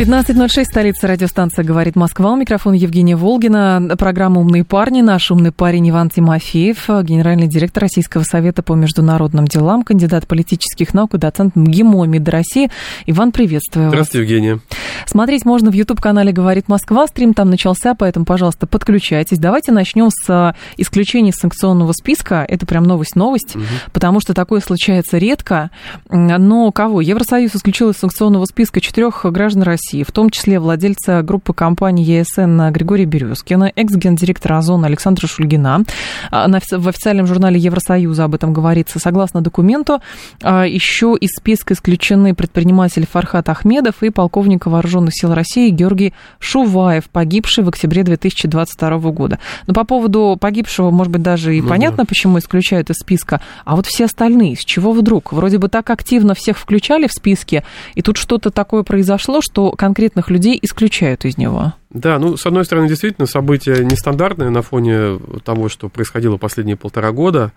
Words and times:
15.06, 0.00 0.64
столица 0.64 1.08
радиостанция 1.08 1.62
«Говорит 1.62 1.94
Москва». 1.94 2.32
У 2.32 2.36
микрофона 2.36 2.72
Евгения 2.72 3.16
Волгина. 3.16 3.96
Программа 3.98 4.40
«Умные 4.40 4.64
парни». 4.64 5.02
Наш 5.02 5.30
умный 5.30 5.52
парень 5.52 5.90
Иван 5.90 6.08
Тимофеев, 6.08 6.88
генеральный 7.02 7.48
директор 7.48 7.82
Российского 7.82 8.22
совета 8.22 8.62
по 8.62 8.72
международным 8.72 9.46
делам, 9.46 9.82
кандидат 9.82 10.26
политических 10.26 10.94
наук 10.94 11.16
и 11.16 11.18
доцент 11.18 11.54
МГИМО 11.54 12.06
МИД 12.06 12.28
России. 12.30 12.70
Иван, 13.04 13.30
приветствую 13.30 13.88
вас. 13.88 13.92
Здравствуйте, 13.92 14.22
Евгения. 14.22 14.60
Смотреть 15.04 15.44
можно 15.44 15.70
в 15.70 15.74
YouTube-канале 15.74 16.32
«Говорит 16.32 16.68
Москва». 16.68 17.06
Стрим 17.06 17.34
там 17.34 17.50
начался, 17.50 17.94
поэтому, 17.94 18.24
пожалуйста, 18.24 18.66
подключайтесь. 18.66 19.38
Давайте 19.38 19.70
начнем 19.70 20.08
с 20.08 20.30
а, 20.30 20.54
исключения 20.78 21.32
санкционного 21.32 21.92
списка. 21.92 22.46
Это 22.48 22.64
прям 22.64 22.84
новость-новость, 22.84 23.54
угу. 23.54 23.64
потому 23.92 24.20
что 24.20 24.32
такое 24.32 24.60
случается 24.60 25.18
редко. 25.18 25.70
Но 26.08 26.72
кого? 26.72 27.02
Евросоюз 27.02 27.54
исключил 27.54 27.90
из 27.90 27.96
санкционного 27.96 28.46
списка 28.46 28.80
четырех 28.80 29.26
граждан 29.26 29.62
России, 29.62 29.89
в 30.06 30.12
том 30.12 30.30
числе 30.30 30.60
владельца 30.60 31.22
группы 31.22 31.52
компании 31.52 32.04
ЕСН 32.04 32.70
Григория 32.70 33.06
Березкина, 33.06 33.72
экс-гендиректора 33.74 34.58
Озона 34.58 34.86
Александра 34.86 35.26
Шульгина. 35.26 35.84
А, 36.30 36.48
в 36.48 36.88
официальном 36.88 37.26
журнале 37.26 37.58
Евросоюза 37.58 38.24
об 38.24 38.34
этом 38.34 38.52
говорится. 38.52 38.98
Согласно 38.98 39.40
документу, 39.40 40.00
а, 40.42 40.64
еще 40.66 41.16
из 41.20 41.30
списка 41.30 41.74
исключены 41.74 42.34
предприниматель 42.34 43.06
Фархат 43.10 43.48
Ахмедов 43.48 44.02
и 44.02 44.10
полковник 44.10 44.66
вооруженных 44.66 44.90
вооруженных 44.90 45.14
сил 45.14 45.34
России 45.34 45.70
Георгий 45.70 46.12
Шуваев, 46.38 47.08
погибший 47.10 47.64
в 47.64 47.68
октябре 47.68 48.02
2022 48.02 48.98
года. 49.12 49.38
Но 49.66 49.74
по 49.74 49.84
поводу 49.84 50.36
погибшего, 50.40 50.90
может 50.90 51.12
быть, 51.12 51.22
даже 51.22 51.56
и 51.56 51.62
ну, 51.62 51.68
понятно, 51.68 51.98
да. 51.98 52.04
почему 52.04 52.38
исключают 52.38 52.90
из 52.90 52.96
списка. 52.96 53.40
А 53.64 53.76
вот 53.76 53.86
все 53.86 54.06
остальные, 54.06 54.56
с 54.56 54.64
чего 54.64 54.92
вдруг? 54.92 55.32
Вроде 55.32 55.58
бы 55.58 55.68
так 55.68 55.88
активно 55.90 56.34
всех 56.34 56.58
включали 56.58 57.06
в 57.06 57.12
списке, 57.12 57.64
и 57.94 58.02
тут 58.02 58.16
что-то 58.16 58.50
такое 58.50 58.82
произошло, 58.82 59.40
что 59.40 59.72
конкретных 59.80 60.28
людей 60.28 60.58
исключают 60.60 61.24
из 61.24 61.38
него. 61.38 61.72
Да, 61.88 62.18
ну, 62.18 62.36
с 62.36 62.44
одной 62.44 62.66
стороны, 62.66 62.86
действительно, 62.86 63.26
событие 63.26 63.82
нестандартное 63.82 64.50
на 64.50 64.60
фоне 64.60 65.18
того, 65.42 65.70
что 65.70 65.88
происходило 65.88 66.36
последние 66.36 66.76
полтора 66.76 67.12
года. 67.12 67.52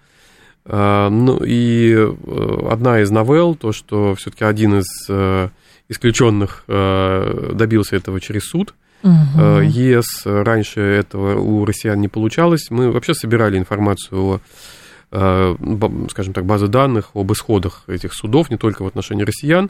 А, 0.65 1.09
ну, 1.09 1.43
и 1.43 1.93
э, 1.93 2.67
одна 2.71 3.01
из 3.01 3.11
новелл, 3.11 3.55
то, 3.55 3.73
что 3.73 4.15
все-таки 4.15 4.45
один 4.45 4.79
из 4.79 4.85
э, 5.09 5.49
исключенных 5.89 6.63
э, 6.69 7.51
добился 7.55 7.97
этого 7.97 8.21
через 8.21 8.43
суд. 8.43 8.73
Угу. 9.03 9.59
ЕС 9.63 10.21
раньше 10.23 10.79
этого 10.79 11.37
у 11.37 11.65
россиян 11.65 11.99
не 11.99 12.07
получалось. 12.07 12.67
Мы 12.69 12.89
вообще 12.89 13.13
собирали 13.13 13.57
информацию 13.57 14.39
о, 15.11 15.57
скажем 16.09 16.33
так, 16.33 16.45
базы 16.45 16.67
данных 16.69 17.09
об 17.15 17.33
исходах 17.33 17.83
этих 17.87 18.13
судов, 18.13 18.49
не 18.49 18.55
только 18.55 18.83
в 18.83 18.87
отношении 18.87 19.25
россиян. 19.25 19.69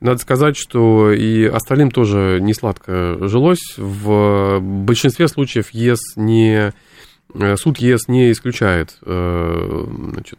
Надо 0.00 0.18
сказать, 0.18 0.56
что 0.56 1.12
и 1.12 1.44
остальным 1.44 1.90
тоже 1.90 2.38
не 2.40 2.54
сладко 2.54 3.16
жилось. 3.28 3.74
В 3.76 4.60
большинстве 4.60 5.28
случаев 5.28 5.70
ЕС 5.70 5.98
не, 6.16 6.72
суд 7.56 7.78
ЕС 7.78 8.06
не 8.06 8.30
исключает 8.30 8.96
значит, 9.02 10.38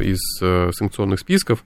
из 0.00 0.18
санкционных 0.76 1.20
списков 1.20 1.64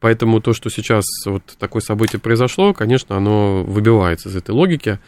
Поэтому 0.00 0.40
то, 0.40 0.54
что 0.54 0.70
сейчас 0.70 1.04
вот 1.26 1.42
такое 1.58 1.82
событие 1.82 2.18
произошло, 2.18 2.72
конечно, 2.72 3.16
оно 3.16 3.62
выбивается 3.62 4.30
из 4.30 4.36
этой 4.36 4.52
логики. 4.52 4.98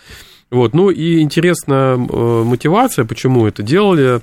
Вот. 0.50 0.75
Ну 0.75 0.91
и 0.91 1.21
интересна 1.21 1.97
э, 1.97 2.43
мотивация, 2.44 3.06
почему 3.06 3.47
это 3.47 3.62
делали, 3.62 4.16
э, 4.16 4.21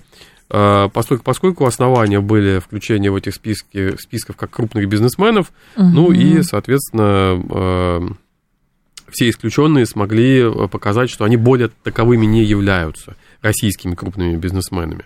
поскольку, 0.50 1.24
поскольку 1.24 1.66
основания 1.66 2.20
были 2.20 2.60
включения 2.60 3.12
в 3.12 3.16
этих 3.16 3.36
списки, 3.36 3.96
списков 3.98 4.36
как 4.36 4.50
крупных 4.50 4.88
бизнесменов, 4.90 5.52
угу. 5.76 5.86
ну 5.86 6.12
и, 6.12 6.42
соответственно, 6.42 7.42
э, 7.50 8.10
все 9.12 9.30
исключенные 9.30 9.86
смогли 9.86 10.46
показать, 10.72 11.09
что 11.09 11.24
они 11.26 11.38
более 11.38 11.70
таковыми 11.84 12.26
не 12.26 12.44
являются 12.44 13.16
российскими 13.42 13.96
крупными 13.96 14.36
бизнесменами. 14.36 15.06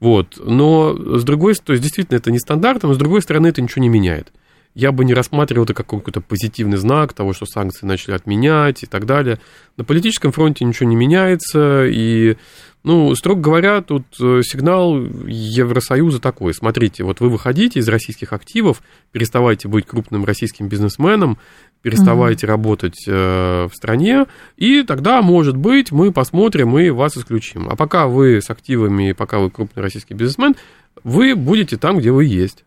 Вот. 0.00 0.40
Но 0.44 0.96
с 1.18 1.22
другой 1.22 1.54
стороны, 1.54 1.66
то 1.66 1.72
есть 1.74 1.82
действительно 1.84 2.16
это 2.16 2.32
нестандартно, 2.32 2.88
но 2.88 2.94
с 2.94 2.98
другой 2.98 3.22
стороны 3.22 3.46
это 3.46 3.62
ничего 3.62 3.82
не 3.82 3.88
меняет 3.88 4.32
я 4.74 4.90
бы 4.92 5.04
не 5.04 5.14
рассматривал 5.14 5.64
это 5.64 5.74
как 5.74 5.86
какой-то 5.86 6.20
позитивный 6.20 6.78
знак 6.78 7.12
того, 7.12 7.32
что 7.32 7.44
санкции 7.46 7.86
начали 7.86 8.14
отменять 8.14 8.82
и 8.82 8.86
так 8.86 9.04
далее. 9.04 9.38
На 9.76 9.84
политическом 9.84 10.32
фронте 10.32 10.64
ничего 10.64 10.88
не 10.88 10.96
меняется, 10.96 11.84
и, 11.86 12.36
ну, 12.82 13.14
строго 13.14 13.40
говоря, 13.40 13.82
тут 13.82 14.04
э, 14.18 14.40
сигнал 14.42 14.98
Евросоюза 15.26 16.20
такой. 16.20 16.54
Смотрите, 16.54 17.04
вот 17.04 17.20
вы 17.20 17.28
выходите 17.28 17.80
из 17.80 17.88
российских 17.88 18.32
активов, 18.32 18.82
переставайте 19.12 19.68
быть 19.68 19.86
крупным 19.86 20.24
российским 20.24 20.68
бизнесменом, 20.68 21.36
переставайте 21.82 22.46
угу. 22.46 22.52
работать 22.52 23.04
э, 23.06 23.68
в 23.70 23.74
стране, 23.74 24.24
и 24.56 24.84
тогда, 24.84 25.20
может 25.20 25.56
быть, 25.56 25.92
мы 25.92 26.12
посмотрим 26.12 26.78
и 26.78 26.88
вас 26.88 27.16
исключим. 27.18 27.68
А 27.68 27.76
пока 27.76 28.06
вы 28.06 28.40
с 28.40 28.48
активами, 28.48 29.12
пока 29.12 29.38
вы 29.38 29.50
крупный 29.50 29.82
российский 29.82 30.14
бизнесмен, 30.14 30.56
вы 31.04 31.34
будете 31.34 31.76
там, 31.76 31.98
где 31.98 32.10
вы 32.10 32.24
есть. 32.24 32.64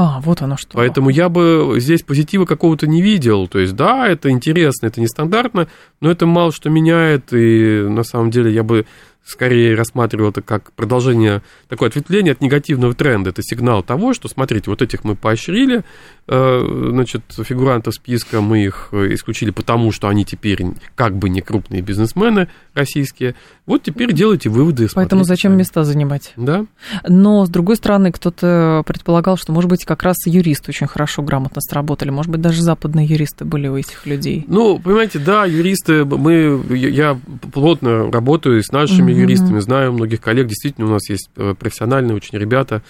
А, 0.00 0.20
вот 0.20 0.42
оно 0.42 0.56
что. 0.56 0.76
Поэтому 0.76 1.10
я 1.10 1.28
бы 1.28 1.74
здесь 1.78 2.02
позитива 2.02 2.44
какого-то 2.44 2.86
не 2.86 3.02
видел. 3.02 3.48
То 3.48 3.58
есть, 3.58 3.74
да, 3.74 4.06
это 4.06 4.30
интересно, 4.30 4.86
это 4.86 5.00
нестандартно, 5.00 5.66
но 6.00 6.08
это 6.08 6.24
мало 6.24 6.52
что 6.52 6.70
меняет, 6.70 7.32
и 7.32 7.84
на 7.88 8.04
самом 8.04 8.30
деле 8.30 8.52
я 8.52 8.62
бы 8.62 8.86
скорее 9.28 9.74
рассматривал 9.74 10.30
это 10.30 10.40
как 10.40 10.72
продолжение, 10.72 11.42
такое 11.68 11.90
ответвление 11.90 12.32
от 12.32 12.40
негативного 12.40 12.94
тренда. 12.94 13.30
Это 13.30 13.42
сигнал 13.42 13.82
того, 13.82 14.14
что, 14.14 14.26
смотрите, 14.26 14.70
вот 14.70 14.80
этих 14.80 15.04
мы 15.04 15.16
поощрили, 15.16 15.84
э, 16.26 16.88
значит, 16.90 17.22
фигурантов 17.28 17.94
списка, 17.94 18.40
мы 18.40 18.64
их 18.64 18.88
исключили 18.92 19.50
потому, 19.50 19.92
что 19.92 20.08
они 20.08 20.24
теперь 20.24 20.64
как 20.94 21.16
бы 21.16 21.28
не 21.28 21.42
крупные 21.42 21.82
бизнесмены 21.82 22.48
российские. 22.72 23.34
Вот 23.66 23.82
теперь 23.82 24.14
делайте 24.14 24.48
выводы. 24.48 24.88
Поэтому 24.94 25.24
зачем 25.24 25.52
сами. 25.52 25.58
места 25.58 25.84
занимать? 25.84 26.32
Да. 26.36 26.64
Но, 27.06 27.44
с 27.44 27.50
другой 27.50 27.76
стороны, 27.76 28.12
кто-то 28.12 28.82
предполагал, 28.86 29.36
что, 29.36 29.52
может 29.52 29.68
быть, 29.68 29.84
как 29.84 30.02
раз 30.04 30.16
юристы 30.24 30.70
очень 30.70 30.86
хорошо, 30.86 31.22
грамотно 31.22 31.60
сработали. 31.60 32.08
Может 32.08 32.32
быть, 32.32 32.40
даже 32.40 32.62
западные 32.62 33.06
юристы 33.06 33.44
были 33.44 33.68
у 33.68 33.76
этих 33.76 34.06
людей. 34.06 34.46
Ну, 34.48 34.78
понимаете, 34.78 35.18
да, 35.18 35.44
юристы, 35.44 36.06
мы, 36.06 36.62
я 36.70 37.18
плотно 37.52 38.10
работаю 38.10 38.62
с 38.62 38.72
нашими 38.72 39.17
юристами, 39.20 39.60
знаю 39.60 39.92
многих 39.92 40.20
коллег, 40.20 40.46
действительно 40.46 40.86
у 40.86 40.90
нас 40.90 41.08
есть 41.08 41.30
э, 41.36 41.54
профессиональные 41.58 42.16
очень 42.16 42.38
ребята, 42.38 42.82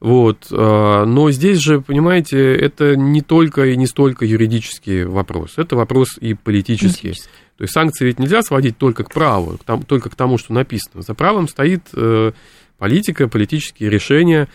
вот. 0.00 0.46
Э, 0.50 1.04
но 1.04 1.30
здесь 1.30 1.58
же, 1.58 1.80
понимаете, 1.80 2.54
это 2.54 2.96
не 2.96 3.20
только 3.20 3.66
и 3.66 3.76
не 3.76 3.86
столько 3.86 4.24
юридический 4.24 5.04
вопрос, 5.04 5.54
это 5.56 5.76
вопрос 5.76 6.18
и 6.20 6.34
политический. 6.34 7.14
То 7.56 7.62
есть 7.62 7.72
санкции 7.72 8.04
ведь 8.04 8.20
нельзя 8.20 8.42
сводить 8.42 8.78
только 8.78 9.02
к 9.02 9.12
праву, 9.12 9.58
только 9.86 10.10
к 10.10 10.14
тому, 10.14 10.38
что 10.38 10.52
написано. 10.52 11.02
За 11.02 11.14
правом 11.14 11.48
стоит 11.48 11.82
э, 11.92 12.32
политика, 12.78 13.28
политические 13.28 13.90
решения. 13.90 14.48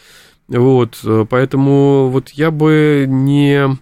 Вот. 0.47 1.00
Поэтому 1.30 2.09
вот 2.09 2.30
я 2.30 2.51
бы 2.51 3.06
не 3.07 3.78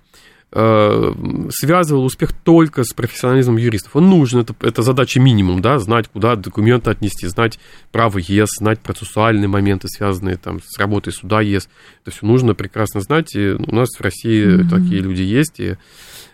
связывал 0.51 2.03
успех 2.03 2.33
только 2.33 2.83
с 2.83 2.91
профессионализмом 2.93 3.55
юристов. 3.55 3.95
Он 3.95 4.09
нужен, 4.09 4.41
это, 4.41 4.53
это 4.59 4.81
задача 4.81 5.21
минимум, 5.21 5.61
да, 5.61 5.79
знать, 5.79 6.09
куда 6.09 6.35
документы 6.35 6.89
отнести, 6.89 7.25
знать 7.27 7.57
право 7.93 8.17
ЕС, 8.17 8.49
знать 8.59 8.81
процессуальные 8.81 9.47
моменты, 9.47 9.87
связанные 9.87 10.35
там 10.35 10.59
с 10.61 10.77
работой 10.77 11.13
суда 11.13 11.39
ЕС. 11.39 11.69
Это 12.01 12.11
все 12.11 12.25
нужно 12.25 12.53
прекрасно 12.53 12.99
знать, 12.99 13.33
и 13.33 13.51
у 13.51 13.73
нас 13.73 13.89
в 13.97 14.01
России 14.01 14.45
mm-hmm. 14.45 14.69
такие 14.69 15.01
люди 15.01 15.21
есть, 15.21 15.61
и, 15.61 15.77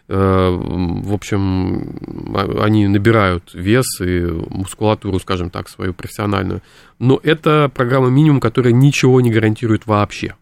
э, 0.08 0.50
в 0.50 1.14
общем, 1.14 2.00
а, 2.36 2.64
они 2.64 2.88
набирают 2.88 3.54
вес 3.54 3.86
и 4.02 4.22
мускулатуру, 4.50 5.20
скажем 5.20 5.52
так, 5.52 5.70
свою 5.70 5.94
профессиональную. 5.94 6.64
Но 6.98 7.20
это 7.22 7.70
программа 7.72 8.08
минимум, 8.08 8.40
которая 8.40 8.74
ничего 8.74 9.22
не 9.22 9.30
гарантирует 9.30 9.86
вообще. 9.86 10.34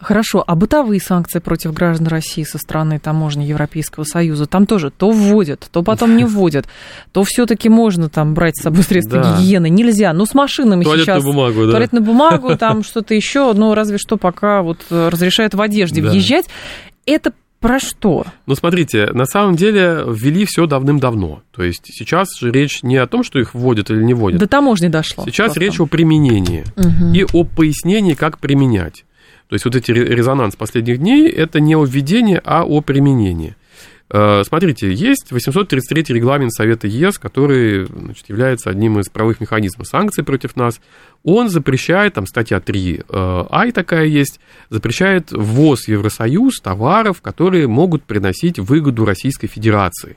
Хорошо, 0.00 0.42
а 0.46 0.54
бытовые 0.54 1.00
санкции 1.00 1.38
против 1.38 1.72
граждан 1.72 2.06
России 2.08 2.44
со 2.44 2.58
стороны 2.58 2.98
таможни 2.98 3.44
Европейского 3.44 4.04
Союза, 4.04 4.46
там 4.46 4.66
тоже 4.66 4.90
то 4.90 5.10
вводят, 5.10 5.68
то 5.70 5.82
потом 5.82 6.16
не 6.16 6.24
вводят, 6.26 6.66
то 7.12 7.24
все-таки 7.24 7.68
можно 7.68 8.08
там 8.08 8.34
брать 8.34 8.56
с 8.56 8.62
собой 8.62 8.82
средства 8.82 9.22
да. 9.22 9.36
гигиены, 9.36 9.68
нельзя. 9.68 10.12
Ну, 10.12 10.26
с 10.26 10.34
машинами 10.34 10.84
Туалетную 10.84 11.20
сейчас... 11.20 11.24
бумагу, 11.24 11.66
да. 11.66 11.72
Туалетную 11.72 12.04
бумагу, 12.04 12.56
там 12.58 12.82
что-то 12.82 13.14
еще, 13.14 13.52
но 13.52 13.74
разве 13.74 13.98
что 13.98 14.16
пока 14.16 14.62
вот 14.62 14.78
разрешают 14.90 15.54
в 15.54 15.60
одежде 15.60 16.02
да. 16.02 16.10
въезжать. 16.10 16.46
Это 17.04 17.32
про 17.60 17.80
что? 17.80 18.24
Ну, 18.46 18.54
смотрите, 18.54 19.06
на 19.12 19.24
самом 19.24 19.56
деле 19.56 20.04
ввели 20.06 20.44
все 20.44 20.66
давным-давно. 20.66 21.42
То 21.52 21.62
есть 21.62 21.82
сейчас 21.86 22.28
же 22.38 22.50
речь 22.50 22.82
не 22.82 22.96
о 22.96 23.06
том, 23.06 23.24
что 23.24 23.38
их 23.38 23.54
вводят 23.54 23.90
или 23.90 24.02
не 24.02 24.14
вводят. 24.14 24.38
До 24.38 24.46
таможни 24.46 24.88
дошло. 24.88 25.24
Сейчас 25.24 25.46
просто. 25.46 25.60
речь 25.60 25.80
о 25.80 25.86
применении 25.86 26.64
угу. 26.76 27.14
и 27.14 27.24
о 27.24 27.44
пояснении, 27.44 28.14
как 28.14 28.38
применять. 28.38 29.04
То 29.48 29.54
есть 29.54 29.64
вот 29.64 29.76
эти 29.76 29.92
резонанс 29.92 30.56
последних 30.56 30.98
дней– 30.98 31.28
это 31.30 31.60
не 31.60 31.76
о 31.76 31.84
введении, 31.84 32.40
а 32.44 32.64
о 32.64 32.80
применении. 32.80 33.54
Э, 34.08 34.42
смотрите, 34.44 34.92
есть 34.92 35.32
833 35.32 36.14
регламент 36.14 36.52
Совета 36.52 36.86
ЕС, 36.86 37.18
который 37.18 37.86
значит, 37.86 38.28
является 38.28 38.70
одним 38.70 39.00
из 39.00 39.08
правовых 39.08 39.40
механизмов 39.40 39.88
санкций 39.88 40.22
против 40.22 40.54
нас. 40.54 40.80
Он 41.24 41.48
запрещает, 41.48 42.14
там 42.14 42.26
статья 42.26 42.60
3 42.60 43.02
э, 43.08 43.72
такая 43.74 44.06
есть, 44.06 44.38
запрещает 44.70 45.32
ввоз 45.32 45.84
в 45.84 45.88
Евросоюз 45.88 46.60
товаров, 46.60 47.20
которые 47.20 47.66
могут 47.66 48.04
приносить 48.04 48.58
выгоду 48.60 49.04
Российской 49.04 49.48
Федерации. 49.48 50.16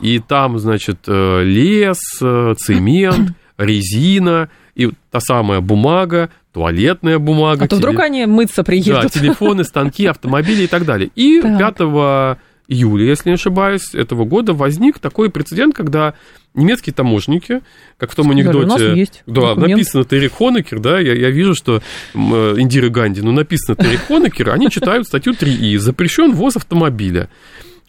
И 0.00 0.20
там, 0.20 0.58
значит, 0.58 1.00
э, 1.08 1.42
лес, 1.42 1.98
цемент, 2.18 3.36
резина 3.58 4.48
и 4.76 4.92
та 5.10 5.18
самая 5.18 5.60
бумага, 5.60 6.30
туалетная 6.58 7.20
бумага. 7.20 7.66
А 7.66 7.68
то 7.68 7.76
вдруг 7.76 8.00
они 8.00 8.26
мыться 8.26 8.64
приедут. 8.64 9.02
Да, 9.02 9.08
телефоны, 9.08 9.62
станки, 9.62 10.06
автомобили 10.14 10.64
и 10.64 10.66
так 10.66 10.84
далее. 10.84 11.10
И 11.14 11.40
так. 11.40 11.76
5 11.76 12.38
июля, 12.66 13.06
если 13.06 13.30
не 13.30 13.36
ошибаюсь, 13.36 13.94
этого 13.94 14.24
года 14.24 14.52
возник 14.52 14.98
такой 14.98 15.30
прецедент, 15.30 15.74
когда 15.74 16.14
немецкие 16.54 16.92
таможники, 16.92 17.62
как 17.96 18.10
в 18.10 18.14
том 18.16 18.30
анекдоте, 18.30 18.66
да, 18.66 18.74
у 18.74 18.78
нас 18.78 18.96
есть 18.96 19.22
да, 19.26 19.54
документ. 19.54 19.70
написано 19.70 20.04
Терри 20.04 20.28
Хонекер, 20.28 20.80
да, 20.80 20.98
я, 20.98 21.14
я 21.14 21.30
вижу, 21.30 21.54
что 21.54 21.76
э, 21.76 22.18
Индира 22.58 22.90
Ганди, 22.90 23.22
ну, 23.22 23.32
написано 23.32 23.76
Терри 23.76 23.96
Хонекер, 23.96 24.50
они 24.50 24.68
читают 24.68 25.06
статью 25.06 25.32
3И, 25.32 25.78
запрещен 25.78 26.32
ввоз 26.32 26.56
автомобиля. 26.56 27.30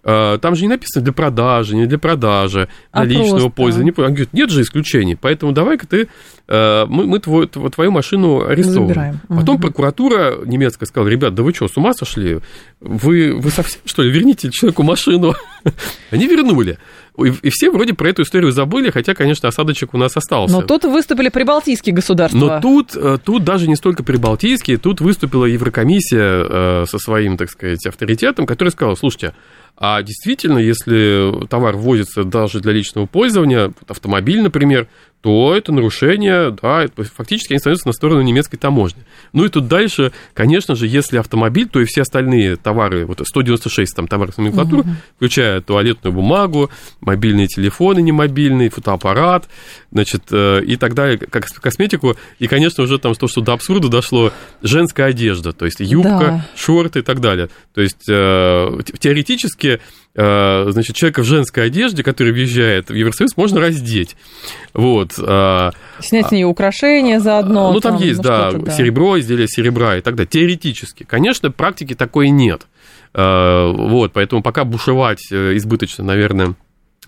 А, 0.04 0.38
там 0.38 0.56
же 0.56 0.64
не 0.64 0.70
написано 0.70 1.04
для 1.04 1.14
продажи, 1.14 1.76
не 1.76 1.86
для 1.86 1.98
продажи, 1.98 2.70
а 2.92 3.06
для 3.06 3.20
личного 3.20 3.40
просто. 3.40 3.56
пользования. 3.56 3.94
Он 3.98 4.06
говорит, 4.06 4.34
нет 4.34 4.50
же 4.50 4.62
исключений, 4.62 5.16
поэтому 5.16 5.52
давай-ка 5.52 5.88
ты, 5.88 6.08
э, 6.48 6.86
мы, 6.88 7.06
мы 7.06 7.20
твой, 7.20 7.48
твою 7.48 7.92
машину 7.92 8.46
арестовываем. 8.46 8.88
Забираем. 8.88 9.20
Потом 9.28 9.56
угу. 9.56 9.64
прокуратура 9.64 10.38
немецкая 10.46 10.86
сказала, 10.86 11.10
ребят, 11.10 11.36
да 11.36 11.44
вы 11.44 11.54
что, 11.54 11.68
с 11.68 11.78
ума 11.78 11.94
сошли? 11.94 12.40
Вы, 12.80 13.34
вы 13.36 13.50
совсем, 13.50 13.82
что 13.86 14.04
ли, 14.04 14.12
верните 14.12 14.50
человеку 14.52 14.84
машину? 14.84 15.36
Они 16.12 16.28
вернули. 16.28 16.78
И 17.18 17.50
все 17.50 17.70
вроде 17.70 17.94
про 17.94 18.10
эту 18.10 18.22
историю 18.22 18.52
забыли, 18.52 18.92
хотя, 18.92 19.14
конечно, 19.14 19.50
осадочек 19.50 19.94
у 19.94 19.98
нас 19.98 20.16
остался. 20.16 20.54
Но 20.54 20.62
тут 20.62 20.86
выступили 20.86 21.30
прибалтийские 21.30 21.94
государства. 21.94 22.38
Но 22.38 22.62
тут, 22.62 22.96
э, 22.96 23.18
тут 23.24 23.44
даже 23.44 23.68
не 23.68 23.76
столько 23.76 24.04
прибалтийские, 24.04 24.78
тут 24.78 25.02
выступила 25.02 25.46
Еврокомиссия 25.46 26.84
э, 26.84 26.86
со 26.88 26.98
своим, 26.98 27.36
так 27.36 27.50
сказать, 27.50 27.86
авторитетом, 27.86 28.46
который 28.46 28.70
сказал, 28.70 28.96
слушайте, 28.96 29.34
а 29.82 30.04
действительно, 30.04 30.58
если 30.58 31.48
товар 31.48 31.78
ввозится 31.78 32.26
даже 32.26 32.60
для 32.60 32.74
личного 32.74 33.06
пользования, 33.06 33.72
автомобиль, 33.88 34.42
например, 34.42 34.90
то 35.22 35.54
это 35.54 35.74
нарушение, 35.74 36.52
да, 36.62 36.86
фактически 37.16 37.52
они 37.52 37.60
становятся 37.60 37.88
на 37.88 37.94
сторону 37.94 38.22
немецкой 38.22 38.58
таможни. 38.58 39.04
Ну 39.34 39.44
и 39.46 39.50
тут 39.50 39.68
дальше, 39.68 40.14
конечно 40.34 40.76
же, 40.76 40.88
если 40.88 41.18
автомобиль, 41.18 41.68
то 41.68 41.82
и 41.82 41.86
все 41.86 42.04
остальные 42.04 42.56
товары, 42.56 43.06
вот 43.06 43.22
196 43.26 43.96
там 43.96 44.08
товаров 44.08 44.38
номенклатур, 44.38 44.80
угу. 44.80 44.90
включая 45.18 45.60
туалетную 45.60 46.14
бумагу, 46.14 46.70
мобильные 47.02 47.48
телефоны 47.48 48.02
не 48.02 48.14
мобильные, 48.14 48.70
фотоаппарат, 48.70 49.50
значит, 49.92 50.24
э, 50.32 50.64
и 50.64 50.78
так 50.78 50.94
далее, 50.94 51.18
как 51.18 51.48
косметику, 51.48 52.16
и, 52.40 52.48
конечно, 52.48 52.84
уже 52.84 52.98
там 52.98 53.14
то, 53.14 53.28
что 53.28 53.42
до 53.42 53.54
абсурда 53.54 53.90
дошло, 53.90 54.32
женская 54.62 55.08
одежда, 55.08 55.52
то 55.52 55.66
есть 55.66 55.82
юбка, 55.82 56.20
да. 56.20 56.46
шорты 56.56 57.00
и 57.00 57.02
так 57.02 57.20
далее. 57.20 57.50
То 57.74 57.82
есть 57.82 58.06
э, 58.08 58.80
теоретически 59.00 59.82
значит, 60.16 60.96
человека 60.96 61.22
в 61.22 61.26
женской 61.26 61.66
одежде, 61.66 62.04
который 62.04 62.34
въезжает 62.34 62.90
в 62.90 62.94
Евросоюз, 62.94 63.38
можно 63.38 63.60
раздеть. 63.60 64.16
Вот. 64.74 65.14
Э, 65.18 65.72
Снять 66.00 66.28
с 66.28 66.32
нее 66.32 66.46
украшения 66.46 67.20
заодно. 67.20 67.72
Ну, 67.72 67.80
там, 67.80 67.98
там 67.98 68.04
есть, 68.04 68.18
ну, 68.18 68.24
да, 68.24 68.52
да, 68.52 68.72
серебро, 68.72 69.20
изделие 69.20 69.48
серебра 69.48 69.98
и 69.98 70.02
так 70.02 70.16
далее. 70.16 70.30
Теоретически. 70.30 71.04
Конечно, 71.04 71.52
практики 71.52 71.94
такой 71.94 72.30
нет. 72.30 72.68
Э, 73.14 73.72
вот, 73.72 74.12
поэтому 74.14 74.42
пока 74.42 74.66
бушевать 74.66 75.32
избыточно, 75.32 76.04
наверное, 76.04 76.56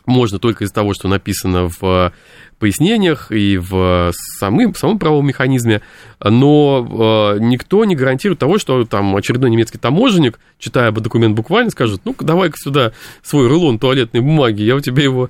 можно 0.05 0.39
только 0.39 0.63
из 0.63 0.71
того, 0.71 0.93
что 0.93 1.07
написано 1.07 1.69
в 1.79 2.13
пояснениях 2.61 3.31
и 3.31 3.57
в 3.57 4.13
самым, 4.39 4.73
самом 4.75 4.99
правовом 4.99 5.27
механизме, 5.27 5.81
но 6.23 7.33
э, 7.35 7.39
никто 7.39 7.83
не 7.83 7.95
гарантирует 7.95 8.39
того, 8.39 8.57
что 8.57 8.85
там 8.85 9.15
очередной 9.15 9.49
немецкий 9.49 9.77
таможенник, 9.77 10.39
читая 10.59 10.91
документ 10.91 11.35
буквально, 11.35 11.71
скажет, 11.71 12.01
ну-ка, 12.05 12.23
давай-ка 12.23 12.55
сюда 12.57 12.91
свой 13.23 13.47
рулон 13.47 13.79
туалетной 13.79 14.21
бумаги, 14.21 14.61
я 14.61 14.75
у 14.75 14.79
тебя 14.79 15.03
его 15.03 15.29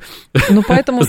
Ну, 0.50 0.64
поэтому 0.68 1.04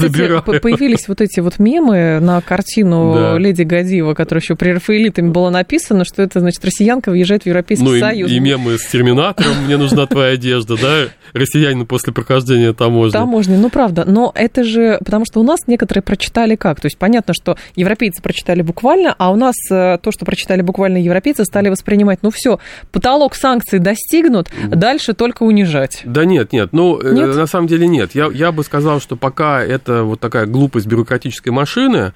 появились 0.60 1.08
вот 1.08 1.20
эти 1.20 1.40
вот 1.40 1.58
мемы 1.58 2.20
на 2.20 2.40
картину 2.40 3.14
да. 3.14 3.38
Леди 3.38 3.62
Гадива, 3.62 4.14
которая 4.14 4.40
еще 4.40 4.54
при 4.54 4.70
Рафаэлитами 4.70 5.30
была 5.30 5.50
написана, 5.50 6.04
что 6.04 6.22
это, 6.22 6.40
значит, 6.40 6.64
россиянка 6.64 7.10
въезжает 7.10 7.42
в 7.42 7.46
Европейский 7.46 7.84
ну, 7.84 7.98
Союз. 7.98 8.30
И, 8.30 8.36
и 8.36 8.40
мемы 8.40 8.78
с 8.78 8.86
Терминатором, 8.86 9.64
мне 9.66 9.76
нужна 9.76 10.06
твоя 10.06 10.34
одежда, 10.34 10.76
да, 10.80 11.08
россиянин 11.32 11.86
после 11.86 12.12
прохождения 12.12 12.72
таможни. 12.72 13.12
Таможни, 13.12 13.56
ну, 13.56 13.68
правда, 13.68 14.04
но 14.06 14.30
это 14.34 14.62
же, 14.62 14.98
потому 15.04 15.24
что 15.24 15.40
у 15.40 15.42
нас 15.42 15.60
некоторые 15.66 16.02
прочитали 16.12 16.56
как? 16.56 16.78
То 16.78 16.86
есть 16.86 16.98
понятно, 16.98 17.32
что 17.32 17.56
европейцы 17.74 18.22
прочитали 18.22 18.60
буквально, 18.60 19.14
а 19.16 19.32
у 19.32 19.36
нас 19.36 19.54
э, 19.70 19.96
то, 19.96 20.12
что 20.12 20.26
прочитали 20.26 20.60
буквально 20.60 20.98
европейцы, 20.98 21.46
стали 21.46 21.70
воспринимать, 21.70 22.18
ну 22.20 22.30
все, 22.30 22.58
потолок 22.90 23.34
санкций 23.34 23.78
достигнут, 23.78 24.50
дальше 24.68 25.14
только 25.14 25.42
унижать. 25.44 26.02
Да 26.04 26.26
нет, 26.26 26.52
нет, 26.52 26.68
ну 26.72 27.00
э, 27.00 27.14
нет? 27.14 27.34
на 27.34 27.46
самом 27.46 27.66
деле 27.66 27.88
нет. 27.88 28.10
Я, 28.14 28.26
я 28.26 28.52
бы 28.52 28.62
сказал, 28.62 29.00
что 29.00 29.16
пока 29.16 29.62
это 29.62 30.02
вот 30.02 30.20
такая 30.20 30.44
глупость 30.44 30.86
бюрократической 30.86 31.48
машины, 31.48 32.12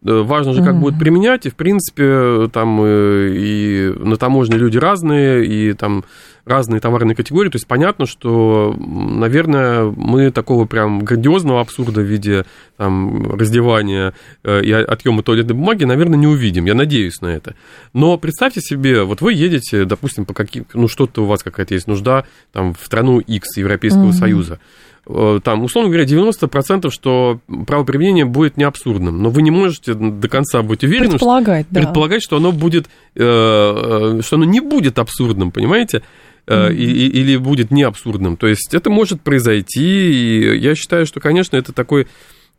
Важно 0.00 0.52
же, 0.52 0.62
как 0.62 0.76
mm. 0.76 0.78
будут 0.78 0.98
применять, 0.98 1.46
и, 1.46 1.50
в 1.50 1.56
принципе, 1.56 2.48
там 2.52 2.84
и 2.86 3.92
на 3.98 4.16
таможне 4.16 4.56
люди 4.56 4.78
разные, 4.78 5.44
и 5.44 5.72
там 5.72 6.04
разные 6.48 6.80
товарные 6.80 7.14
категории. 7.14 7.50
То 7.50 7.56
есть 7.56 7.66
понятно, 7.66 8.06
что, 8.06 8.74
наверное, 8.78 9.84
мы 9.84 10.30
такого 10.30 10.64
прям 10.64 11.00
грандиозного 11.00 11.60
абсурда 11.60 12.00
в 12.00 12.04
виде 12.04 12.44
там, 12.76 13.32
раздевания 13.32 14.14
э, 14.44 14.62
и 14.62 14.72
отъема 14.72 15.22
туалетной 15.22 15.54
бумаги, 15.54 15.84
наверное, 15.84 16.18
не 16.18 16.26
увидим. 16.26 16.64
Я 16.64 16.74
надеюсь 16.74 17.20
на 17.20 17.28
это. 17.28 17.54
Но 17.92 18.16
представьте 18.18 18.60
себе, 18.60 19.02
вот 19.02 19.20
вы 19.20 19.34
едете, 19.34 19.84
допустим, 19.84 20.24
по 20.24 20.34
каким, 20.34 20.64
ну 20.74 20.88
что-то 20.88 21.22
у 21.22 21.26
вас 21.26 21.42
какая-то 21.42 21.74
есть 21.74 21.86
нужда 21.86 22.24
там, 22.52 22.74
в 22.74 22.84
страну 22.84 23.20
X 23.20 23.56
Европейского 23.56 24.08
mm-hmm. 24.08 24.12
Союза 24.12 24.54
э, 24.54 24.87
там, 25.42 25.64
условно 25.64 25.90
говоря, 25.90 26.04
90%, 26.04 26.90
что 26.90 27.40
правоприменение 27.66 28.24
будет 28.24 28.56
не 28.56 28.64
абсурдным, 28.64 29.22
но 29.22 29.30
вы 29.30 29.42
не 29.42 29.50
можете 29.50 29.94
до 29.94 30.28
конца 30.28 30.62
быть 30.62 30.84
уверены, 30.84 31.10
предполагать, 31.12 31.66
что, 31.66 31.74
да. 31.74 31.80
предполагать, 31.80 32.22
что 32.22 32.36
оно 32.36 32.52
будет, 32.52 32.88
э, 33.14 34.20
что 34.22 34.36
оно 34.36 34.44
не 34.44 34.60
будет 34.60 34.98
абсурдным, 34.98 35.50
понимаете? 35.50 36.02
mm-hmm. 36.48 36.74
или 36.74 37.36
будет 37.36 37.70
не 37.70 37.82
абсурдным. 37.82 38.36
То 38.36 38.46
есть 38.46 38.72
это 38.72 38.90
может 38.90 39.20
произойти, 39.20 39.82
и 39.82 40.58
я 40.58 40.74
считаю, 40.74 41.06
что, 41.06 41.20
конечно, 41.20 41.56
это 41.56 41.72
такой 41.72 42.06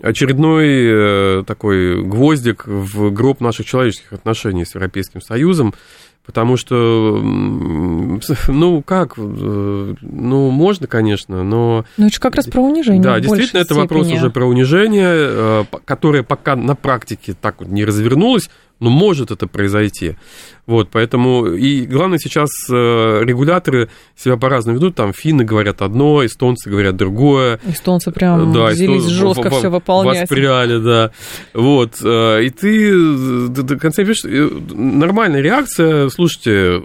очередной 0.01 1.41
э, 1.41 1.44
такой 1.46 2.01
гвоздик 2.03 2.65
в 2.65 3.12
гроб 3.12 3.41
наших 3.41 3.65
человеческих 3.65 4.13
отношений 4.13 4.63
с 4.63 4.74
Европейским 4.74 5.22
Союзом, 5.22 5.74
потому 6.26 6.58
что, 6.58 7.20
ну, 8.48 8.82
как, 8.82 9.14
э, 9.18 9.96
ну, 10.02 10.50
можно, 10.52 10.88
конечно, 10.88 11.44
но... 11.44 11.86
Ну, 11.98 12.06
это 12.06 12.14
же 12.14 12.20
как 12.20 12.36
раз 12.36 12.48
про 12.48 12.62
унижение. 12.62 13.02
Да, 13.04 13.20
действительно, 13.20 13.60
это 13.62 13.76
вопрос 13.76 14.12
уже 14.12 14.30
про 14.30 14.46
унижение, 14.46 15.66
которое 15.86 16.24
пока 16.24 16.56
на 16.56 16.76
практике 16.76 17.36
так 17.40 17.60
вот 17.60 17.70
не 17.70 17.86
развернулось, 17.86 18.50
но 18.80 18.90
может 18.90 19.32
это 19.32 19.48
произойти. 19.48 20.16
Вот, 20.66 20.90
поэтому, 20.92 21.48
и 21.48 21.86
главное 21.86 22.20
сейчас 22.20 22.50
э, 22.70 22.74
регуляторы 23.24 23.90
себя 24.16 24.38
по-разному 24.38 24.78
ведут, 24.78 24.96
там 24.96 25.14
финны 25.14 25.44
говорят 25.44 25.82
одно, 25.82 26.26
эстонцы 26.26 26.70
говорят 26.70 26.96
другое. 26.96 27.60
Эстонцы 27.68 28.12
прям 28.12 28.54
да, 28.54 28.68
взялись 28.68 29.06
эстон... 29.06 29.34
жестко 29.34 29.50
все 29.50 29.70
выполнять. 29.70 30.30
Воспряли, 30.30 30.78
да. 30.78 31.12
Вот, 31.54 31.98
э, 32.04 32.44
и 32.44 32.50
ты 32.52 32.92
до, 33.50 33.64
до 33.64 33.80
конца 33.80 34.04
видишь, 34.04 34.24
э, 34.26 34.50
нормальная 34.74 35.42
реакция, 35.42 36.10
слушайте, 36.10 36.82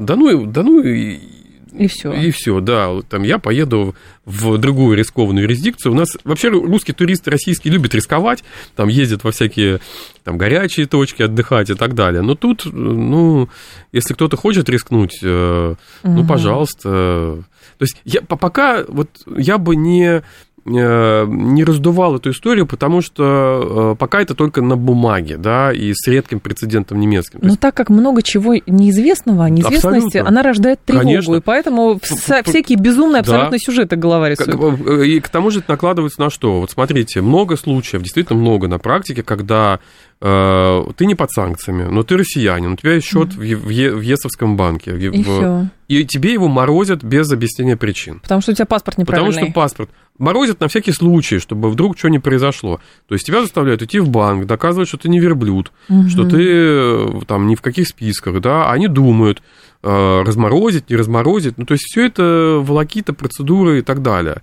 да 0.00 0.16
ну, 0.16 0.46
да 0.46 0.62
ну, 0.62 0.82
и 1.72 1.86
все. 1.86 2.12
И 2.12 2.30
все, 2.30 2.60
да. 2.60 3.00
Там 3.08 3.22
я 3.22 3.38
поеду 3.38 3.94
в 4.24 4.58
другую 4.58 4.96
рискованную 4.96 5.44
юрисдикцию. 5.44 5.92
У 5.92 5.94
нас 5.94 6.16
вообще 6.24 6.48
русские 6.48 6.94
туристы 6.94 7.30
российские 7.30 7.72
любят 7.72 7.94
рисковать, 7.94 8.44
там 8.76 8.88
ездят 8.88 9.24
во 9.24 9.32
всякие 9.32 9.80
там 10.24 10.38
горячие 10.38 10.86
точки 10.86 11.22
отдыхать 11.22 11.70
и 11.70 11.74
так 11.74 11.94
далее. 11.94 12.22
Но 12.22 12.34
тут, 12.34 12.66
ну, 12.66 13.48
если 13.92 14.14
кто-то 14.14 14.36
хочет 14.36 14.68
рискнуть, 14.68 15.22
угу. 15.22 15.76
ну, 16.02 16.26
пожалуйста. 16.26 17.42
То 17.78 17.82
есть 17.82 17.96
я 18.04 18.20
пока 18.22 18.84
вот 18.86 19.08
я 19.36 19.58
бы 19.58 19.76
не 19.76 20.22
не 20.70 21.64
раздувал 21.64 22.16
эту 22.16 22.30
историю, 22.30 22.66
потому 22.66 23.00
что 23.02 23.96
пока 23.98 24.20
это 24.20 24.34
только 24.34 24.62
на 24.62 24.76
бумаге, 24.76 25.36
да, 25.36 25.72
и 25.72 25.92
с 25.94 26.06
редким 26.06 26.40
прецедентом 26.40 27.00
немецким. 27.00 27.40
Но 27.42 27.56
так 27.56 27.74
как 27.74 27.90
много 27.90 28.22
чего 28.22 28.54
неизвестного, 28.66 29.46
неизвестности, 29.46 30.18
абсолютно. 30.18 30.28
она 30.28 30.42
рождает 30.42 30.80
тревогу, 30.84 31.06
Конечно. 31.06 31.34
и 31.34 31.40
поэтому 31.40 31.98
вся, 32.02 32.42
всякие 32.42 32.78
безумные 32.78 33.20
абсолютно 33.20 33.52
да. 33.52 33.58
сюжеты 33.58 33.96
голова 33.96 34.28
рисует. 34.28 35.06
И 35.06 35.20
к 35.20 35.28
тому 35.28 35.50
же 35.50 35.60
это 35.60 35.70
накладывается 35.70 36.20
на 36.20 36.30
что? 36.30 36.60
Вот 36.60 36.70
смотрите, 36.70 37.20
много 37.20 37.56
случаев, 37.56 38.02
действительно 38.02 38.38
много 38.38 38.68
на 38.68 38.78
практике, 38.78 39.22
когда 39.22 39.70
Э, 39.70 39.78
ты 40.20 41.06
не 41.06 41.14
под 41.14 41.30
санкциями, 41.30 41.84
но 41.84 42.02
ты 42.02 42.18
россиянин, 42.18 42.72
у 42.72 42.76
тебя 42.76 42.92
есть 42.94 43.06
счет 43.06 43.32
в, 43.34 43.40
е, 43.40 43.56
в 43.56 44.00
ЕСовском 44.00 44.54
банке. 44.54 44.94
И, 44.98 45.08
в, 45.08 45.70
и 45.88 46.04
тебе 46.04 46.34
его 46.34 46.46
морозят 46.46 47.02
без 47.02 47.32
объяснения 47.32 47.76
причин. 47.76 48.20
Потому 48.20 48.42
что 48.42 48.52
у 48.52 48.54
тебя 48.54 48.66
паспорт 48.66 48.98
неправильный. 48.98 49.32
Потому 49.32 49.46
что 49.46 49.54
паспорт. 49.54 49.90
Морозят 50.18 50.60
на 50.60 50.68
всякий 50.68 50.92
случай, 50.92 51.38
чтобы 51.38 51.70
вдруг 51.70 51.98
что 51.98 52.10
не 52.10 52.18
произошло. 52.18 52.80
То 53.08 53.14
есть 53.14 53.26
тебя 53.26 53.40
заставляют 53.40 53.80
идти 53.80 53.98
в 53.98 54.10
банк, 54.10 54.44
доказывать, 54.46 54.88
что 54.88 54.98
ты 54.98 55.08
не 55.08 55.18
верблюд, 55.18 55.72
mm-hmm. 55.88 56.08
что 56.08 56.28
ты 56.28 56.38
э, 56.46 57.20
там 57.26 57.46
ни 57.46 57.54
в 57.54 57.62
каких 57.62 57.88
списках, 57.88 58.42
да, 58.42 58.70
они 58.70 58.88
думают, 58.88 59.42
э, 59.82 60.22
разморозить, 60.22 60.90
не 60.90 60.96
разморозить. 60.96 61.56
Ну, 61.56 61.64
то 61.64 61.72
есть 61.72 61.84
все 61.84 62.04
это 62.04 62.60
волокита, 62.62 63.14
процедуры 63.14 63.78
и 63.78 63.82
так 63.82 64.02
далее. 64.02 64.42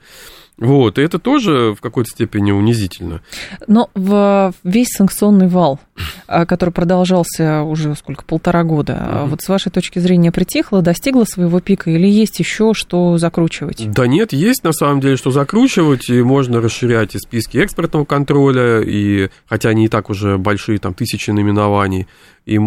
Вот, 0.57 0.97
и 0.97 1.01
это 1.03 1.19
тоже 1.19 1.75
в 1.75 1.81
какой-то 1.81 2.09
степени 2.09 2.51
унизительно. 2.51 3.21
Но 3.67 3.89
в 3.93 4.53
весь 4.63 4.89
санкционный 4.89 5.47
вал, 5.47 5.79
а, 6.25 6.47
который 6.47 6.71
продолжался 6.71 7.61
уже 7.61 7.93
сколько, 7.95 8.23
полтора 8.25 8.63
года, 8.63 8.93
mm 8.93 9.27
вот 9.27 9.41
с 9.41 9.49
вашей 9.49 9.71
точки 9.71 9.99
зрения 9.99 10.31
притихло, 10.31 10.81
достигло 10.81 11.25
своего 11.25 11.59
пика 11.59 11.91
или 11.91 12.07
есть 12.07 12.39
еще 12.39 12.73
что 12.73 13.17
закручивать? 13.17 13.91
Да 13.91 14.07
нет, 14.07 14.33
есть 14.33 14.63
на 14.63 14.71
самом 14.71 14.99
деле 14.99 15.17
что 15.17 15.31
закручивать, 15.31 16.09
и 16.09 16.21
можно 16.21 16.61
расширять 16.61 17.13
и 17.15 17.19
списки 17.19 17.57
экспортного 17.57 18.05
контроля, 18.05 18.81
и 18.81 19.29
хотя 19.45 19.69
они 19.69 19.85
и 19.85 19.87
так 19.89 20.09
уже 20.09 20.37
большие, 20.37 20.79
там 20.79 20.93
тысячи 20.93 21.29
наименований, 21.29 22.07
и 22.45 22.57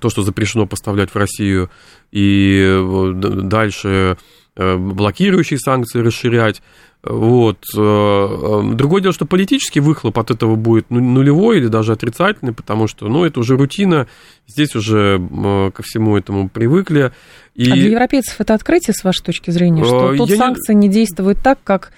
то, 0.00 0.10
что 0.10 0.22
запрещено 0.22 0.66
поставлять 0.66 1.10
в 1.10 1.16
Россию, 1.16 1.70
и 2.10 2.60
э, 2.66 3.12
дальше 3.14 4.18
э, 4.56 4.76
блокирующие 4.76 5.58
санкции 5.58 6.00
расширять. 6.00 6.60
Вот. 7.02 7.58
Э, 7.76 7.80
э, 7.80 8.74
другое 8.74 9.02
дело, 9.02 9.14
что 9.14 9.24
политический 9.24 9.80
выхлоп 9.80 10.18
от 10.18 10.30
этого 10.30 10.56
будет 10.56 10.86
ну, 10.90 11.00
нулевой 11.00 11.58
или 11.58 11.68
даже 11.68 11.92
отрицательный, 11.92 12.52
потому 12.52 12.88
что, 12.88 13.08
ну, 13.08 13.24
это 13.24 13.38
уже 13.40 13.56
рутина, 13.56 14.08
здесь 14.48 14.74
уже 14.74 15.20
э, 15.20 15.70
ко 15.72 15.82
всему 15.82 16.16
этому 16.16 16.48
привыкли. 16.48 17.12
И... 17.54 17.70
А 17.70 17.74
для 17.74 17.90
европейцев 17.90 18.40
это 18.40 18.54
открытие, 18.54 18.94
с 18.94 19.04
вашей 19.04 19.22
точки 19.22 19.50
зрения, 19.50 19.84
что 19.84 20.16
тут 20.16 20.30
санкции 20.30 20.74
не... 20.74 20.88
не 20.88 20.94
действуют 20.94 21.38
так, 21.38 21.60
как 21.62 21.92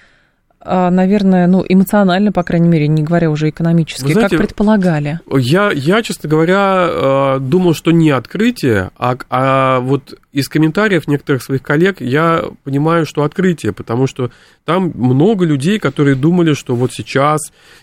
наверное, 0.63 1.47
ну, 1.47 1.65
эмоционально, 1.67 2.31
по 2.31 2.43
крайней 2.43 2.69
мере, 2.69 2.87
не 2.87 3.03
говоря 3.03 3.29
уже 3.29 3.49
экономически, 3.49 4.11
знаете, 4.11 4.37
как 4.37 4.47
предполагали? 4.47 5.19
Я, 5.31 5.71
я, 5.71 6.01
честно 6.01 6.29
говоря, 6.29 7.37
думал, 7.39 7.73
что 7.73 7.91
не 7.91 8.11
открытие, 8.11 8.91
а, 8.97 9.17
а 9.29 9.79
вот 9.79 10.15
из 10.31 10.47
комментариев 10.47 11.07
некоторых 11.07 11.43
своих 11.43 11.61
коллег 11.61 11.99
я 11.99 12.45
понимаю, 12.63 13.05
что 13.05 13.23
открытие, 13.23 13.73
потому 13.73 14.07
что 14.07 14.31
там 14.63 14.91
много 14.95 15.45
людей, 15.45 15.77
которые 15.79 16.15
думали, 16.15 16.53
что 16.53 16.75
вот 16.75 16.93
сейчас 16.93 17.39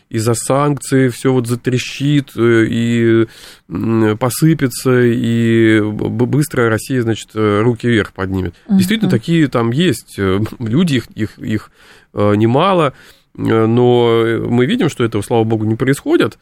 из-за 0.08 0.35
санкций 0.35 1.11
все 1.11 1.32
вот 1.32 1.47
затрещит 1.47 2.30
э, 2.37 2.64
и 2.68 3.26
посыпется, 4.18 5.02
и 5.02 5.80
быстро 5.82 6.70
Россия, 6.70 7.02
значит, 7.02 7.30
э, 7.35 7.61
руки 7.61 7.87
вверх 7.87 8.12
поднимет. 8.14 8.54
Uh-huh. 8.66 8.76
Действительно, 8.76 9.11
такие 9.11 9.49
там 9.49 9.70
есть 9.70 10.14
э, 10.18 10.40
люди, 10.58 10.97
их, 10.97 11.06
их, 11.14 11.38
их 11.38 11.70
немало, 12.15 12.93
но 13.35 14.25
мы 14.49 14.67
видим, 14.67 14.88
что 14.88 15.05
этого, 15.05 15.23
слава 15.23 15.45
богу, 15.45 15.65
не 15.65 15.77
происходит. 15.77 16.38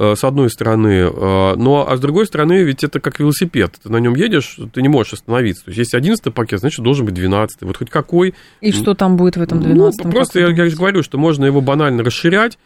Э, 0.00 0.14
с 0.14 0.22
одной 0.22 0.48
стороны, 0.48 1.10
э, 1.12 1.54
но 1.56 1.84
а 1.88 1.96
с 1.96 2.00
другой 2.00 2.26
стороны, 2.26 2.62
ведь 2.62 2.84
это 2.84 3.00
как 3.00 3.18
велосипед. 3.18 3.72
Ты 3.82 3.90
на 3.90 3.96
нем 3.96 4.14
едешь, 4.14 4.56
ты 4.72 4.80
не 4.80 4.86
можешь 4.86 5.14
остановиться. 5.14 5.64
То 5.64 5.70
есть, 5.70 5.78
если 5.78 5.96
11 5.96 6.32
пакет, 6.32 6.60
значит, 6.60 6.84
должен 6.84 7.04
быть 7.04 7.14
12 7.14 7.62
Вот 7.62 7.76
хоть 7.76 7.90
какой. 7.90 8.34
И 8.60 8.70
что 8.70 8.94
там 8.94 9.16
будет 9.16 9.36
в 9.36 9.42
этом 9.42 9.60
12 9.60 10.04
Ну, 10.04 10.10
просто 10.12 10.38
я, 10.38 10.50
я 10.50 10.70
же 10.70 10.76
говорю, 10.76 11.02
что 11.02 11.18
можно 11.18 11.44
его 11.46 11.60
банально 11.60 12.04
расширять. 12.04 12.58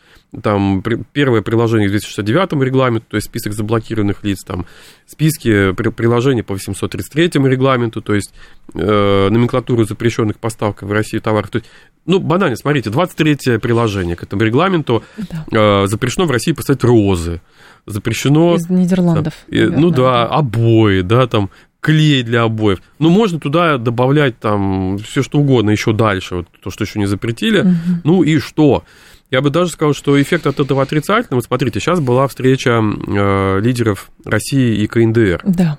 Там 0.43 0.83
первое 1.13 1.41
приложение 1.41 1.89
к 1.89 1.93
269 1.93 2.53
регламенту, 2.63 3.07
то 3.09 3.17
есть 3.17 3.29
список 3.29 3.55
заблокированных 3.55 4.25
лиц, 4.25 4.43
там 4.45 4.67
списки 5.07 5.73
приложений 5.73 6.43
по 6.43 6.55
833 6.55 7.31
регламенту, 7.49 8.03
то 8.03 8.15
есть 8.15 8.33
э, 8.75 9.29
номенклатуру 9.31 9.85
запрещенных 9.85 10.39
поставок 10.39 10.83
в 10.83 10.93
Россию 10.93 11.23
товаров. 11.23 11.51
То 11.51 11.59
есть, 11.59 11.71
ну, 12.05 12.19
банально, 12.19 12.57
смотрите, 12.57 12.91
23 12.91 13.59
приложение 13.59 14.17
к 14.17 14.23
этому 14.23 14.43
регламенту 14.43 15.05
да. 15.17 15.83
э, 15.83 15.87
запрещено 15.87 16.27
в 16.27 16.31
России 16.31 16.53
поставить 16.53 16.85
розы, 16.85 17.41
запрещено... 17.87 18.57
Из 18.57 18.69
Нидерландов. 18.69 19.35
Там, 19.49 19.81
ну 19.81 19.91
да, 19.91 20.27
обои, 20.27 21.03
да, 21.03 21.27
там 21.27 21.51
клей 21.81 22.23
для 22.23 22.43
обоев. 22.43 22.81
Ну, 22.99 23.11
можно 23.11 23.41
туда 23.41 23.77
добавлять 23.79 24.39
там 24.39 24.99
все 24.99 25.23
что 25.23 25.39
угодно 25.39 25.71
еще 25.71 25.93
дальше, 25.93 26.37
вот 26.37 26.47
то, 26.63 26.71
что 26.71 26.85
еще 26.85 26.99
не 26.99 27.07
запретили. 27.07 27.61
Угу. 27.61 27.71
Ну 28.05 28.23
и 28.23 28.39
что? 28.39 28.85
Я 29.31 29.41
бы 29.41 29.51
даже 29.51 29.71
сказал, 29.73 29.95
что 29.95 30.21
эффект 30.21 30.47
от 30.47 30.61
этого 30.61 30.83
отрицательный. 30.83 31.37
Вот 31.37 31.45
смотрите, 31.45 31.81
сейчас 31.81 32.01
была 32.01 32.29
встреча 32.29 32.83
э, 32.83 33.61
лидеров 33.61 34.11
России 34.25 34.77
и 34.77 34.87
КНДР. 34.87 35.43
Да 35.45 35.79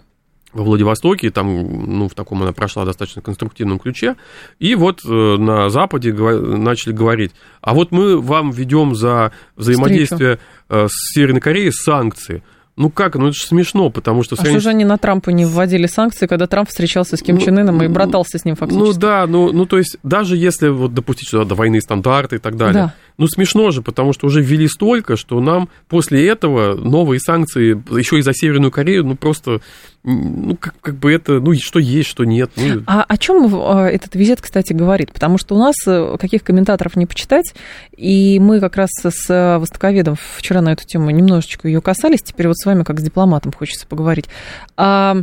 во 0.54 0.64
Владивостоке, 0.64 1.32
там, 1.32 1.98
ну, 1.98 2.08
в 2.08 2.14
таком 2.14 2.42
она 2.44 2.54
прошла 2.54 2.86
достаточно 2.86 3.22
конструктивном 3.22 3.80
ключе, 3.80 4.16
и 4.60 4.76
вот 4.76 5.02
э, 5.06 5.10
на 5.10 5.70
Западе 5.70 6.14
начали 6.14 6.94
говорить, 6.94 7.32
а 7.62 7.74
вот 7.74 7.92
мы 7.92 8.22
вам 8.22 8.52
ведем 8.52 8.96
за 8.96 9.32
взаимодействие 9.56 10.38
Встречу. 10.38 10.54
Э, 10.70 10.88
с 10.90 11.14
Северной 11.14 11.42
Кореей 11.42 11.72
санкции. 11.72 12.44
Ну 12.76 12.90
как, 12.90 13.14
ну 13.16 13.28
это 13.28 13.36
же 13.38 13.44
смешно, 13.44 13.92
потому 13.92 14.24
что... 14.24 14.36
А 14.40 14.44
что 14.44 14.60
же 14.60 14.70
они 14.70 14.84
на 14.84 14.98
Трампа 14.98 15.30
не 15.30 15.46
вводили 15.46 15.86
санкции, 15.86 16.26
когда 16.26 16.48
Трамп 16.48 16.70
встречался 16.70 17.18
с 17.18 17.22
Ким 17.22 17.36
ну, 17.36 17.42
Чен 17.42 17.60
Ыном 17.60 17.84
и 17.84 17.88
братался 17.88 18.40
с 18.40 18.46
ним 18.46 18.56
фактически? 18.56 18.84
Ну 18.84 18.94
да, 19.00 19.28
ну, 19.28 19.52
ну 19.52 19.68
то 19.68 19.78
есть 19.78 19.98
даже 20.02 20.36
если 20.36 20.70
вот 20.70 20.92
допустить, 20.92 21.28
что 21.28 21.44
да, 21.44 21.54
двойные 21.54 21.82
стандарты 21.82 22.38
и 22.38 22.40
так 22.40 22.58
далее, 22.58 22.74
да. 22.86 22.96
ну 23.20 23.28
смешно 23.28 23.70
же, 23.70 23.84
потому 23.84 24.14
что 24.14 24.26
уже 24.26 24.42
ввели 24.42 24.68
столько, 24.68 25.18
что 25.18 25.40
нам 25.40 25.70
после 25.88 26.28
этого 26.28 26.74
новые 26.74 27.20
санкции, 27.20 27.80
еще 27.96 28.18
и 28.18 28.24
за 28.24 28.34
Северную 28.34 28.72
Корею, 28.72 29.06
ну 29.06 29.16
просто 29.16 29.62
ну, 30.04 30.58
как, 30.58 30.76
как 30.82 30.96
бы 30.96 31.14
это, 31.14 31.40
ну, 31.40 31.54
что 31.56 31.80
есть, 31.80 32.10
что 32.10 32.26
нет. 32.26 32.52
Ну. 32.58 32.84
А 32.88 33.04
о 33.04 33.18
чем 33.18 33.46
э, 33.46 33.90
этот 33.90 34.16
визит, 34.16 34.42
кстати, 34.42 34.74
говорит? 34.74 35.14
Потому 35.14 35.38
что 35.38 35.56
у 35.56 35.58
нас 35.58 35.76
э, 35.88 36.18
каких 36.20 36.44
комментаторов 36.44 36.98
не 36.98 37.06
почитать, 37.06 37.54
и 37.96 38.38
мы 38.40 38.60
как 38.60 38.76
раз 38.76 38.90
с 39.02 39.30
э, 39.30 39.58
востоковедом 39.58 40.16
вчера 40.38 40.62
на 40.62 40.74
эту 40.74 40.86
тему 40.86 41.10
немножечко 41.10 41.70
ее 41.70 41.82
касались, 41.82 42.22
теперь 42.22 42.48
вот 42.48 42.58
с 42.58 42.66
вами 42.66 42.84
как 42.84 43.00
с 43.00 43.04
дипломатом 43.04 43.54
хочется 43.54 43.88
поговорить. 43.88 44.26
А 44.76 45.16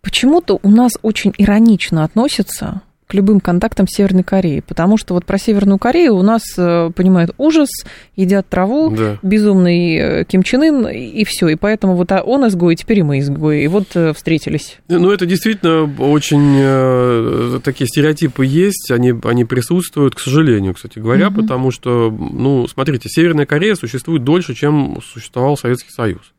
почему-то 0.00 0.58
у 0.60 0.68
нас 0.68 0.92
очень 1.02 1.32
иронично 1.38 2.02
относятся 2.02 2.82
к 3.12 3.14
любым 3.14 3.40
контактам 3.40 3.86
с 3.86 3.94
Северной 3.94 4.22
Кореей, 4.22 4.62
потому 4.62 4.96
что 4.96 5.12
вот 5.12 5.26
про 5.26 5.36
Северную 5.36 5.76
Корею 5.76 6.14
у 6.14 6.22
нас 6.22 6.42
э, 6.56 6.90
понимают 6.96 7.34
ужас, 7.36 7.68
едят 8.16 8.48
траву, 8.48 8.88
да. 8.88 9.18
безумный 9.22 9.96
э, 9.96 10.24
Ким 10.24 10.42
Чен 10.42 10.62
Ын, 10.62 10.88
и 10.88 11.22
все, 11.24 11.48
и 11.48 11.56
поэтому 11.56 11.94
вот 11.94 12.10
а 12.10 12.22
он 12.22 12.48
изгой, 12.48 12.74
теперь 12.74 13.00
и 13.00 13.02
мы 13.02 13.18
изгои, 13.18 13.64
и 13.64 13.68
вот 13.68 13.88
э, 13.96 14.14
встретились. 14.14 14.78
Ну, 14.88 15.10
это 15.10 15.26
действительно 15.26 15.82
очень 15.98 17.60
такие 17.60 17.86
стереотипы 17.86 18.46
есть, 18.46 18.90
они, 18.90 19.12
они 19.24 19.44
присутствуют, 19.44 20.14
к 20.14 20.18
сожалению, 20.18 20.72
кстати 20.72 20.98
говоря, 20.98 21.28
угу. 21.28 21.42
потому 21.42 21.70
что, 21.70 22.10
ну, 22.10 22.66
смотрите, 22.66 23.10
Северная 23.10 23.44
Корея 23.44 23.74
существует 23.74 24.24
дольше, 24.24 24.54
чем 24.54 25.00
существовал 25.02 25.58
Советский 25.58 25.90
Союз 25.90 26.32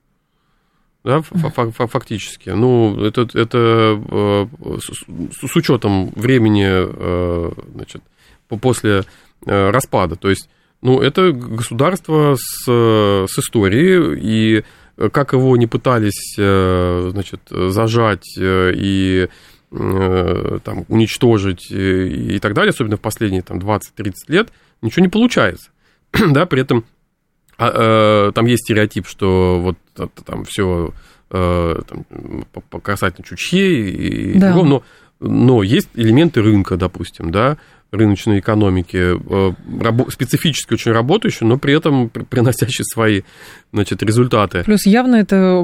да, 1.04 1.22
фактически. 1.22 2.50
Ну, 2.50 3.04
это, 3.04 3.28
это 3.34 4.02
э, 4.10 4.48
с, 4.80 5.48
с 5.48 5.56
учетом 5.56 6.12
времени, 6.12 6.66
э, 6.70 7.52
значит, 7.74 8.02
после 8.62 9.04
э, 9.46 9.70
распада. 9.70 10.16
То 10.16 10.30
есть, 10.30 10.50
ну, 10.82 11.02
это 11.02 11.34
государство 11.34 12.36
с, 12.38 12.64
с 12.66 13.40
историей, 13.40 14.18
и 14.22 14.64
как 15.12 15.34
его 15.34 15.58
не 15.58 15.66
пытались, 15.66 16.36
значит, 16.36 17.42
зажать 17.50 18.38
и 18.38 19.28
там, 19.72 20.86
уничтожить 20.88 21.72
и 21.72 22.38
так 22.40 22.54
далее, 22.54 22.70
особенно 22.70 22.98
в 22.98 23.02
последние 23.02 23.42
там, 23.42 23.58
20-30 23.58 24.14
лет, 24.28 24.54
ничего 24.84 25.04
не 25.04 25.10
получается. 25.10 25.72
да, 26.14 26.46
при 26.46 26.62
этом 26.62 26.86
а, 27.58 28.30
э, 28.30 28.32
там 28.34 28.46
есть 28.46 28.64
стереотип, 28.64 29.08
что 29.08 29.60
вот 29.62 29.78
там 30.26 30.44
все 30.46 30.94
э, 31.30 31.76
там, 31.88 32.06
по 32.70 32.80
касательно 32.80 33.26
чучье 33.26 33.90
и 33.90 34.40
да. 34.40 34.52
другого, 34.54 34.68
но, 34.68 34.84
но 35.20 35.64
есть 35.64 35.90
элементы 35.94 36.42
рынка, 36.42 36.78
допустим, 36.78 37.32
да, 37.32 37.58
рыночной 37.92 38.40
экономики, 38.40 38.98
э, 38.98 39.54
рабо- 39.80 40.12
специфически 40.12 40.74
очень 40.74 40.92
работающие, 40.92 41.48
но 41.48 41.60
при 41.60 41.78
этом 41.78 42.10
приносящие 42.10 42.86
свои 42.86 43.22
значит, 43.72 44.02
результаты. 44.02 44.64
Плюс 44.64 44.88
явно 44.88 45.18
это 45.18 45.62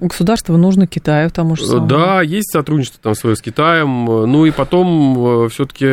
государство 0.00 0.56
нужно 0.56 0.86
Китаю 0.86 1.30
тому 1.30 1.56
же 1.56 1.66
самому. 1.66 1.88
Да, 1.88 2.22
есть 2.22 2.52
сотрудничество 2.52 3.00
там 3.02 3.14
свое 3.16 3.34
с 3.34 3.42
Китаем, 3.42 4.04
ну 4.04 4.46
и 4.46 4.52
потом 4.52 5.48
все-таки 5.50 5.86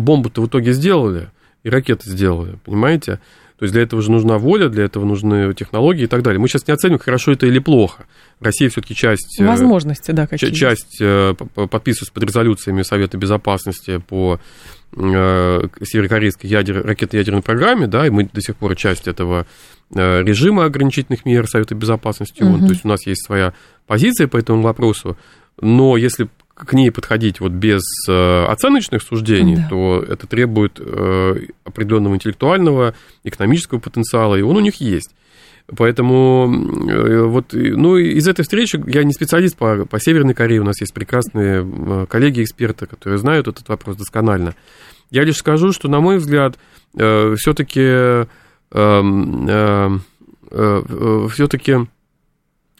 бомбу-то 0.00 0.42
в 0.42 0.48
итоге 0.48 0.72
сделали. 0.72 1.28
и 1.62 1.70
ракеты 1.70 2.10
сделали, 2.10 2.58
понимаете? 2.64 3.20
То 3.58 3.64
есть 3.64 3.72
для 3.72 3.82
этого 3.82 4.00
же 4.02 4.10
нужна 4.12 4.38
воля, 4.38 4.68
для 4.68 4.84
этого 4.84 5.04
нужны 5.04 5.52
технологии 5.52 6.04
и 6.04 6.06
так 6.06 6.22
далее. 6.22 6.38
Мы 6.38 6.46
сейчас 6.48 6.66
не 6.68 6.74
оценим, 6.74 6.98
хорошо 6.98 7.32
это 7.32 7.46
или 7.46 7.58
плохо. 7.58 8.06
Россия 8.38 8.68
все-таки 8.68 8.94
часть... 8.94 9.40
Э, 9.40 9.46
Возможности, 9.46 10.12
да, 10.12 10.28
какие 10.28 10.52
Часть 10.52 10.98
э, 11.00 11.34
подписывается 11.34 12.12
под 12.12 12.22
резолюциями 12.22 12.82
Совета 12.82 13.18
Безопасности 13.18 13.98
по 13.98 14.38
э, 14.92 15.68
северокорейской 15.82 16.48
ядер, 16.48 16.86
ракетно-ядерной 16.86 17.42
программе, 17.42 17.88
да, 17.88 18.06
и 18.06 18.10
мы 18.10 18.30
до 18.32 18.40
сих 18.40 18.54
пор 18.54 18.76
часть 18.76 19.08
этого 19.08 19.46
режима 19.90 20.66
ограничительных 20.66 21.24
мер 21.24 21.48
Совета 21.48 21.74
Безопасности 21.74 22.42
ООН. 22.42 22.56
Угу. 22.56 22.66
То 22.66 22.72
есть 22.72 22.84
у 22.84 22.88
нас 22.88 23.06
есть 23.06 23.24
своя 23.24 23.54
позиция 23.86 24.28
по 24.28 24.36
этому 24.36 24.60
вопросу. 24.62 25.16
Но 25.60 25.96
если 25.96 26.28
к 26.64 26.72
ней 26.72 26.90
подходить 26.90 27.40
вот 27.40 27.52
без 27.52 27.82
э, 28.08 28.44
оценочных 28.44 29.02
суждений, 29.02 29.56
да. 29.56 29.68
то 29.70 30.04
это 30.06 30.26
требует 30.26 30.80
э, 30.80 31.46
определенного 31.64 32.16
интеллектуального, 32.16 32.94
экономического 33.24 33.78
потенциала, 33.78 34.34
и 34.34 34.42
он 34.42 34.56
у 34.56 34.60
них 34.60 34.76
есть. 34.76 35.14
Поэтому 35.76 36.50
э, 36.90 37.22
вот, 37.22 37.52
ну, 37.52 37.96
из 37.96 38.26
этой 38.26 38.42
встречи, 38.42 38.82
я 38.86 39.04
не 39.04 39.12
специалист 39.12 39.56
по, 39.56 39.84
по 39.86 40.00
Северной 40.00 40.34
Корее, 40.34 40.60
у 40.60 40.64
нас 40.64 40.80
есть 40.80 40.94
прекрасные 40.94 42.06
коллеги-эксперты, 42.06 42.86
которые 42.86 43.18
знают 43.18 43.46
этот 43.48 43.68
вопрос 43.68 43.96
досконально. 43.96 44.54
Я 45.10 45.24
лишь 45.24 45.36
скажу, 45.36 45.72
что, 45.72 45.88
на 45.88 46.00
мой 46.00 46.18
взгляд, 46.18 46.58
все-таки 46.94 48.26
эм, 48.72 50.02
все-таки 51.30 51.76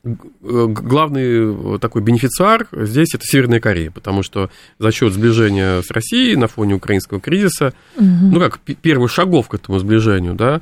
главный 0.02 1.78
такой 1.78 2.02
бенефициар 2.02 2.68
здесь 2.72 3.14
это 3.14 3.24
Северная 3.24 3.60
Корея, 3.60 3.90
потому 3.90 4.22
что 4.22 4.50
за 4.78 4.92
счет 4.92 5.12
сближения 5.12 5.82
с 5.82 5.90
Россией 5.90 6.36
на 6.36 6.46
фоне 6.46 6.74
украинского 6.74 7.20
кризиса, 7.20 7.72
угу. 7.96 8.04
ну 8.04 8.40
как 8.40 8.60
первых 8.60 9.10
шагов 9.10 9.48
к 9.48 9.54
этому 9.54 9.78
сближению, 9.78 10.34
да, 10.34 10.60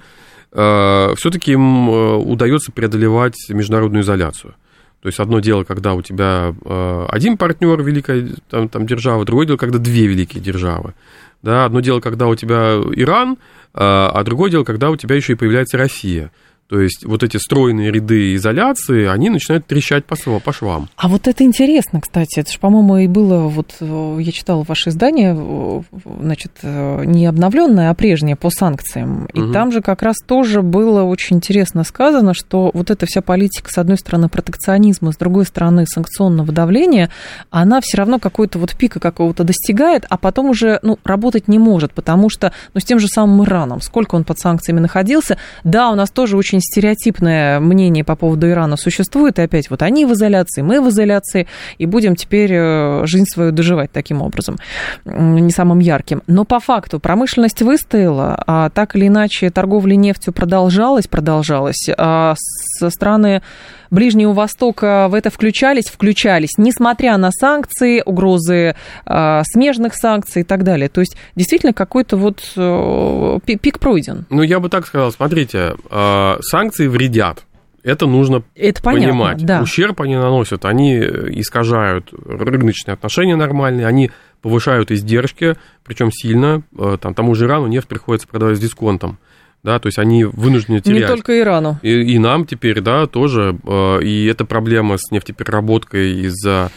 э, 0.52 1.14
все-таки 1.16 1.52
им 1.52 1.90
э, 1.90 2.16
удается 2.16 2.72
преодолевать 2.72 3.36
международную 3.48 4.02
изоляцию. 4.02 4.54
То 5.02 5.08
есть 5.08 5.20
одно 5.20 5.40
дело, 5.40 5.64
когда 5.64 5.94
у 5.94 6.02
тебя 6.02 6.54
э, 6.64 7.06
один 7.08 7.36
партнер 7.36 7.80
великая 7.82 8.28
там, 8.48 8.68
там 8.68 8.86
держава, 8.86 9.24
другое 9.24 9.46
дело, 9.46 9.56
когда 9.56 9.78
две 9.78 10.06
великие 10.06 10.42
державы. 10.42 10.94
Да, 11.42 11.66
одно 11.66 11.80
дело, 11.80 12.00
когда 12.00 12.26
у 12.26 12.34
тебя 12.34 12.80
Иран, 12.96 13.36
а 13.78 14.24
другое 14.24 14.50
дело, 14.50 14.64
когда 14.64 14.90
у 14.90 14.96
тебя 14.96 15.14
еще 15.14 15.34
и 15.34 15.36
появляется 15.36 15.76
Россия. 15.76 16.32
То 16.68 16.80
есть 16.80 17.04
вот 17.04 17.22
эти 17.22 17.36
стройные 17.36 17.92
ряды 17.92 18.34
изоляции, 18.34 19.06
они 19.06 19.30
начинают 19.30 19.66
трещать 19.66 20.04
по, 20.04 20.16
по 20.40 20.52
швам. 20.52 20.88
А 20.96 21.08
вот 21.08 21.28
это 21.28 21.44
интересно, 21.44 22.00
кстати. 22.00 22.40
Это 22.40 22.52
же, 22.52 22.58
по-моему, 22.58 22.96
и 22.98 23.06
было, 23.06 23.48
вот 23.48 23.76
э, 23.80 24.18
я 24.20 24.32
читала 24.32 24.64
ваше 24.66 24.90
издание, 24.90 25.36
э, 25.38 25.82
значит, 26.20 26.52
э, 26.62 27.04
не 27.04 27.26
обновленное, 27.26 27.90
а 27.90 27.94
прежнее 27.94 28.34
по 28.34 28.50
санкциям. 28.50 29.26
И 29.32 29.40
угу. 29.40 29.52
там 29.52 29.70
же 29.70 29.80
как 29.80 30.02
раз 30.02 30.16
тоже 30.26 30.62
было 30.62 31.04
очень 31.04 31.36
интересно 31.36 31.84
сказано, 31.84 32.34
что 32.34 32.72
вот 32.74 32.90
эта 32.90 33.06
вся 33.06 33.22
политика, 33.22 33.70
с 33.70 33.78
одной 33.78 33.96
стороны, 33.96 34.28
протекционизма, 34.28 35.12
с 35.12 35.16
другой 35.16 35.44
стороны, 35.44 35.86
санкционного 35.86 36.50
давления, 36.50 37.10
она 37.50 37.80
все 37.80 37.98
равно 37.98 38.18
какой-то 38.18 38.58
вот 38.58 38.74
пика 38.76 38.98
какого-то 38.98 39.44
достигает, 39.44 40.04
а 40.08 40.18
потом 40.18 40.50
уже, 40.50 40.80
ну, 40.82 40.98
работать 41.04 41.46
не 41.46 41.60
может, 41.60 41.92
потому 41.92 42.28
что, 42.28 42.52
ну, 42.74 42.80
с 42.80 42.84
тем 42.84 42.98
же 42.98 43.06
самым 43.06 43.44
Ираном, 43.44 43.80
сколько 43.80 44.16
он 44.16 44.24
под 44.24 44.40
санкциями 44.40 44.80
находился, 44.80 45.38
да, 45.62 45.90
у 45.90 45.94
нас 45.94 46.10
тоже 46.10 46.36
очень 46.36 46.55
очень 46.56 46.60
стереотипное 46.60 47.60
мнение 47.60 48.04
по 48.04 48.16
поводу 48.16 48.48
Ирана 48.48 48.76
существует, 48.76 49.38
и 49.38 49.42
опять 49.42 49.70
вот 49.70 49.82
они 49.82 50.06
в 50.06 50.12
изоляции, 50.12 50.62
мы 50.62 50.80
в 50.80 50.88
изоляции, 50.88 51.46
и 51.78 51.86
будем 51.86 52.16
теперь 52.16 52.52
э, 52.52 53.06
жизнь 53.06 53.26
свою 53.26 53.52
доживать 53.52 53.90
таким 53.92 54.22
образом, 54.22 54.56
не 55.04 55.50
самым 55.50 55.80
ярким. 55.80 56.22
Но 56.26 56.44
по 56.44 56.60
факту 56.60 56.98
промышленность 56.98 57.62
выстояла, 57.62 58.42
а 58.46 58.70
так 58.70 58.96
или 58.96 59.08
иначе 59.08 59.50
торговля 59.50 59.96
нефтью 59.96 60.32
продолжалась, 60.32 61.06
продолжалась, 61.06 61.88
а 61.96 62.34
со 62.78 62.90
страны 62.90 63.42
Ближнего 63.90 64.32
Востока 64.32 65.08
в 65.08 65.14
это 65.14 65.30
включались, 65.30 65.86
включались, 65.86 66.50
несмотря 66.58 67.16
на 67.16 67.30
санкции, 67.30 68.02
угрозы 68.04 68.74
э, 69.06 69.42
смежных 69.44 69.94
санкций 69.94 70.42
и 70.42 70.44
так 70.44 70.64
далее. 70.64 70.88
То 70.88 71.00
есть 71.00 71.16
действительно 71.34 71.72
какой-то 71.72 72.16
вот 72.16 72.42
э, 72.56 73.38
пик 73.44 73.78
пройден. 73.78 74.26
Ну, 74.30 74.42
я 74.42 74.60
бы 74.60 74.68
так 74.68 74.86
сказал, 74.86 75.12
смотрите, 75.12 75.74
э, 75.90 76.36
санкции 76.40 76.86
вредят. 76.86 77.44
Это 77.82 78.06
нужно 78.06 78.42
это 78.56 78.82
понятно, 78.82 79.08
понимать. 79.08 79.44
Да. 79.46 79.62
Ущерб 79.62 80.00
они 80.00 80.16
наносят, 80.16 80.64
они 80.64 80.98
искажают 80.98 82.12
рыночные 82.12 82.94
отношения 82.94 83.36
нормальные, 83.36 83.86
они 83.86 84.10
повышают 84.42 84.90
издержки, 84.90 85.54
причем 85.84 86.10
сильно. 86.10 86.62
Э, 86.76 86.98
там, 87.00 87.14
тому 87.14 87.34
же 87.36 87.46
Ирану 87.46 87.68
нефть 87.68 87.86
приходится 87.86 88.26
продавать 88.26 88.56
с 88.56 88.60
дисконтом 88.60 89.18
да, 89.66 89.80
то 89.80 89.88
есть 89.88 89.98
они 89.98 90.22
вынуждены 90.22 90.80
терять. 90.80 91.00
Не 91.00 91.06
только 91.08 91.36
Ирану. 91.38 91.80
И, 91.82 91.90
и 91.90 92.18
нам 92.20 92.46
теперь, 92.46 92.80
да, 92.80 93.08
тоже, 93.08 93.58
э, 93.64 94.00
и 94.00 94.26
это 94.26 94.44
проблема 94.44 94.96
с 94.96 95.10
нефтепереработкой 95.10 96.20
из-за 96.20 96.70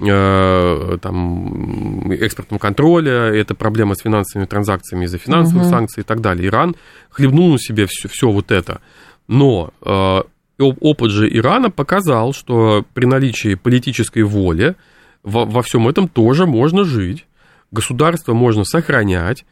э, 0.00 0.98
там, 1.02 2.12
экспортного 2.12 2.60
контроля, 2.60 3.24
это 3.34 3.56
проблема 3.56 3.96
с 3.96 4.02
финансовыми 4.02 4.46
транзакциями 4.46 5.06
из-за 5.06 5.18
финансовых 5.18 5.64
угу. 5.64 5.70
санкций 5.70 6.02
и 6.02 6.04
так 6.04 6.20
далее. 6.20 6.46
Иран 6.46 6.76
хлебнул 7.10 7.50
на 7.50 7.58
себе 7.58 7.86
все, 7.88 8.08
все 8.08 8.30
вот 8.30 8.52
это. 8.52 8.80
Но 9.26 9.70
э, 9.84 10.20
опыт 10.60 11.10
же 11.10 11.28
Ирана 11.28 11.72
показал, 11.72 12.32
что 12.32 12.84
при 12.94 13.06
наличии 13.06 13.56
политической 13.56 14.22
воли 14.22 14.76
во, 15.24 15.44
во 15.44 15.62
всем 15.62 15.88
этом 15.88 16.06
тоже 16.06 16.46
можно 16.46 16.84
жить, 16.84 17.26
государство 17.72 18.32
можно 18.32 18.62
сохранять, 18.62 19.44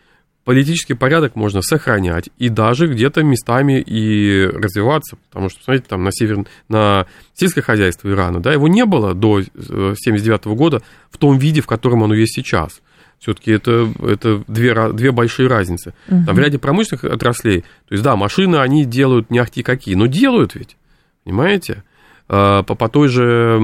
политический 0.46 0.94
порядок 0.94 1.34
можно 1.34 1.60
сохранять 1.60 2.30
и 2.38 2.48
даже 2.48 2.86
где-то 2.86 3.24
местами 3.24 3.80
и 3.80 4.46
развиваться, 4.46 5.18
потому 5.28 5.48
что, 5.48 5.60
смотрите, 5.64 5.86
там 5.88 6.04
на 6.04 6.12
север, 6.12 6.46
на 6.68 7.06
сельское 7.34 7.62
хозяйство 7.62 8.08
Ирана, 8.08 8.40
да, 8.40 8.52
его 8.52 8.68
не 8.68 8.84
было 8.84 9.12
до 9.12 9.42
79 9.42 10.44
года 10.56 10.82
в 11.10 11.18
том 11.18 11.36
виде, 11.36 11.60
в 11.60 11.66
котором 11.66 12.04
оно 12.04 12.14
есть 12.14 12.36
сейчас. 12.36 12.80
Все-таки 13.18 13.50
это, 13.50 13.92
это 14.00 14.44
две, 14.46 14.92
две 14.92 15.10
большие 15.10 15.48
разницы. 15.48 15.94
Угу. 16.06 16.26
Там 16.26 16.36
в 16.36 16.38
ряде 16.38 16.60
промышленных 16.60 17.04
отраслей, 17.04 17.62
то 17.62 17.92
есть, 17.92 18.04
да, 18.04 18.14
машины 18.14 18.56
они 18.56 18.84
делают 18.84 19.32
не 19.32 19.40
ахти 19.40 19.64
какие, 19.64 19.96
но 19.96 20.06
делают 20.06 20.54
ведь, 20.54 20.76
понимаете? 21.24 21.82
А, 22.28 22.62
по, 22.62 22.76
по 22.76 22.88
той 22.88 23.08
же, 23.08 23.58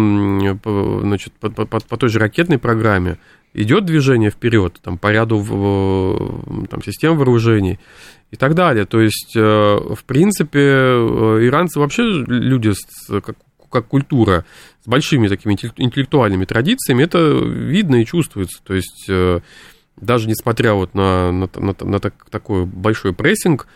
значит, 1.05 1.33
по, 1.35 1.49
по, 1.49 1.65
по 1.65 1.97
той 1.97 2.09
же 2.09 2.19
ракетной 2.19 2.59
программе 2.59 3.19
идет 3.55 3.85
движение 3.85 4.31
вперед, 4.31 4.79
там, 4.83 4.99
по 4.99 5.13
ряду 5.13 5.43
там, 6.71 6.83
систем 6.83 7.17
вооружений 7.17 7.79
и 8.31 8.37
так 8.37 8.55
далее. 8.55 8.87
То 8.87 9.01
есть, 9.01 9.37
э, 9.37 9.41
в 9.41 10.05
принципе, 10.05 10.61
э, 10.61 11.39
иранцы 11.43 11.79
вообще 11.79 12.03
люди, 12.03 12.73
как, 13.09 13.37
как 13.71 13.87
культура, 13.89 14.45
с 14.83 14.89
большими 14.89 15.29
такими 15.29 15.53
интеллектуальными 15.77 16.45
традициями, 16.45 17.05
это 17.05 17.19
видно 17.19 17.97
и 17.97 18.07
чувствуется. 18.07 18.61
То 18.65 18.75
есть, 18.75 19.07
э, 19.09 19.41
даже 20.01 20.29
несмотря 20.29 20.73
вот 20.73 20.95
на, 20.95 21.31
на, 21.31 21.49
на, 21.55 21.75
на 21.79 22.01
так, 22.01 22.15
такой 22.31 22.65
большой 22.65 23.13
прессинг, 23.13 23.69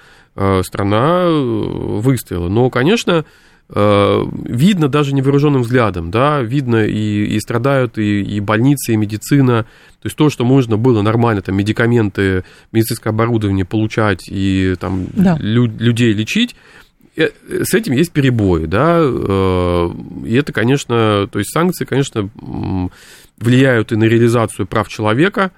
страна 0.64 1.28
выстояла. 1.30 2.50
Но, 2.50 2.68
конечно, 2.68 3.24
видно 3.68 4.88
даже 4.88 5.12
невооруженным 5.12 5.62
взглядом, 5.62 6.12
да, 6.12 6.40
видно 6.40 6.86
и, 6.86 7.24
и 7.24 7.40
страдают 7.40 7.98
и, 7.98 8.22
и 8.22 8.38
больницы, 8.38 8.92
и 8.92 8.96
медицина, 8.96 9.64
то 10.00 10.06
есть 10.06 10.16
то, 10.16 10.30
что 10.30 10.44
можно 10.44 10.76
было 10.76 11.02
нормально, 11.02 11.42
там, 11.42 11.56
медикаменты, 11.56 12.44
медицинское 12.70 13.10
оборудование 13.10 13.64
получать 13.64 14.28
и 14.28 14.76
там 14.78 15.06
да. 15.14 15.36
лю, 15.40 15.66
людей 15.66 16.12
лечить, 16.12 16.54
э, 17.16 17.30
с 17.64 17.74
этим 17.74 17.94
есть 17.94 18.12
перебои, 18.12 18.66
да, 18.66 18.98
э, 19.00 19.90
и 20.26 20.34
это, 20.34 20.52
конечно, 20.52 21.28
то 21.30 21.40
есть 21.40 21.52
санкции, 21.52 21.84
конечно, 21.84 22.30
влияют 23.38 23.90
и 23.90 23.96
на 23.96 24.04
реализацию 24.04 24.66
прав 24.68 24.88
человека, 24.88 25.50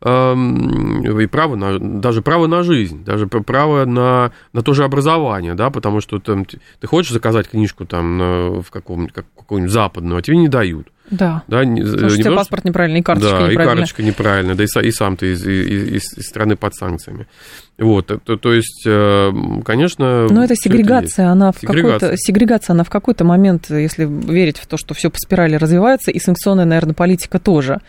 и 0.00 1.26
право 1.26 1.56
на, 1.56 1.78
даже 1.78 2.22
право 2.22 2.46
на 2.46 2.62
жизнь, 2.62 3.04
даже 3.04 3.26
право 3.26 3.84
на, 3.84 4.32
на 4.52 4.62
то 4.62 4.72
же 4.72 4.84
образование, 4.84 5.54
да, 5.54 5.70
потому 5.70 6.00
что 6.00 6.20
там, 6.20 6.44
ты 6.44 6.86
хочешь 6.86 7.12
заказать 7.12 7.48
книжку 7.48 7.84
там 7.84 8.60
в 8.62 8.70
каком, 8.70 9.08
как, 9.08 9.26
какую-нибудь 9.36 9.72
западную, 9.72 10.18
а 10.18 10.22
тебе 10.22 10.36
не 10.36 10.48
дают. 10.48 10.88
Да. 11.10 11.42
да 11.48 11.64
не, 11.64 11.80
Потому 11.80 12.10
что 12.10 12.18
у 12.18 12.22
тебя 12.22 12.36
паспорт 12.36 12.64
неправильный, 12.64 13.00
и 13.00 13.02
карточка 13.02 13.30
да, 13.30 13.48
неправильная. 13.48 13.64
и 13.64 13.76
карточка 13.76 14.02
неправильная, 14.02 14.54
да 14.54 14.64
и, 14.64 14.86
и 14.86 14.90
сам 14.92 15.16
ты 15.16 15.32
из, 15.32 15.46
из, 15.46 16.16
из 16.16 16.26
страны 16.26 16.56
под 16.56 16.74
санкциями. 16.74 17.26
Вот, 17.78 18.06
то, 18.06 18.36
то 18.36 18.52
есть, 18.52 18.82
э, 18.86 19.30
конечно... 19.64 20.26
Но 20.28 20.42
это 20.42 20.56
сегрегация, 20.56 21.26
это 21.26 21.32
она 21.32 21.52
в 21.52 21.60
какой-то... 21.60 22.14
Сегрегация, 22.16 22.74
она 22.74 22.82
в 22.82 22.90
какой-то 22.90 23.24
момент, 23.24 23.70
если 23.70 24.04
верить 24.04 24.58
в 24.58 24.66
то, 24.66 24.76
что 24.76 24.94
все 24.94 25.10
по 25.10 25.18
спирали 25.18 25.54
развивается, 25.54 26.10
и 26.10 26.18
санкционная, 26.18 26.64
наверное, 26.64 26.94
политика 26.94 27.38
тоже. 27.38 27.80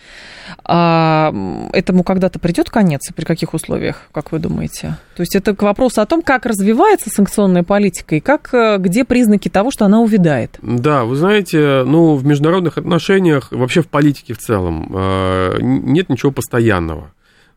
А 0.64 1.34
этому 1.74 2.04
когда-то 2.04 2.38
придет 2.38 2.70
конец, 2.70 3.10
и 3.10 3.14
при 3.14 3.26
каких 3.26 3.56
условиях, 3.56 4.04
как 4.12 4.32
вы 4.32 4.38
думаете? 4.38 4.98
То 5.16 5.22
есть 5.22 5.36
это 5.36 5.56
к 5.56 5.64
вопросу 5.64 6.02
о 6.02 6.06
том, 6.06 6.22
как 6.22 6.46
развивается 6.46 7.10
санкционная 7.10 7.64
политика, 7.64 8.16
и 8.16 8.20
как, 8.20 8.54
э, 8.54 8.78
где 8.78 9.04
признаки 9.04 9.50
того, 9.50 9.72
что 9.72 9.86
она 9.86 10.02
увядает. 10.02 10.60
Да, 10.62 11.04
вы 11.04 11.16
знаете, 11.16 11.84
ну, 11.84 12.16
в 12.16 12.24
международных 12.26 12.78
отношениях, 12.78 13.52
вообще 13.52 13.82
в 13.82 13.88
политике 13.88 14.36
в 14.36 14.38
целом, 14.38 14.92
э, 14.96 15.58
нет 15.62 16.10
ничего 16.10 16.32
постоянного. 16.32 17.12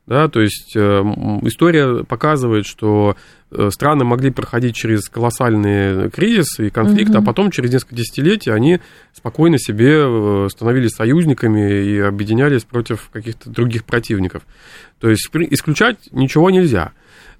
Да, 0.04 0.28
то 0.28 0.40
есть 0.40 0.76
история 0.76 2.02
показывает, 2.02 2.66
что 2.66 3.16
страны 3.70 4.04
могли 4.04 4.30
проходить 4.30 4.74
через 4.74 5.08
колоссальные 5.08 6.10
кризисы 6.10 6.66
и 6.66 6.70
конфликты, 6.70 7.12
угу. 7.12 7.22
а 7.22 7.24
потом 7.24 7.50
через 7.52 7.70
несколько 7.70 7.94
десятилетий 7.94 8.50
они 8.50 8.80
спокойно 9.12 9.58
себе 9.58 10.48
становились 10.50 10.90
союзниками 10.90 11.84
и 11.84 11.98
объединялись 12.00 12.64
против 12.64 13.10
каких-то 13.12 13.48
других 13.48 13.84
противников. 13.84 14.42
То 14.98 15.08
есть 15.08 15.28
исключать 15.32 15.98
ничего 16.10 16.50
нельзя. 16.50 16.92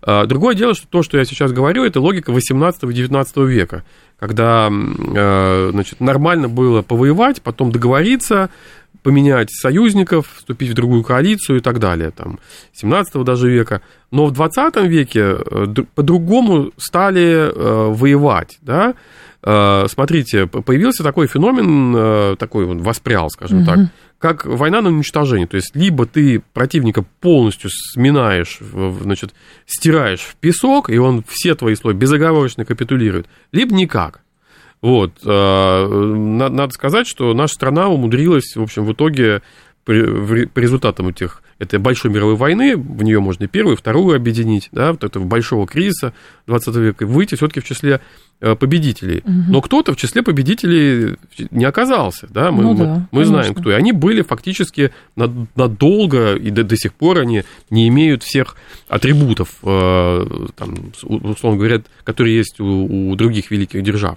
А, 0.05 0.27
другое 0.27 0.55
дело, 0.55 0.75
что 0.75 0.87
то, 0.87 1.03
что 1.03 1.19
я 1.19 1.25
сейчас 1.25 1.53
говорю, 1.53 1.85
это 1.85 2.01
логика 2.01 2.33
18-19 2.33 3.47
века, 3.47 3.85
когда 4.19 4.69
значит, 4.69 6.01
нормально 6.01 6.49
было 6.49 6.83
повоевать, 6.83 7.43
потом 7.43 7.73
договориться, 7.73 8.51
поменять 9.03 9.51
союзников, 9.51 10.33
вступить 10.37 10.71
в 10.71 10.75
другую 10.75 11.03
коалицию 11.03 11.59
и 11.59 11.61
так 11.61 11.79
далее, 11.79 12.11
там, 12.11 12.39
17 12.75 13.25
даже 13.25 13.51
века. 13.51 13.83
Но 14.11 14.27
в 14.27 14.33
20 14.33 14.77
веке 14.89 15.37
э, 15.39 15.67
по-другому 15.95 16.73
стали 16.77 17.51
э, 17.51 17.93
воевать, 17.93 18.59
да, 18.63 18.95
э, 19.43 19.87
смотрите, 19.89 20.47
появился 20.47 21.03
такой 21.03 21.27
феномен, 21.27 22.37
такой 22.37 22.65
вот 22.65 22.79
воспрял, 22.79 23.31
скажем 23.31 23.59
угу. 23.59 23.67
так, 23.67 23.79
как 24.19 24.47
война 24.47 24.81
на 24.81 24.91
уничтожение. 24.91 25.49
То 25.49 25.57
есть, 25.57 25.75
либо 25.75 26.07
ты 26.07 26.43
противника 26.53 27.05
полностью 27.21 27.71
сминаешь, 27.71 28.59
значит, 29.01 29.35
стираешь 29.67 30.21
в 30.21 30.37
песок, 30.37 30.91
и 30.91 30.99
он 30.99 31.25
все 31.27 31.55
твои 31.55 31.75
слои 31.75 31.95
безоговорочно 31.95 32.65
капитулирует, 32.65 33.27
либо 33.51 33.75
никак. 33.75 34.21
Вот. 34.83 35.13
Э, 35.25 35.87
надо 35.87 36.73
сказать, 36.73 37.07
что 37.07 37.33
наша 37.35 37.55
страна 37.55 37.89
умудрилась, 37.89 38.57
в 38.57 38.63
общем, 38.63 38.85
в 38.85 38.93
итоге 38.93 39.43
по 39.85 39.91
результатам 39.91 41.09
этих, 41.09 41.43
этой 41.59 41.81
большой 41.81 42.13
мировой 42.13 42.37
войны, 42.37 42.77
в 42.77 43.03
нее 43.03 43.19
можно 43.19 43.45
и 43.45 43.49
первую, 43.49 43.75
и 43.75 43.79
вторую 43.79 44.15
объединить, 44.15 44.69
да, 44.71 44.93
вот 44.93 45.03
этого 45.03 45.25
большого 45.25 45.67
кризиса 45.67 46.13
20 46.47 46.77
века, 46.77 47.07
выйти 47.07 47.35
все-таки 47.35 47.59
в 47.59 47.65
числе 47.65 48.01
э, 48.41 48.55
победителей. 48.55 49.23
Угу. 49.25 49.33
Но 49.49 49.61
кто-то 49.61 49.93
в 49.93 49.97
числе 49.97 50.23
победителей 50.23 51.17
не 51.51 51.65
оказался, 51.65 52.29
да, 52.31 52.53
мы, 52.53 52.63
ну, 52.63 52.75
да, 52.77 53.09
мы, 53.11 53.19
мы 53.19 53.25
знаем, 53.25 53.55
кто. 53.55 53.73
И 53.73 53.75
они 53.75 53.91
были 53.91 54.23
фактически 54.23 54.93
надолго, 55.17 56.37
и 56.37 56.51
до, 56.51 56.63
до 56.63 56.77
сих 56.77 56.95
пор 56.95 57.19
они 57.19 57.43
не 57.71 57.89
имеют 57.89 58.23
всех 58.23 58.55
атрибутов, 58.89 59.49
э, 59.65 60.27
там, 60.55 60.93
условно 61.03 61.59
говоря, 61.59 61.83
которые 62.05 62.37
есть 62.37 62.61
у, 62.61 63.11
у 63.11 63.17
других 63.17 63.51
великих 63.51 63.83
держав. 63.83 64.17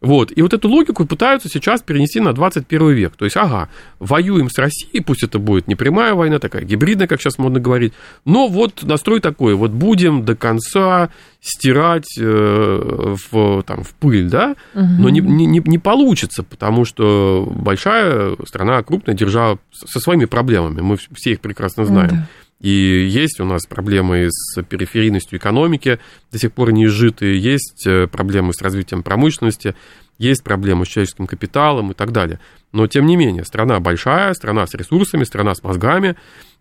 Вот. 0.00 0.32
И 0.34 0.40
вот 0.40 0.54
эту 0.54 0.68
логику 0.68 1.04
пытаются 1.04 1.48
сейчас 1.48 1.82
перенести 1.82 2.20
на 2.20 2.32
21 2.32 2.90
век. 2.90 3.16
То 3.16 3.26
есть, 3.26 3.36
ага, 3.36 3.68
воюем 3.98 4.48
с 4.48 4.58
Россией, 4.58 5.02
пусть 5.02 5.22
это 5.22 5.38
будет 5.38 5.68
не 5.68 5.74
прямая 5.74 6.14
война, 6.14 6.38
такая 6.38 6.62
гибридная, 6.62 7.06
как 7.06 7.20
сейчас 7.20 7.38
модно 7.38 7.60
говорить, 7.60 7.92
но 8.24 8.48
вот 8.48 8.82
настрой 8.82 9.20
такой, 9.20 9.54
вот 9.54 9.72
будем 9.72 10.24
до 10.24 10.34
конца 10.34 11.10
стирать 11.42 12.18
э, 12.18 13.16
в, 13.30 13.62
там, 13.62 13.82
в 13.82 13.90
пыль, 13.94 14.28
да, 14.28 14.56
угу. 14.74 14.84
но 14.98 15.08
не, 15.10 15.20
не, 15.20 15.62
не 15.64 15.78
получится, 15.78 16.42
потому 16.42 16.84
что 16.84 17.50
большая 17.54 18.36
страна, 18.46 18.82
крупная 18.82 19.14
держава 19.14 19.58
со 19.72 20.00
своими 20.00 20.24
проблемами, 20.24 20.80
мы 20.80 20.96
все 21.14 21.32
их 21.32 21.40
прекрасно 21.40 21.84
знаем. 21.84 22.10
Да. 22.10 22.26
И 22.60 22.70
есть 22.70 23.40
у 23.40 23.44
нас 23.44 23.66
проблемы 23.66 24.28
с 24.30 24.62
периферийностью 24.62 25.38
экономики, 25.38 25.98
до 26.30 26.38
сих 26.38 26.52
пор 26.52 26.72
не 26.72 26.86
изжитые, 26.86 27.38
есть 27.38 27.86
э, 27.86 28.06
проблемы 28.06 28.52
с 28.52 28.60
развитием 28.60 29.02
промышленности, 29.02 29.74
есть 30.18 30.44
проблемы 30.44 30.84
с 30.84 30.88
человеческим 30.88 31.26
капиталом 31.26 31.92
и 31.92 31.94
так 31.94 32.12
далее. 32.12 32.38
Но, 32.72 32.86
тем 32.86 33.06
не 33.06 33.16
менее, 33.16 33.44
страна 33.44 33.80
большая, 33.80 34.34
страна 34.34 34.66
с 34.66 34.74
ресурсами, 34.74 35.24
страна 35.24 35.54
с 35.54 35.62
мозгами 35.62 36.16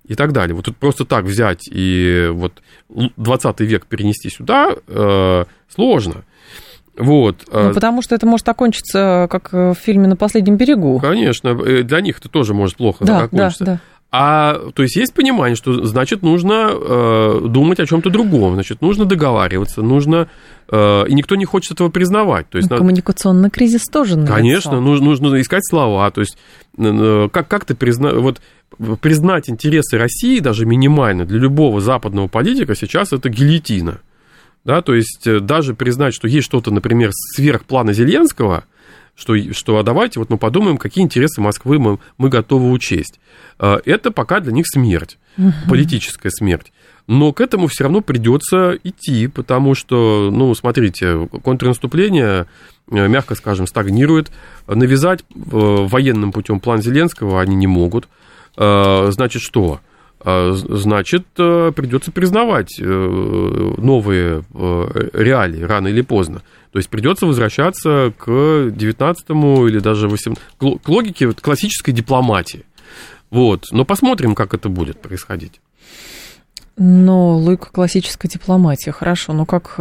и 0.08 0.16
так 0.16 0.32
далее. 0.32 0.56
Вот 0.56 0.66
тут 0.66 0.78
просто 0.78 1.04
так 1.04 1.26
взять 1.26 1.68
и 1.70 2.30
вот 2.32 2.62
20 2.88 3.60
век 3.60 3.86
перенести 3.86 4.30
сюда 4.30 4.76
э, 4.88 5.44
сложно. 5.68 6.24
Вот. 6.98 7.46
Ну, 7.52 7.70
а 7.70 7.74
потому 7.74 8.02
что 8.02 8.16
это 8.16 8.26
может 8.26 8.48
окончиться, 8.48 9.28
как 9.30 9.52
в 9.52 9.74
фильме 9.76 10.08
«На 10.08 10.16
последнем 10.16 10.56
берегу». 10.56 11.00
Конечно, 11.00 11.50
э, 11.50 11.84
для 11.84 12.00
них 12.00 12.20
это 12.20 12.30
тоже 12.30 12.54
может 12.54 12.78
плохо 12.78 13.04
да, 13.04 13.22
закончиться. 13.22 13.66
Да, 13.66 13.74
да. 13.74 13.80
А, 14.12 14.72
то 14.74 14.82
есть 14.82 14.96
есть 14.96 15.14
понимание, 15.14 15.56
что 15.56 15.86
значит 15.86 16.24
нужно 16.24 16.72
э, 16.72 17.42
думать 17.48 17.80
о 17.80 17.86
чем-то 17.86 18.10
другом, 18.10 18.56
значит 18.56 18.82
нужно 18.82 19.06
договариваться, 19.06 19.84
нужно 19.84 20.30
э, 20.68 21.06
и 21.08 21.14
никто 21.14 21.36
не 21.36 21.46
хочет 21.46 21.74
этого 21.74 21.90
признавать. 21.90 22.50
То 22.50 22.58
есть, 22.58 22.72
ну, 22.72 22.78
коммуникационный 22.78 23.44
надо... 23.44 23.54
кризис 23.54 23.84
тоже. 23.84 24.16
Налицо. 24.16 24.34
Конечно, 24.34 24.82
нужно, 24.82 25.10
нужно 25.10 25.40
искать 25.40 25.62
слова, 25.64 26.10
то 26.10 26.22
есть 26.22 26.40
э, 26.80 27.30
как 27.32 27.48
как 27.48 27.66
ты 27.66 27.76
призна 27.76 28.14
вот 28.14 28.42
признать 29.00 29.48
интересы 29.48 30.00
России 30.00 30.40
даже 30.40 30.66
минимально 30.66 31.26
для 31.26 31.38
любого 31.38 31.80
западного 31.80 32.28
политика 32.28 32.74
сейчас 32.74 33.14
это 33.14 33.30
гильотина, 33.30 34.00
да, 34.66 34.82
то 34.82 34.96
есть 34.96 35.28
э, 35.28 35.40
даже 35.40 35.76
признать, 35.76 36.16
что 36.16 36.28
есть 36.28 36.46
что-то, 36.46 36.72
например, 36.72 37.12
сверх 37.14 37.64
плана 37.64 37.94
Зеленского 37.94 38.64
что, 39.20 39.36
что 39.54 39.78
а 39.78 39.84
давайте 39.84 40.20
вот 40.20 40.30
мы 40.30 40.38
подумаем, 40.38 40.78
какие 40.78 41.04
интересы 41.04 41.42
Москвы 41.42 41.78
мы, 41.78 42.00
мы 42.18 42.30
готовы 42.30 42.72
учесть. 42.72 43.20
А, 43.60 43.80
это 43.86 44.12
пока 44.12 44.40
для 44.40 44.54
них 44.54 44.66
смерть, 44.68 45.18
угу. 45.38 45.52
политическая 45.68 46.30
смерть. 46.32 46.72
Но 47.08 47.34
к 47.34 47.42
этому 47.42 47.68
все 47.68 47.84
равно 47.84 48.02
придется 48.02 48.78
идти, 48.84 49.28
потому 49.28 49.74
что, 49.74 50.30
ну, 50.32 50.54
смотрите, 50.54 51.28
контрнаступление, 51.44 52.46
э, 52.92 53.08
мягко 53.08 53.34
скажем, 53.34 53.66
стагнирует. 53.66 54.32
Навязать 54.68 55.22
э, 55.22 55.36
военным 55.42 56.32
путем 56.32 56.60
план 56.60 56.84
Зеленского 56.84 57.42
они 57.42 57.56
не 57.56 57.66
могут. 57.66 58.08
А, 58.56 59.10
значит, 59.12 59.42
что? 59.42 59.82
А, 60.22 60.52
значит, 60.54 61.26
э, 61.38 61.72
придется 61.74 62.12
признавать 62.12 62.78
э, 62.80 62.84
новые 62.84 64.44
э, 64.54 65.10
реалии 65.14 65.64
рано 65.64 65.88
или 65.88 66.02
поздно. 66.02 66.42
То 66.72 66.80
есть 66.80 66.90
придется 66.90 67.26
возвращаться 67.26 68.14
к 68.18 68.70
19 68.70 69.30
или 69.30 69.80
даже 69.80 70.10
18 70.10 70.44
к 70.58 70.90
логике 70.90 71.32
классической 71.32 71.94
дипломатии. 71.94 72.66
Вот. 73.30 73.66
Но 73.72 73.86
посмотрим, 73.86 74.36
как 74.36 74.54
это 74.54 74.68
будет 74.68 75.02
происходить. 75.02 75.62
Но 76.76 77.38
логика 77.38 77.70
классической 77.72 78.28
дипломатии, 78.28 78.90
хорошо. 78.90 79.34
Но 79.34 79.46
как 79.46 79.76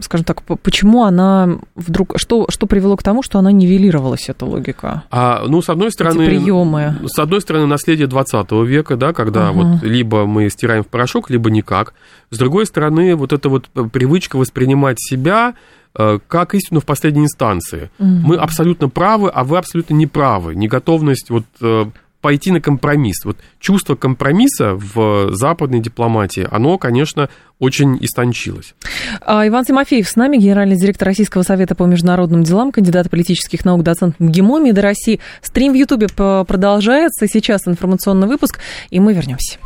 скажем 0.00 0.24
так, 0.24 0.42
почему 0.42 1.04
она 1.04 1.58
вдруг, 1.74 2.14
что, 2.16 2.46
что 2.48 2.66
привело 2.66 2.96
к 2.96 3.02
тому, 3.02 3.22
что 3.22 3.38
она 3.38 3.52
нивелировалась, 3.52 4.28
эта 4.28 4.46
логика? 4.46 5.04
А, 5.10 5.44
ну, 5.46 5.62
с 5.62 5.68
одной 5.68 5.90
стороны... 5.90 6.22
Эти 6.22 6.30
приемы. 6.30 6.96
С 7.06 7.18
одной 7.18 7.40
стороны, 7.40 7.66
наследие 7.66 8.06
20 8.06 8.52
века, 8.66 8.96
да, 8.96 9.12
когда 9.12 9.50
угу. 9.50 9.62
вот 9.62 9.82
либо 9.82 10.26
мы 10.26 10.48
стираем 10.50 10.84
в 10.84 10.88
порошок, 10.88 11.30
либо 11.30 11.50
никак. 11.50 11.94
С 12.30 12.38
другой 12.38 12.66
стороны, 12.66 13.14
вот 13.16 13.32
эта 13.32 13.48
вот 13.48 13.68
привычка 13.92 14.36
воспринимать 14.36 14.96
себя 15.00 15.54
э, 15.94 16.18
как 16.26 16.54
истину 16.54 16.80
в 16.80 16.86
последней 16.86 17.24
инстанции. 17.24 17.90
Угу. 17.98 18.08
Мы 18.08 18.36
абсолютно 18.36 18.88
правы, 18.88 19.30
а 19.32 19.44
вы 19.44 19.58
абсолютно 19.58 19.94
не 19.94 20.06
правы. 20.06 20.54
Неготовность 20.54 21.30
вот 21.30 21.44
э, 21.60 21.86
пойти 22.20 22.50
на 22.50 22.60
компромисс. 22.60 23.24
Вот 23.24 23.38
чувство 23.58 23.94
компромисса 23.94 24.74
в 24.74 25.34
западной 25.34 25.80
дипломатии, 25.80 26.46
оно, 26.50 26.78
конечно, 26.78 27.28
очень 27.58 27.98
истончилось. 28.00 28.74
А, 29.20 29.46
Иван 29.46 29.64
Тимофеев 29.64 30.08
с 30.08 30.16
нами, 30.16 30.36
генеральный 30.36 30.76
директор 30.76 31.06
Российского 31.06 31.42
совета 31.42 31.74
по 31.74 31.84
международным 31.84 32.42
делам, 32.42 32.72
кандидат 32.72 33.10
политических 33.10 33.64
наук, 33.64 33.82
доцент 33.82 34.18
МГИМО 34.18 34.60
МИДа 34.60 34.82
России. 34.82 35.20
Стрим 35.42 35.72
в 35.72 35.76
Ютубе 35.76 36.08
продолжается. 36.08 37.26
Сейчас 37.26 37.66
информационный 37.66 38.28
выпуск, 38.28 38.58
и 38.90 39.00
мы 39.00 39.14
вернемся. 39.14 39.58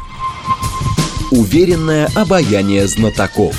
Уверенное 1.31 2.09
обаяние 2.15 2.87
знатоков. 2.87 3.57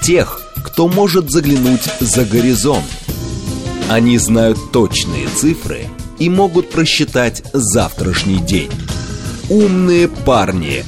Тех, 0.00 0.40
кто 0.64 0.86
может 0.86 1.30
заглянуть 1.30 1.84
за 2.00 2.24
горизонт. 2.24 2.84
Они 3.90 4.18
знают 4.18 4.58
точные 4.72 5.28
цифры– 5.28 5.86
и 6.18 6.28
могут 6.28 6.70
просчитать 6.70 7.42
завтрашний 7.52 8.38
день. 8.38 8.70
Умные 9.48 10.08
парни. 10.08 10.84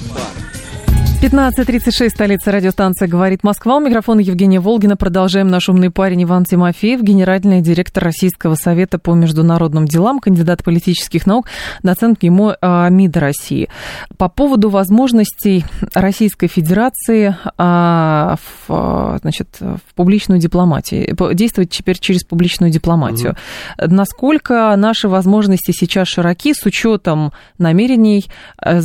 15.36, 1.26 2.10
столица 2.10 2.52
радиостанция 2.52 3.08
«Говорит 3.08 3.42
Москва». 3.42 3.78
У 3.78 3.80
микрофона 3.80 4.20
Евгения 4.20 4.60
Волгина. 4.60 4.96
Продолжаем 4.96 5.48
наш 5.48 5.68
умный 5.68 5.90
парень 5.90 6.22
Иван 6.22 6.44
Тимофеев, 6.44 7.02
генеральный 7.02 7.60
директор 7.60 8.04
Российского 8.04 8.54
совета 8.54 9.00
по 9.00 9.12
международным 9.12 9.86
делам, 9.86 10.20
кандидат 10.20 10.62
политических 10.62 11.26
наук, 11.26 11.48
доцент 11.82 12.20
ГИМО 12.20 12.58
а, 12.60 12.88
МИДа 12.90 13.18
России. 13.18 13.68
По 14.16 14.28
поводу 14.28 14.68
возможностей 14.68 15.64
Российской 15.94 16.46
Федерации 16.46 17.36
а, 17.58 18.36
в, 18.68 19.18
значит, 19.20 19.48
в 19.58 19.80
публичную 19.96 20.38
дипломатию, 20.38 21.12
действовать 21.34 21.70
теперь 21.70 21.98
через 21.98 22.22
публичную 22.22 22.70
дипломатию. 22.70 23.34
Угу. 23.80 23.92
Насколько 23.92 24.72
наши 24.76 25.08
возможности 25.08 25.72
сейчас 25.72 26.06
широки 26.06 26.54
с 26.54 26.64
учетом 26.64 27.32
намерений 27.58 28.26
э, 28.64 28.80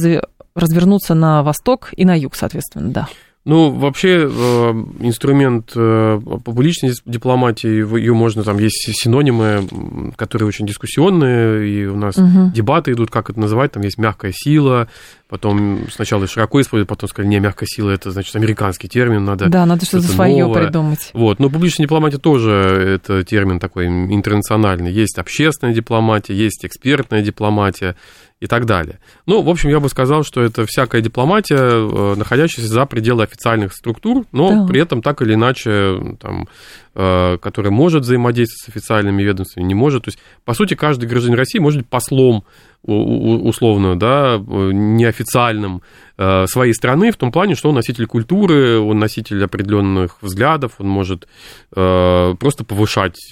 развернуться 0.56 1.14
на 1.14 1.44
восток 1.44 1.90
и 1.96 2.06
на 2.06 2.18
юг, 2.18 2.36
соответственно, 2.36 2.92
да. 2.92 3.08
Ну, 3.44 3.72
вообще, 3.72 4.30
э, 4.30 4.72
инструмент 5.00 5.72
э, 5.76 6.20
публичной 6.46 6.94
дипломатии, 7.08 7.98
ее 7.98 8.14
можно, 8.14 8.44
там 8.44 8.60
есть 8.60 8.88
синонимы, 8.94 10.14
которые 10.16 10.48
очень 10.48 10.68
дискуссионные, 10.68 11.68
и 11.68 11.86
у 11.88 11.96
нас 11.96 12.18
угу. 12.18 12.52
дебаты 12.54 12.92
идут, 12.92 13.10
как 13.10 13.32
это 13.32 13.40
называть, 13.40 13.72
там 13.72 13.82
есть 13.82 13.98
мягкая 13.98 14.32
сила, 14.32 14.90
потом 15.28 15.88
сначала 15.92 16.28
широко 16.28 16.62
используют, 16.62 16.90
потом 16.90 17.10
сказали, 17.10 17.30
не, 17.32 17.40
мягкая 17.40 17.66
сила, 17.66 17.90
это, 17.90 18.12
значит, 18.12 18.36
американский 18.36 18.88
термин, 18.88 19.26
надо... 19.26 19.48
Да, 19.48 19.66
надо 19.66 19.86
что-то 19.86 20.06
свое 20.06 20.46
новое. 20.46 20.66
придумать. 20.66 21.10
Вот, 21.14 21.40
но 21.40 21.50
публичная 21.50 21.88
дипломатия 21.88 22.20
тоже, 22.20 22.52
это 22.52 23.24
термин 23.24 23.60
такой 23.60 23.88
интернациональный. 23.88 24.92
Есть 24.92 25.18
общественная 25.18 25.74
дипломатия, 25.74 26.36
есть 26.36 26.64
экспертная 26.64 27.24
дипломатия, 27.24 27.96
и 28.42 28.48
так 28.48 28.66
далее. 28.66 29.00
Ну, 29.28 29.44
в 29.44 29.50
общем, 29.50 29.70
я 29.70 29.80
бы 29.80 29.88
сказал, 29.88 30.24
что 30.24 30.42
это 30.42 30.66
всякая 30.66 31.02
дипломатия, 31.02 31.58
э, 31.58 32.16
находящаяся 32.16 32.74
за 32.74 32.86
пределы 32.88 33.24
официальных 33.24 33.72
структур, 33.72 34.26
но 34.32 34.50
да. 34.50 34.68
при 34.68 34.82
этом 34.82 35.04
так 35.04 35.22
или 35.22 35.36
иначе, 35.36 36.18
там, 36.20 36.48
э, 36.96 37.38
которая 37.38 37.72
может 37.72 38.02
взаимодействовать 38.02 38.66
с 38.66 38.68
официальными 38.68 39.22
ведомствами, 39.22 39.64
не 39.66 39.76
может. 39.76 40.06
То 40.06 40.10
есть, 40.10 40.20
по 40.44 40.56
сути, 40.56 40.74
каждый 40.74 41.08
гражданин 41.08 41.38
России 41.38 41.60
может 41.60 41.82
быть 41.82 41.90
послом 41.90 42.44
условно, 42.84 43.96
да, 43.96 44.40
неофициальным 44.40 45.84
э, 46.18 46.48
своей 46.48 46.74
страны 46.74 47.12
в 47.12 47.18
том 47.18 47.32
плане, 47.32 47.54
что 47.54 47.70
он 47.70 47.76
носитель 47.76 48.08
культуры, 48.08 48.80
он 48.80 48.98
носитель 48.98 49.44
определенных 49.44 50.18
взглядов, 50.22 50.74
он 50.80 50.88
может 50.88 51.28
просто 51.70 52.64
повышать 52.68 53.32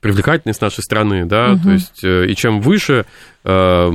привлекательность 0.00 0.60
нашей 0.60 0.82
страны, 0.82 1.26
да, 1.26 1.52
угу. 1.52 1.62
то 1.64 1.70
есть 1.70 2.04
э, 2.04 2.26
и 2.26 2.34
чем 2.34 2.60
выше, 2.60 3.04
э, 3.44 3.92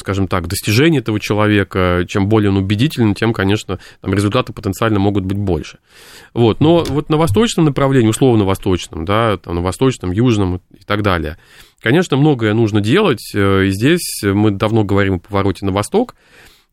скажем 0.00 0.28
так, 0.28 0.46
достижение 0.46 1.00
этого 1.00 1.18
человека, 1.18 2.04
чем 2.08 2.28
более 2.28 2.50
он 2.50 2.56
убедителен, 2.56 3.14
тем, 3.14 3.32
конечно, 3.32 3.78
там 4.00 4.14
результаты 4.14 4.52
потенциально 4.52 4.98
могут 4.98 5.24
быть 5.24 5.36
больше. 5.36 5.78
Вот, 6.32 6.60
но 6.60 6.84
вот 6.84 7.08
на 7.08 7.16
восточном 7.16 7.64
направлении, 7.64 8.08
условно 8.08 8.44
восточном, 8.44 9.04
да, 9.04 9.36
там, 9.36 9.56
на 9.56 9.60
восточном, 9.62 10.12
южном 10.12 10.56
и 10.56 10.84
так 10.86 11.02
далее, 11.02 11.38
конечно, 11.80 12.16
многое 12.16 12.54
нужно 12.54 12.80
делать, 12.80 13.32
э, 13.34 13.64
и 13.66 13.70
здесь 13.70 14.22
мы 14.22 14.52
давно 14.52 14.84
говорим 14.84 15.14
о 15.14 15.18
повороте 15.18 15.66
на 15.66 15.72
восток, 15.72 16.14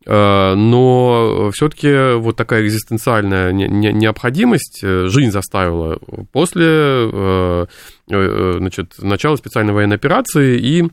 но 0.06 1.52
все-таки 1.54 2.16
вот 2.16 2.36
такая 2.36 2.66
экзистенциальная 2.66 3.52
необходимость 3.52 4.80
э, 4.84 5.08
жизнь 5.08 5.32
заставила 5.32 6.00
после 6.32 6.66
э, 6.68 7.66
значит, 8.08 8.96
начала 8.98 9.36
специальной 9.36 9.74
военной 9.74 9.98
операции 9.98 10.58
и 10.58 10.90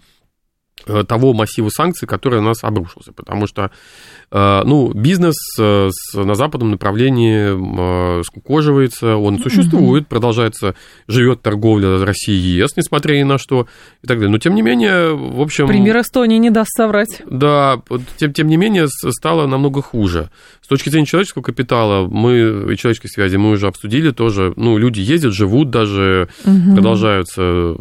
того 1.07 1.33
массива 1.35 1.69
санкций, 1.71 2.07
который 2.07 2.41
на 2.41 2.49
нас 2.49 2.63
обрушился. 2.63 3.13
Потому 3.13 3.47
что 3.47 3.71
Э, 3.71 4.18
ну, 4.31 4.93
бизнес 4.93 5.37
э, 5.59 5.89
на 6.15 6.35
западном 6.35 6.71
направлении 6.71 8.19
э, 8.19 8.23
скукоживается, 8.25 9.17
он 9.17 9.39
существует, 9.39 10.07
продолжается, 10.07 10.75
живет 11.07 11.41
торговля 11.41 12.05
России 12.05 12.35
и 12.35 12.59
ЕС, 12.59 12.77
несмотря 12.77 13.17
ни 13.17 13.23
на 13.23 13.39
что, 13.39 13.67
и 14.03 14.07
так 14.07 14.19
далее. 14.19 14.31
Но, 14.31 14.39
тем 14.39 14.55
не 14.55 14.63
менее, 14.63 15.15
в 15.15 15.41
общем... 15.41 15.67
Пример 15.67 16.01
Эстонии 16.01 16.37
не 16.37 16.51
даст 16.51 16.71
соврать. 16.77 17.23
Да, 17.27 17.81
тем, 18.19 18.33
тем 18.35 18.49
не 18.49 18.57
менее, 18.57 18.87
стало 18.89 19.47
намного 19.47 19.81
хуже. 19.81 20.31
С 20.61 20.69
точки 20.69 20.91
зрения 20.91 21.07
человеческого 21.07 21.43
капитала 21.43 22.07
мы 22.07 22.73
и 22.73 22.77
человеческой 22.77 23.09
связи 23.09 23.37
мы 23.37 23.53
уже 23.53 23.69
обсудили 23.69 24.11
тоже. 24.11 24.53
Ну, 24.57 24.77
люди 24.77 25.01
ездят, 25.01 25.33
живут 25.33 25.71
даже, 25.71 26.29
угу. 26.45 26.75
продолжаются 26.75 27.75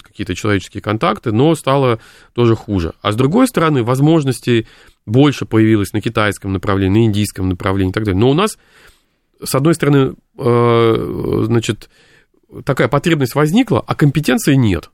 какие-то 0.00 0.36
человеческие 0.36 0.80
контакты, 0.80 1.32
но 1.32 1.56
стало 1.56 1.98
тоже 2.34 2.54
хуже. 2.54 2.92
А 3.02 3.10
с 3.10 3.16
другой 3.16 3.48
стороны, 3.48 3.82
возможностей 3.82 4.68
больше 5.06 5.46
появилось 5.46 5.92
на 5.92 6.00
китайском 6.00 6.52
направлении, 6.52 7.00
на 7.00 7.04
индийском 7.06 7.48
направлении 7.48 7.90
и 7.90 7.94
так 7.94 8.04
далее. 8.04 8.20
Но 8.20 8.30
у 8.30 8.34
нас, 8.34 8.58
с 9.42 9.54
одной 9.54 9.74
стороны, 9.74 10.14
э, 10.38 11.42
значит, 11.46 11.90
такая 12.64 12.88
потребность 12.88 13.34
возникла, 13.34 13.82
а 13.86 13.94
компетенции 13.94 14.54
нет. 14.54 14.90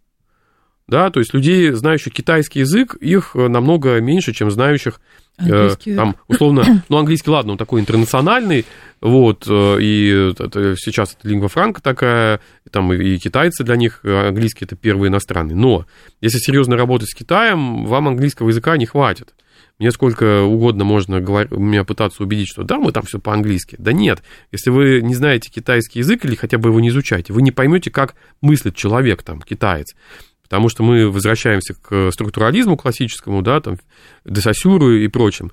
Да, 0.86 1.10
то 1.10 1.20
есть 1.20 1.34
людей, 1.34 1.72
знающих 1.72 2.14
китайский 2.14 2.60
язык, 2.60 2.94
их 2.94 3.34
намного 3.34 4.00
меньше, 4.00 4.32
чем 4.32 4.50
знающих 4.50 5.00
Английский. 5.38 5.94
Там, 5.94 6.16
условно, 6.26 6.82
ну, 6.88 6.98
английский, 6.98 7.30
ладно, 7.30 7.52
он 7.52 7.58
такой 7.58 7.80
интернациональный, 7.80 8.66
вот, 9.00 9.46
э, 9.48 9.80
и 9.80 10.32
это, 10.36 10.74
сейчас 10.76 11.16
это 11.16 11.28
лингва 11.28 11.48
франка 11.48 11.80
такая, 11.80 12.40
там 12.72 12.92
и 12.92 13.16
китайцы 13.18 13.62
для 13.62 13.76
них, 13.76 14.00
английский 14.04 14.64
это 14.64 14.74
первый 14.74 15.08
иностранный. 15.08 15.54
Но 15.54 15.86
если 16.20 16.38
серьезно 16.38 16.76
работать 16.76 17.10
с 17.10 17.14
Китаем, 17.14 17.86
вам 17.86 18.08
английского 18.08 18.48
языка 18.48 18.76
не 18.76 18.86
хватит. 18.86 19.34
Мне 19.78 19.92
сколько 19.92 20.42
угодно 20.42 20.84
можно 20.84 21.20
говорить, 21.20 21.52
меня 21.52 21.84
пытаться 21.84 22.22
убедить, 22.22 22.48
что 22.48 22.64
да, 22.64 22.78
мы 22.78 22.90
там 22.90 23.04
все 23.04 23.20
по-английски. 23.20 23.76
Да 23.78 23.92
нет, 23.92 24.22
если 24.50 24.70
вы 24.70 25.00
не 25.02 25.14
знаете 25.14 25.50
китайский 25.50 26.00
язык 26.00 26.24
или 26.24 26.34
хотя 26.34 26.58
бы 26.58 26.70
его 26.70 26.80
не 26.80 26.88
изучаете, 26.88 27.32
вы 27.32 27.42
не 27.42 27.52
поймете, 27.52 27.90
как 27.90 28.16
мыслит 28.40 28.74
человек 28.74 29.22
там, 29.22 29.40
китаец. 29.40 29.94
Потому 30.42 30.68
что 30.68 30.82
мы 30.82 31.08
возвращаемся 31.10 31.74
к 31.74 32.10
структурализму 32.10 32.76
классическому, 32.76 33.42
да, 33.42 33.60
там, 33.60 33.76
десасюру 34.24 34.94
и 34.94 35.06
прочим. 35.08 35.52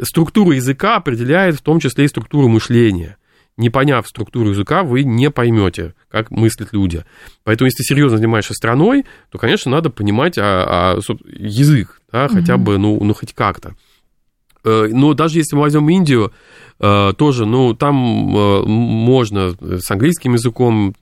Структура 0.00 0.54
языка 0.54 0.96
определяет 0.96 1.56
в 1.56 1.62
том 1.62 1.80
числе 1.80 2.04
и 2.04 2.08
структуру 2.08 2.48
мышления 2.48 3.16
не 3.56 3.70
поняв 3.70 4.06
структуру 4.06 4.50
языка, 4.50 4.82
вы 4.82 5.02
не 5.02 5.30
поймете, 5.30 5.94
как 6.10 6.30
мыслят 6.30 6.72
люди. 6.72 7.04
Поэтому, 7.44 7.66
если 7.66 7.82
серьезно 7.82 8.18
занимаешься 8.18 8.54
страной, 8.54 9.06
то, 9.30 9.38
конечно, 9.38 9.70
надо 9.70 9.90
понимать 9.90 10.36
а, 10.38 10.96
а, 10.96 11.00
язык, 11.26 11.95
да, 12.12 12.28
хотя 12.28 12.54
mm-hmm. 12.54 12.58
бы, 12.58 12.78
ну, 12.78 12.98
ну, 13.02 13.14
хоть 13.14 13.32
как-то. 13.32 13.74
Э, 14.66 14.88
но 14.90 15.14
даже 15.14 15.38
если 15.38 15.54
мы 15.54 15.62
возьмем 15.62 15.88
Индию, 15.88 16.32
э, 16.80 17.12
тоже, 17.16 17.46
ну, 17.46 17.74
там 17.74 18.36
э, 18.36 18.62
можно 18.66 19.54
с 19.60 19.90
английским 19.90 20.34
языком 20.34 20.94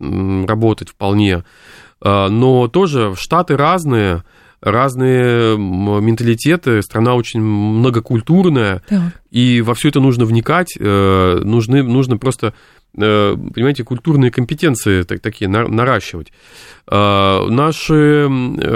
работать 0.47 0.91
вполне, 0.91 1.45
но 2.03 2.69
тоже 2.69 3.15
штаты 3.17 3.57
разные, 3.57 4.25
разные 4.61 5.57
менталитеты, 5.57 6.83
страна 6.83 7.15
очень 7.15 7.41
многокультурная, 7.41 8.83
так. 8.87 9.23
и 9.31 9.63
во 9.63 9.73
все 9.73 9.89
это 9.89 10.01
нужно 10.01 10.27
вникать, 10.27 10.77
нужны, 10.79 11.83
нужно 11.83 12.19
просто 12.19 12.53
понимаете, 12.97 13.85
культурные 13.85 14.31
компетенции 14.31 15.03
так, 15.03 15.21
такие 15.21 15.49
наращивать. 15.49 16.33
А, 16.87 17.47
наши 17.49 18.29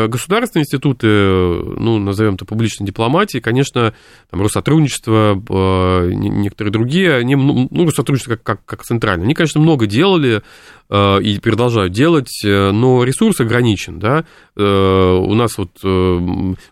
государственные 0.09 0.62
институты, 0.62 1.07
ну, 1.07 1.98
назовем 1.98 2.35
это 2.35 2.44
публичной 2.44 2.87
дипломатии, 2.87 3.38
конечно, 3.38 3.94
там, 4.31 4.42
Россотрудничество, 4.42 5.42
а, 5.50 6.09
некоторые 6.09 6.72
другие, 6.72 7.14
они, 7.16 7.37
ну, 7.37 7.68
ну 7.70 7.90
сотрудничество 7.90 8.37
как, 8.37 8.42
как, 8.42 8.64
как 8.64 8.83
центральное, 8.85 9.24
они, 9.24 9.35
конечно, 9.35 9.61
много 9.61 9.87
делали 9.87 10.42
и 10.90 11.38
продолжают 11.42 11.92
делать, 11.92 12.40
но 12.44 13.05
ресурс 13.05 13.40
ограничен, 13.40 13.98
да, 13.98 14.24
э, 14.57 14.62
у 14.62 15.35
нас 15.35 15.59
вот, 15.59 15.70
э, 15.85 16.18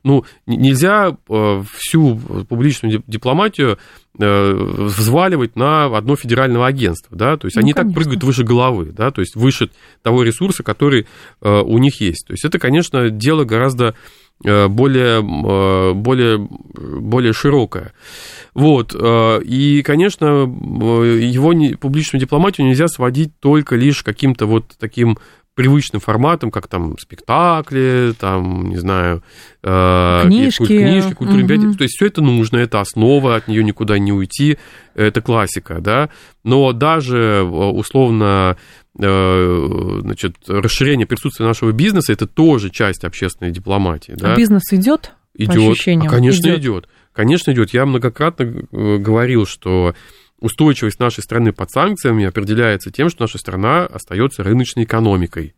ну, 0.05 0.25
нельзя 0.47 1.17
всю 1.27 2.17
публичную 2.49 3.03
дипломатию 3.07 3.79
Э, 4.19 4.53
взваливать 4.55 5.57
на 5.57 5.85
одно 5.95 6.17
федеральное 6.17 6.65
агентство, 6.65 7.15
да, 7.15 7.37
то 7.37 7.47
есть 7.47 7.57
ну, 7.57 7.61
они 7.61 7.75
конечно. 7.75 7.91
так 7.91 7.95
прыгают 7.95 8.25
выше 8.25 8.45
головы, 8.45 8.87
да, 8.97 9.11
то 9.11 9.21
есть 9.21 9.37
выше 9.37 9.69
того 10.03 10.23
ресурса, 10.23 10.63
который 10.63 11.07
э, 11.43 11.61
у 11.61 11.77
них 11.77 12.01
есть. 12.01 12.27
То 12.27 12.33
есть 12.33 12.43
это, 12.47 12.59
конечно, 12.59 13.11
дело 13.11 13.45
гораздо 13.45 13.89
э, 13.89 13.93
более, 14.43 15.23
более, 15.23 16.39
более 16.39 17.33
широкое. 17.33 17.93
Вот, 18.55 18.95
и, 18.95 19.83
конечно, 19.85 20.27
его 20.27 21.77
публичную 21.77 22.21
дипломатию 22.21 22.67
нельзя 22.67 22.89
сводить 22.89 23.39
только 23.41 23.77
лишь 23.77 24.03
каким-то 24.03 24.47
вот 24.47 24.75
таким 24.79 25.19
привычным 25.57 26.01
форматом, 26.01 26.51
как 26.51 26.69
там 26.69 26.97
спектакли, 26.99 28.13
там, 28.21 28.69
не 28.69 28.77
знаю, 28.77 29.23
э, 29.63 30.23
книжки, 30.27 30.67
книжки 30.67 31.15
культурные 31.15 31.59
угу. 31.71 31.75
То 31.75 31.85
есть 31.85 31.97
все 31.97 32.07
это 32.07 32.21
нужно, 32.21 32.59
это 32.59 32.81
основа, 32.81 33.37
от 33.37 33.49
нее 33.49 33.65
никуда 33.65 33.99
не 33.99 34.13
уйти, 34.13 34.59
это 34.95 35.23
классика, 35.23 35.81
да. 35.81 36.11
Но 36.45 36.73
даже 36.73 37.19
э, 37.19 37.43
условно 37.43 38.59
э, 38.59 38.86
значит, 38.99 40.37
расширение 40.47 41.07
присутствия 41.07 41.47
нашего 41.47 41.73
бизнеса 41.73 42.13
это 42.13 42.27
тоже 42.27 42.71
часть 42.71 43.05
общественной 43.05 43.51
дипломатии. 43.51 44.13
Да? 44.17 44.33
А 44.35 44.37
бизнес 44.37 44.73
идет? 44.73 45.13
Идет, 45.35 45.77
а, 45.87 46.09
конечно, 46.09 46.55
идет. 46.55 46.89
Конечно, 47.13 47.51
идет. 47.51 47.75
Я 47.75 47.85
многократно 47.85 48.47
говорил, 48.71 49.45
что 49.45 49.95
устойчивость 50.41 51.01
нашей 51.01 51.23
страны 51.23 51.53
под 51.53 51.71
санкциями 51.71 52.25
определяется 52.25 52.91
тем, 52.91 53.11
что 53.11 53.25
наша 53.25 53.39
страна 53.39 53.85
остается 53.85 54.43
рыночной 54.43 54.85
экономикой. 54.85 55.55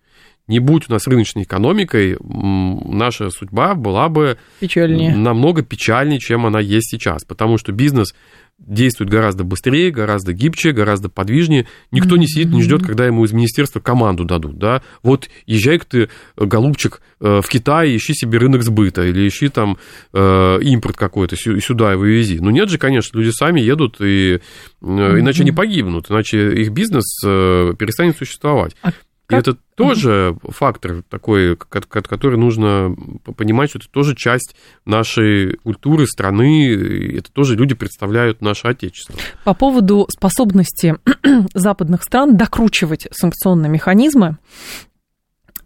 Не 0.48 0.60
будь 0.60 0.88
у 0.88 0.92
нас 0.92 1.06
рыночной 1.06 1.42
экономикой, 1.42 2.16
наша 2.20 3.28
судьба 3.30 3.74
была 3.74 4.08
бы 4.08 4.38
печальнее. 4.60 5.14
намного 5.14 5.62
печальнее, 5.62 6.18
чем 6.18 6.46
она 6.46 6.58
есть 6.58 6.90
сейчас. 6.90 7.24
Потому 7.24 7.58
что 7.58 7.70
бизнес 7.70 8.14
действует 8.58 9.10
гораздо 9.10 9.44
быстрее, 9.44 9.90
гораздо 9.90 10.32
гибче, 10.32 10.72
гораздо 10.72 11.08
подвижнее. 11.08 11.66
Никто 11.90 12.16
не 12.16 12.26
сидит, 12.26 12.52
не 12.52 12.62
ждет, 12.62 12.82
когда 12.84 13.06
ему 13.06 13.24
из 13.24 13.32
министерства 13.32 13.80
команду 13.80 14.24
дадут, 14.24 14.58
да. 14.58 14.82
Вот 15.02 15.28
езжай-ка 15.46 15.86
ты, 15.86 16.08
голубчик, 16.36 17.00
в 17.20 17.44
Китай, 17.48 17.96
ищи 17.96 18.14
себе 18.14 18.38
рынок 18.38 18.62
сбыта 18.62 19.04
или 19.04 19.26
ищи 19.26 19.48
там 19.48 19.78
э, 20.12 20.58
импорт 20.62 20.96
какой-то 20.96 21.36
сюда 21.36 21.94
и 21.94 21.96
вывези. 21.96 22.38
Ну 22.38 22.50
нет 22.50 22.68
же, 22.68 22.78
конечно, 22.78 23.18
люди 23.18 23.30
сами 23.30 23.60
едут, 23.60 24.00
и, 24.00 24.40
иначе 24.80 25.42
они 25.42 25.52
погибнут, 25.52 26.10
иначе 26.10 26.52
их 26.60 26.70
бизнес 26.70 27.20
перестанет 27.22 28.16
существовать. 28.16 28.76
А 28.82 28.92
и 29.30 29.34
это 29.34 29.56
тоже 29.74 30.36
угу. 30.42 30.52
фактор 30.52 31.02
такой, 31.08 31.56
который 31.56 32.38
нужно 32.38 32.96
понимать, 33.36 33.70
что 33.70 33.78
это 33.78 33.88
тоже 33.88 34.14
часть 34.14 34.56
нашей 34.84 35.56
культуры, 35.58 36.06
страны, 36.06 36.72
это 37.16 37.30
тоже 37.32 37.54
люди 37.54 37.74
представляют 37.74 38.40
наше 38.40 38.68
Отечество. 38.68 39.14
По 39.44 39.54
поводу 39.54 40.06
способности 40.10 40.96
западных 41.54 42.02
стран 42.02 42.36
докручивать 42.36 43.08
санкционные 43.10 43.70
механизмы, 43.70 44.38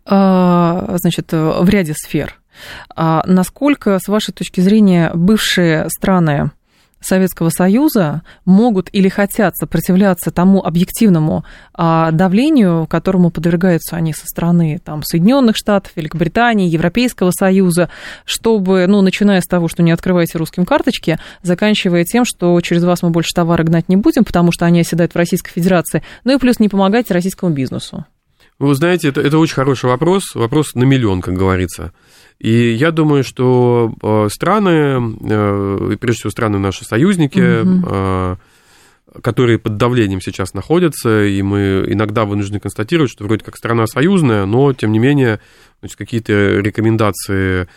а, 0.04 0.96
значит, 0.98 1.32
в 1.32 1.68
ряде 1.68 1.94
сфер. 1.94 2.40
А 2.94 3.22
насколько, 3.26 3.98
с 3.98 4.08
вашей 4.08 4.32
точки 4.32 4.60
зрения, 4.60 5.12
бывшие 5.14 5.88
страны 5.88 6.50
Советского 7.04 7.50
Союза 7.50 8.22
могут 8.44 8.88
или 8.92 9.08
хотят 9.08 9.56
сопротивляться 9.56 10.30
тому 10.30 10.64
объективному 10.64 11.44
а, 11.74 12.10
давлению, 12.10 12.86
которому 12.86 13.30
подвергаются 13.30 13.96
они 13.96 14.12
со 14.12 14.26
стороны 14.26 14.80
там, 14.84 15.02
Соединенных 15.02 15.56
Штатов, 15.56 15.92
Великобритании, 15.96 16.68
Европейского 16.68 17.30
Союза, 17.30 17.88
чтобы, 18.24 18.86
ну, 18.86 19.00
начиная 19.02 19.40
с 19.40 19.46
того, 19.46 19.68
что 19.68 19.82
не 19.82 19.92
открывайте 19.92 20.38
русским 20.38 20.64
карточки, 20.64 21.18
заканчивая 21.42 22.04
тем, 22.04 22.24
что 22.24 22.60
через 22.60 22.84
вас 22.84 23.02
мы 23.02 23.10
больше 23.10 23.30
товары 23.34 23.64
гнать 23.64 23.88
не 23.88 23.96
будем, 23.96 24.24
потому 24.24 24.52
что 24.52 24.66
они 24.66 24.80
оседают 24.80 25.12
в 25.12 25.16
Российской 25.16 25.52
Федерации, 25.52 26.02
ну 26.24 26.34
и 26.34 26.38
плюс 26.38 26.58
не 26.60 26.68
помогайте 26.68 27.14
российскому 27.14 27.52
бизнесу. 27.52 28.06
Вы 28.58 28.74
знаете, 28.74 29.08
это, 29.08 29.20
это 29.20 29.38
очень 29.38 29.54
хороший 29.54 29.90
вопрос, 29.90 30.34
вопрос 30.34 30.74
на 30.74 30.84
миллион, 30.84 31.20
как 31.20 31.34
говорится. 31.34 31.92
И 32.42 32.72
я 32.72 32.90
думаю, 32.90 33.22
что 33.22 33.94
э, 34.02 34.28
страны, 34.28 35.14
э, 35.20 35.96
прежде 36.00 36.18
всего 36.18 36.30
страны 36.32 36.58
наши 36.58 36.84
союзники, 36.84 37.62
угу. 37.62 38.36
которые 39.22 39.60
под 39.60 39.76
давлением 39.76 40.20
сейчас 40.20 40.52
находятся, 40.52 41.22
и 41.24 41.40
мы 41.40 41.84
иногда 41.86 42.24
вынуждены 42.24 42.58
констатировать, 42.58 43.12
что 43.12 43.24
вроде 43.26 43.44
как 43.44 43.56
страна 43.56 43.86
союзная, 43.86 44.44
но 44.44 44.72
тем 44.72 44.90
не 44.90 44.98
менее 44.98 45.38
значит, 45.78 45.96
какие-то 45.96 46.32
рекомендации 46.32 47.68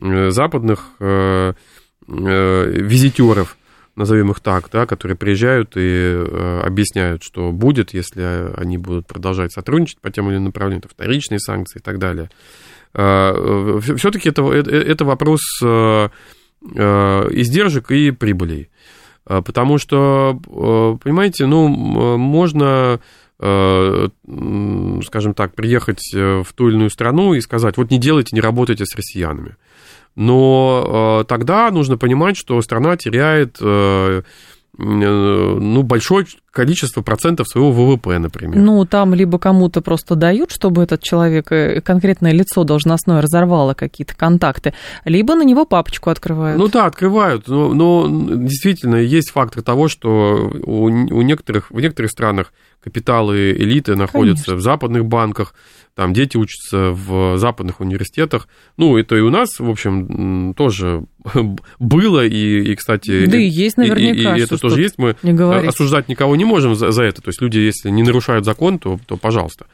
западных 0.00 0.92
визитеров, 2.08 3.58
назовем 3.94 4.30
их 4.30 4.40
так, 4.40 4.70
да, 4.72 4.86
которые 4.86 5.18
приезжают 5.18 5.74
и 5.76 6.60
объясняют, 6.62 7.22
что 7.22 7.52
будет, 7.52 7.92
если 7.92 8.54
они 8.56 8.78
будут 8.78 9.06
продолжать 9.06 9.52
сотрудничать 9.52 10.00
по 10.00 10.10
тем 10.10 10.28
или 10.28 10.36
иным 10.36 10.46
направлениям, 10.46 10.80
это 10.82 10.88
вторичные 10.88 11.40
санкции 11.40 11.78
и 11.78 11.82
так 11.82 11.98
далее. 11.98 12.30
Э, 12.94 13.80
Все-таки 13.96 14.28
это, 14.28 14.42
э, 14.42 14.62
это 14.62 15.04
вопрос 15.04 15.40
э, 15.62 16.08
издержек 16.62 17.90
и 17.90 18.10
прибылей. 18.10 18.70
Потому 19.24 19.78
что, 19.78 20.38
понимаете, 21.02 21.46
ну, 21.46 21.68
можно, 21.68 23.00
скажем 23.38 25.34
так, 25.34 25.54
приехать 25.54 26.12
в 26.12 26.46
ту 26.54 26.68
или 26.68 26.74
иную 26.74 26.90
страну 26.90 27.32
и 27.32 27.40
сказать, 27.40 27.78
вот 27.78 27.90
не 27.90 27.98
делайте, 27.98 28.36
не 28.36 28.42
работайте 28.42 28.84
с 28.84 28.94
россиянами. 28.94 29.56
Но 30.14 31.24
тогда 31.26 31.70
нужно 31.70 31.96
понимать, 31.96 32.36
что 32.36 32.60
страна 32.60 32.98
теряет 32.98 33.58
ну, 33.62 34.22
большое 35.82 36.26
количество 36.54 37.02
процентов 37.02 37.48
своего 37.48 37.72
ВВП, 37.72 38.18
например. 38.18 38.56
Ну, 38.56 38.84
там 38.86 39.12
либо 39.12 39.38
кому-то 39.38 39.82
просто 39.82 40.14
дают, 40.14 40.52
чтобы 40.52 40.84
этот 40.84 41.02
человек, 41.02 41.50
э, 41.50 41.80
конкретное 41.80 42.32
лицо 42.32 42.62
должностное 42.62 43.20
разорвало 43.20 43.74
какие-то 43.74 44.16
контакты, 44.16 44.72
либо 45.04 45.34
на 45.34 45.42
него 45.42 45.66
папочку 45.66 46.10
открывают. 46.10 46.56
Ну 46.56 46.68
да, 46.68 46.86
открывают, 46.86 47.48
но, 47.48 47.74
но 47.74 48.06
действительно 48.08 48.96
есть 48.96 49.30
фактор 49.32 49.62
того, 49.62 49.88
что 49.88 50.52
у, 50.64 50.84
у 50.84 51.22
некоторых, 51.22 51.70
в 51.70 51.80
некоторых 51.80 52.12
странах 52.12 52.52
капиталы 52.82 53.50
элиты 53.50 53.96
находятся 53.96 54.44
Конечно. 54.44 54.56
в 54.56 54.60
западных 54.62 55.06
банках, 55.06 55.54
там 55.94 56.12
дети 56.12 56.36
учатся 56.36 56.90
в 56.90 57.38
западных 57.38 57.80
университетах. 57.80 58.48
Ну, 58.76 58.98
это 58.98 59.14
и 59.16 59.20
у 59.20 59.30
нас, 59.30 59.60
в 59.60 59.70
общем, 59.70 60.52
тоже 60.54 61.04
было, 61.78 62.26
и, 62.26 62.72
и 62.72 62.74
кстати... 62.74 63.26
Да 63.26 63.38
и 63.38 63.46
есть 63.46 63.76
наверняка. 63.76 64.34
И, 64.34 64.40
и 64.40 64.42
это 64.42 64.58
тоже 64.58 64.82
есть, 64.82 64.98
мы 64.98 65.16
осуждать 65.68 66.08
никого 66.08 66.34
не 66.34 66.43
можем 66.44 66.74
за, 66.74 66.90
за 66.90 67.02
это. 67.02 67.22
То 67.22 67.28
есть 67.28 67.40
люди, 67.40 67.58
если 67.58 67.90
не 67.90 68.02
нарушают 68.02 68.44
закон, 68.44 68.78
то, 68.78 68.98
то 69.06 69.16
пожалуйста. 69.16 69.66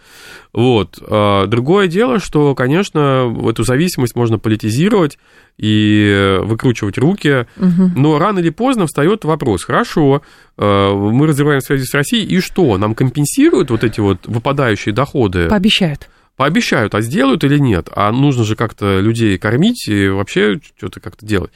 Вот. 0.53 0.99
А, 1.03 1.47
другое 1.47 1.87
дело, 1.87 2.19
что, 2.19 2.55
конечно, 2.55 3.35
эту 3.49 3.65
зависимость 3.65 4.17
можно 4.17 4.39
политизировать 4.39 5.19
и 5.59 6.39
выкручивать 6.43 6.97
руки, 6.99 7.47
угу. 7.57 7.91
но 7.95 8.19
рано 8.19 8.39
или 8.39 8.51
поздно 8.51 8.87
встает 8.87 9.25
вопрос, 9.25 9.65
хорошо, 9.65 10.23
а, 10.57 10.95
мы 10.95 11.27
разрываем 11.27 11.61
связи 11.61 11.85
с 11.85 11.95
Россией, 11.95 12.27
и 12.27 12.41
что, 12.41 12.79
нам 12.79 12.95
компенсируют 12.95 13.71
вот 13.71 13.85
эти 13.85 14.01
вот 14.01 14.27
выпадающие 14.27 14.95
доходы? 14.95 15.49
Пообещают 15.49 16.09
пообещают, 16.41 16.95
а 16.95 17.03
сделают 17.03 17.45
или 17.45 17.59
нет. 17.59 17.91
А 17.95 18.11
нужно 18.11 18.45
же 18.45 18.57
как-то 18.57 18.99
людей 18.99 19.37
кормить 19.37 19.87
и 19.89 20.09
вообще 20.09 20.59
что-то 20.79 20.99
как-то 20.99 21.27
делать. 21.27 21.51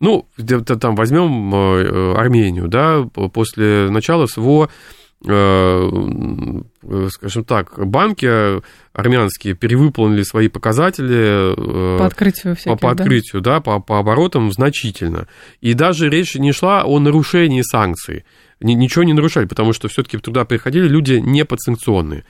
Ну, 0.00 0.28
где-то 0.36 0.76
там 0.76 0.94
возьмем 0.94 1.54
э, 1.54 2.14
Армению, 2.14 2.68
да, 2.68 3.02
после 3.32 3.90
начала 3.90 4.26
СВО 4.26 4.68
э, 5.26 5.90
скажем 7.10 7.44
так, 7.44 7.86
банки 7.86 8.62
армянские 8.92 9.54
перевыполнили 9.54 10.22
свои 10.22 10.48
показатели 10.48 11.52
э, 11.52 11.98
по 11.98 12.06
открытию, 12.06 12.54
всяких, 12.54 12.80
по, 12.80 12.86
по 12.86 12.90
открытию 12.92 13.42
да? 13.42 13.54
Да, 13.54 13.60
по, 13.60 13.80
по 13.80 13.98
оборотам 13.98 14.52
значительно. 14.52 15.26
И 15.60 15.74
даже 15.74 16.08
речь 16.08 16.36
не 16.36 16.52
шла 16.52 16.84
о 16.84 16.98
нарушении 17.00 17.62
санкций. 17.62 18.24
Ничего 18.60 19.04
не 19.04 19.12
нарушали, 19.12 19.46
потому 19.46 19.72
что 19.72 19.88
все-таки 19.88 20.18
туда 20.18 20.44
приходили 20.44 20.88
люди 20.88 21.14
не 21.14 21.44
подсанкционные. 21.44 22.24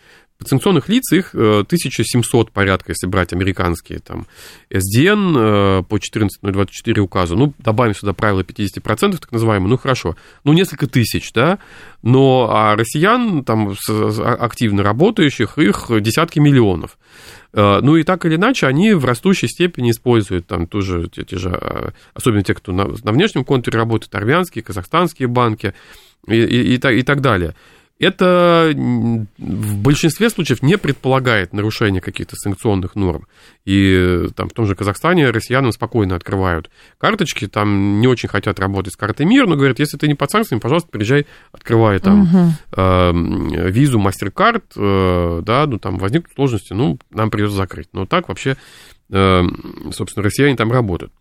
Санкционных 0.46 0.88
лиц 0.88 1.12
их 1.12 1.34
1700 1.34 2.48
э, 2.48 2.52
порядка, 2.52 2.92
если 2.92 3.08
брать 3.08 3.32
американские, 3.32 3.98
там, 3.98 4.28
SDN 4.70 5.80
э, 5.80 5.82
по 5.82 5.96
14.024 5.96 7.00
указу, 7.00 7.36
ну, 7.36 7.54
добавим 7.58 7.92
сюда 7.92 8.12
правило 8.12 8.42
50%, 8.42 9.18
так 9.18 9.32
называемое, 9.32 9.68
ну, 9.68 9.76
хорошо, 9.76 10.16
ну, 10.44 10.52
несколько 10.52 10.86
тысяч, 10.86 11.32
да, 11.32 11.58
но 12.02 12.50
а 12.52 12.76
россиян, 12.76 13.44
там, 13.44 13.74
а, 13.88 14.36
активно 14.38 14.84
работающих, 14.84 15.58
их 15.58 15.90
десятки 16.00 16.38
миллионов. 16.38 16.98
Э, 17.52 17.80
ну, 17.82 17.96
и 17.96 18.04
так 18.04 18.24
или 18.24 18.36
иначе, 18.36 18.68
они 18.68 18.92
в 18.92 19.04
растущей 19.04 19.48
степени 19.48 19.90
используют 19.90 20.46
там 20.46 20.68
тоже 20.68 21.08
те, 21.12 21.24
те 21.24 21.36
же, 21.36 21.92
особенно 22.14 22.44
те, 22.44 22.54
кто 22.54 22.70
на, 22.70 22.86
на 22.86 23.10
внешнем 23.10 23.44
контуре 23.44 23.76
работает, 23.76 24.14
армянские, 24.14 24.62
казахстанские 24.62 25.26
банки 25.26 25.74
и, 26.28 26.36
и, 26.36 26.76
и, 26.76 26.76
и 26.76 27.02
так 27.02 27.20
далее 27.22 27.56
это 27.98 28.72
в 28.74 29.76
большинстве 29.78 30.30
случаев 30.30 30.62
не 30.62 30.78
предполагает 30.78 31.52
нарушение 31.52 32.00
каких-то 32.00 32.36
санкционных 32.36 32.94
норм. 32.94 33.26
И 33.64 34.28
там 34.36 34.48
в 34.48 34.52
том 34.52 34.66
же 34.66 34.74
Казахстане 34.74 35.30
россиянам 35.30 35.72
спокойно 35.72 36.14
открывают 36.14 36.70
карточки, 36.98 37.48
там 37.48 38.00
не 38.00 38.06
очень 38.06 38.28
хотят 38.28 38.60
работать 38.60 38.94
с 38.94 38.96
картой 38.96 39.26
МИР, 39.26 39.46
но 39.46 39.56
говорят, 39.56 39.78
если 39.78 39.96
ты 39.96 40.06
не 40.06 40.14
под 40.14 40.30
санкциями, 40.30 40.60
пожалуйста, 40.60 40.90
приезжай, 40.90 41.26
открывай 41.52 41.98
там 41.98 42.22
угу. 42.22 42.52
э, 42.76 43.12
визу, 43.70 43.98
мастер-карт, 43.98 44.64
э, 44.76 45.42
да, 45.44 45.66
ну 45.66 45.78
там 45.78 45.98
возникнут 45.98 46.34
сложности, 46.34 46.72
ну, 46.72 46.98
нам 47.10 47.30
придется 47.30 47.56
закрыть. 47.56 47.88
Но 47.92 48.06
так 48.06 48.28
вообще, 48.28 48.56
э, 49.10 49.42
собственно, 49.92 50.24
россияне 50.24 50.56
там 50.56 50.70
работают. 50.70 51.12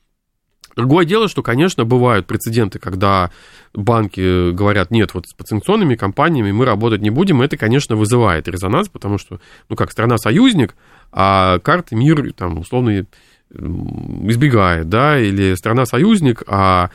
Другое 0.78 1.06
дело, 1.06 1.28
что, 1.28 1.42
конечно, 1.42 1.86
бывают 1.86 2.28
прецеденты, 2.28 2.78
когда 2.78 3.32
банки 3.74 4.52
говорят, 4.52 4.92
нет, 4.92 5.16
вот 5.16 5.26
с 5.28 5.34
подсанкционными 5.34 5.96
компаниями 5.96 6.52
мы 6.52 6.66
работать 6.66 7.02
не 7.02 7.10
будем, 7.10 7.42
это, 7.42 7.58
конечно, 7.58 7.96
вызывает 7.96 8.48
резонанс, 8.48 8.88
потому 8.88 9.18
что, 9.18 9.40
ну, 9.70 9.76
как 9.76 9.92
страна-союзник, 9.92 10.76
а 11.12 11.58
карты 11.60 11.96
мир, 11.96 12.32
там, 12.34 12.60
условно, 12.60 13.08
избегает, 13.50 14.88
да, 14.88 15.20
или 15.20 15.56
страна-союзник, 15.56 16.44
а 16.46 16.92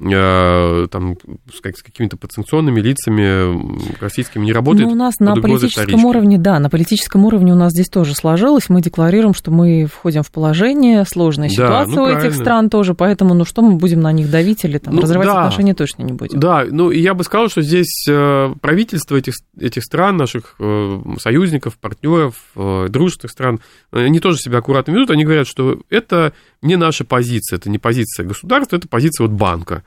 Э, 0.00 0.86
там, 0.90 1.18
с, 1.52 1.60
какими-то 1.60 2.16
подсанкционными 2.16 2.80
лицами 2.80 4.00
российскими 4.00 4.46
не 4.46 4.52
работает. 4.54 4.88
Ну, 4.88 4.94
у 4.94 4.96
нас 4.96 5.20
на 5.20 5.36
политическом 5.36 6.06
уровне, 6.06 6.38
да, 6.38 6.58
на 6.58 6.70
политическом 6.70 7.26
уровне 7.26 7.52
у 7.52 7.56
нас 7.56 7.72
здесь 7.72 7.90
тоже 7.90 8.14
сложилось. 8.14 8.70
Мы 8.70 8.80
декларируем, 8.80 9.34
что 9.34 9.50
мы 9.50 9.84
входим 9.84 10.22
в 10.22 10.30
положение, 10.30 11.04
сложная 11.04 11.50
да, 11.50 11.54
ситуация 11.54 11.94
ну, 11.94 12.02
у 12.04 12.06
этих 12.06 12.34
стран 12.34 12.70
тоже, 12.70 12.94
поэтому, 12.94 13.34
ну, 13.34 13.44
что 13.44 13.60
мы 13.60 13.74
будем 13.74 14.00
на 14.00 14.12
них 14.12 14.30
давить 14.30 14.64
или 14.64 14.78
там, 14.78 14.94
ну, 14.94 15.02
разрывать 15.02 15.28
да, 15.28 15.40
отношения 15.44 15.74
точно 15.74 16.04
не 16.04 16.14
будем. 16.14 16.40
Да, 16.40 16.64
ну, 16.70 16.90
и 16.90 16.98
я 16.98 17.12
бы 17.12 17.22
сказал, 17.22 17.50
что 17.50 17.60
здесь 17.60 18.06
э, 18.08 18.54
правительство 18.62 19.16
этих, 19.16 19.34
этих 19.60 19.84
стран, 19.84 20.16
наших 20.16 20.54
э, 20.58 21.00
союзников, 21.18 21.76
партнеров, 21.76 22.36
дружественных 22.54 23.30
стран, 23.30 23.60
они 23.90 24.20
тоже 24.20 24.38
себя 24.38 24.58
аккуратно 24.58 24.92
ведут, 24.92 25.10
они 25.10 25.24
говорят, 25.24 25.46
что 25.46 25.80
это 25.90 26.32
не 26.62 26.76
наша 26.76 27.04
позиция, 27.04 27.58
это 27.58 27.68
не 27.68 27.78
позиция 27.78 28.24
государства, 28.24 28.76
это 28.76 28.88
позиция 28.88 29.26
вот 29.26 29.36
банка. 29.36 29.81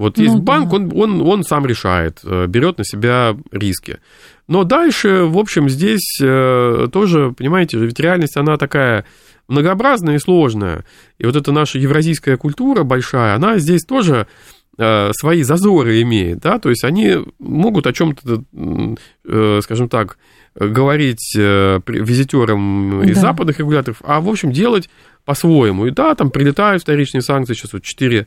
Вот 0.00 0.16
ну, 0.16 0.22
есть 0.22 0.36
да. 0.36 0.42
банк, 0.42 0.72
он, 0.72 0.90
он, 0.94 1.20
он 1.20 1.44
сам 1.44 1.66
решает, 1.66 2.20
э, 2.24 2.46
берет 2.46 2.78
на 2.78 2.84
себя 2.84 3.36
риски. 3.50 3.98
Но 4.48 4.64
дальше, 4.64 5.24
в 5.24 5.36
общем, 5.36 5.68
здесь 5.68 6.18
э, 6.22 6.88
тоже, 6.92 7.34
понимаете, 7.36 7.78
ведь 7.78 8.00
реальность, 8.00 8.36
она 8.36 8.56
такая 8.56 9.04
многообразная 9.48 10.16
и 10.16 10.18
сложная. 10.18 10.84
И 11.18 11.26
вот 11.26 11.36
эта 11.36 11.52
наша 11.52 11.78
евразийская 11.78 12.36
культура 12.36 12.82
большая, 12.82 13.34
она 13.34 13.58
здесь 13.58 13.82
тоже 13.82 14.26
э, 14.78 15.10
свои 15.12 15.42
зазоры 15.42 16.00
имеет, 16.02 16.38
да, 16.38 16.58
то 16.58 16.70
есть 16.70 16.84
они 16.84 17.18
могут 17.38 17.86
о 17.86 17.92
чем-то, 17.92 18.44
скажем 19.62 19.88
так, 19.88 20.18
говорить 20.54 21.34
визитерам 21.36 23.02
из 23.02 23.16
да. 23.16 23.20
западных 23.20 23.58
регуляторов, 23.58 23.98
а, 24.02 24.20
в 24.20 24.28
общем, 24.28 24.50
делать 24.50 24.88
по-своему. 25.24 25.86
И 25.86 25.90
да, 25.90 26.14
там 26.14 26.30
прилетают 26.30 26.82
вторичные 26.82 27.22
санкции, 27.22 27.54
сейчас 27.54 27.72
вот 27.72 27.82
4 27.82 28.20
Э, 28.20 28.24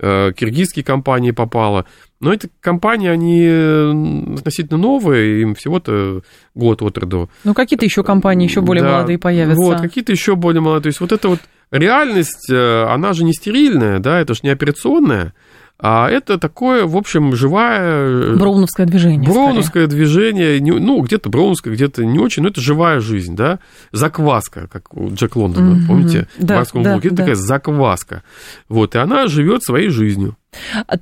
киргизские 0.00 0.84
компании 0.84 1.32
попало. 1.32 1.86
Но 2.20 2.32
эти 2.32 2.50
компании, 2.60 3.08
они 3.08 3.44
э, 3.44 4.34
относительно 4.38 4.78
новые, 4.78 5.42
им 5.42 5.54
всего-то 5.54 6.22
год 6.54 6.82
от 6.82 6.98
роду. 6.98 7.30
Ну, 7.44 7.54
какие-то 7.54 7.84
еще 7.84 8.02
компании 8.02 8.48
еще 8.48 8.60
более 8.60 8.82
да, 8.82 8.92
молодые 8.92 9.18
появятся. 9.18 9.60
Вот, 9.62 9.80
какие-то 9.80 10.12
еще 10.12 10.34
более 10.34 10.60
молодые. 10.60 10.82
То 10.82 10.88
есть 10.88 11.00
вот 11.00 11.12
эта 11.12 11.28
вот 11.28 11.40
реальность, 11.70 12.50
э, 12.50 12.84
она 12.84 13.12
же 13.12 13.24
не 13.24 13.32
стерильная, 13.32 14.00
да, 14.00 14.20
это 14.20 14.34
же 14.34 14.40
не 14.42 14.50
операционная. 14.50 15.32
А 15.80 16.10
это 16.10 16.38
такое, 16.38 16.86
в 16.86 16.96
общем, 16.96 17.36
живая... 17.36 18.32
Э, 18.32 18.36
Броуновское 18.36 18.84
движение. 18.84 19.30
Броуновское 19.30 19.86
скорее. 19.86 19.86
движение, 19.86 20.60
ну, 20.60 21.00
где-то 21.02 21.28
броуновское, 21.28 21.72
где-то 21.72 22.04
не 22.04 22.18
очень, 22.18 22.42
но 22.42 22.48
это 22.48 22.60
живая 22.60 22.98
жизнь, 22.98 23.36
да? 23.36 23.60
Закваска, 23.92 24.66
как 24.66 24.92
у 24.92 25.14
Джек 25.14 25.36
Лондона, 25.36 25.76
mm-hmm. 25.76 25.86
помните? 25.86 26.28
Да, 26.38 26.54
в 26.54 26.58
морском 26.58 26.82
да, 26.82 26.92
блоке. 26.94 27.08
Это 27.08 27.16
да. 27.16 27.22
такая 27.22 27.36
закваска. 27.36 28.22
Вот, 28.68 28.96
и 28.96 28.98
она 28.98 29.28
живет 29.28 29.62
своей 29.62 29.90
жизнью. 29.90 30.36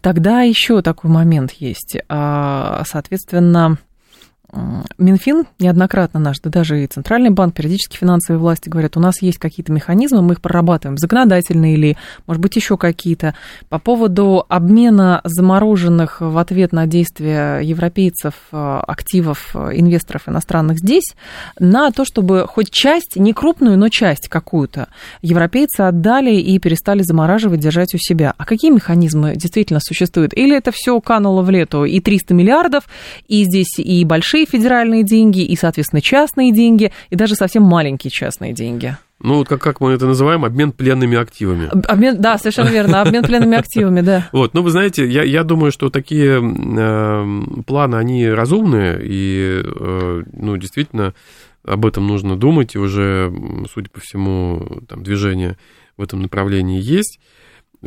Тогда 0.03 0.43
еще 0.43 0.83
такой 0.83 1.11
момент 1.11 1.53
есть. 1.53 1.97
А, 2.11 2.83
соответственно, 2.87 3.79
Минфин 4.99 5.45
неоднократно 5.59 6.21
наш, 6.21 6.41
да 6.41 6.51
даже 6.51 6.83
и 6.83 6.87
Центральный 6.87 7.31
банк, 7.31 7.55
периодически 7.55 7.97
финансовые 7.97 8.41
власти 8.41 8.69
говорят, 8.69 8.97
у 8.97 9.01
нас 9.01 9.21
есть 9.23 9.39
какие-то 9.39 9.73
механизмы, 9.73 10.23
мы 10.23 10.35
их 10.35 10.41
прорабатываем, 10.41 10.97
законодательные 10.99 11.75
или, 11.75 11.97
может 12.27 12.41
быть, 12.41 12.57
еще 12.57 12.77
какие-то. 12.77 13.35
По 13.69 13.79
поводу 13.79 14.45
обмена 14.49 15.21
замороженных 15.25 16.21
в 16.21 16.39
ответ 16.39 16.73
на 16.73 16.87
действия 16.87 17.61
европейцев 17.61 18.35
э, 18.53 18.81
активов 18.87 19.51
э, 19.55 19.73
инвесторов 19.75 20.29
иностранных 20.29 20.79
здесь 20.79 21.15
на 21.59 21.91
то, 21.91 22.05
чтобы 22.05 22.47
хоть 22.49 22.71
часть, 22.71 23.17
не 23.17 23.33
крупную, 23.33 23.79
но 23.79 23.89
часть 23.89 24.29
какую-то, 24.29 24.89
европейцы 25.23 25.83
отдали 25.83 26.35
и 26.37 26.59
перестали 26.59 27.03
замораживать, 27.03 27.61
держать 27.61 27.95
у 27.95 27.99
себя. 27.99 28.35
А 28.39 28.45
какие 28.45 28.71
механизмы 28.71 29.37
действительно 29.37 29.81
существуют? 29.81 30.33
Или 30.35 30.57
это 30.57 30.71
все 30.73 31.01
кануло 31.01 31.43
в 31.43 31.51
лету 31.51 31.85
и 31.85 32.01
300 32.01 32.35
миллиардов, 32.35 32.85
и 33.29 33.45
здесь 33.45 33.79
и 33.79 34.05
большие 34.05 34.46
федеральные 34.47 35.03
деньги, 35.03 35.45
и, 35.45 35.57
соответственно, 35.57 36.01
частные 36.01 36.53
деньги, 36.53 36.93
и 37.11 37.17
даже 37.17 37.35
совсем 37.35 37.63
маленькие 37.63 38.11
частные 38.11 38.53
деньги. 38.53 38.97
Ну, 39.19 39.37
вот 39.37 39.49
как, 39.49 39.63
как 39.63 39.81
мы 39.81 39.93
это 39.93 40.07
называем, 40.07 40.45
обмен 40.45 40.73
пленными 40.73 41.17
активами. 41.17 41.71
Обмен, 41.87 42.21
да, 42.21 42.37
совершенно 42.37 42.69
верно, 42.69 43.01
обмен 43.01 43.23
пленными 43.25 43.57
активами, 43.57 44.03
да. 44.03 44.29
Вот, 44.33 44.53
ну, 44.53 44.63
вы 44.63 44.71
знаете, 44.71 45.07
я, 45.07 45.23
я 45.23 45.43
думаю, 45.43 45.73
что 45.73 45.89
такие 45.89 46.39
э, 46.39 47.63
планы, 47.67 47.97
они 47.97 48.29
разумные, 48.29 49.01
и, 49.03 49.63
э, 49.65 50.23
ну, 50.33 50.57
действительно, 50.59 51.15
об 51.65 51.87
этом 51.87 52.07
нужно 52.07 52.37
думать, 52.37 52.75
и 52.75 52.79
уже, 52.79 53.33
судя 53.73 53.89
по 53.89 54.01
всему, 54.01 54.83
там, 54.87 55.03
движение 55.03 55.57
в 55.97 56.03
этом 56.03 56.21
направлении 56.21 56.81
есть. 56.81 57.19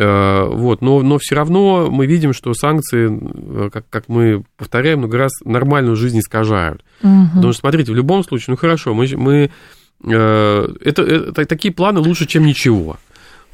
Э, 0.02 0.45
вот, 0.45 0.82
но, 0.82 1.02
но 1.02 1.18
все 1.18 1.36
равно 1.36 1.89
мы 1.91 2.06
видим, 2.06 2.32
что 2.32 2.54
санкции, 2.54 3.10
э, 3.12 3.70
как, 3.70 3.84
как 3.89 4.08
мы 4.08 4.45
повторяем 4.56 5.00
много 5.00 5.18
раз, 5.18 5.34
нормальную 5.43 5.97
жизнь 5.97 6.20
искажают. 6.20 6.86
Угу. 7.04 7.28
Потому 7.36 7.52
что, 7.52 7.60
смотрите, 7.60 7.91
в 7.91 7.95
любом 7.95 8.24
случае, 8.24 8.54
ну 8.54 8.56
хорошо, 8.56 8.93
мы, 8.93 9.10
мы 9.18 9.52
э, 10.06 10.68
это, 10.82 11.02
это, 11.02 11.45
такие 11.45 11.74
планы 11.74 12.00
лучше, 12.00 12.28
чем 12.28 12.45
ничего. 12.45 12.97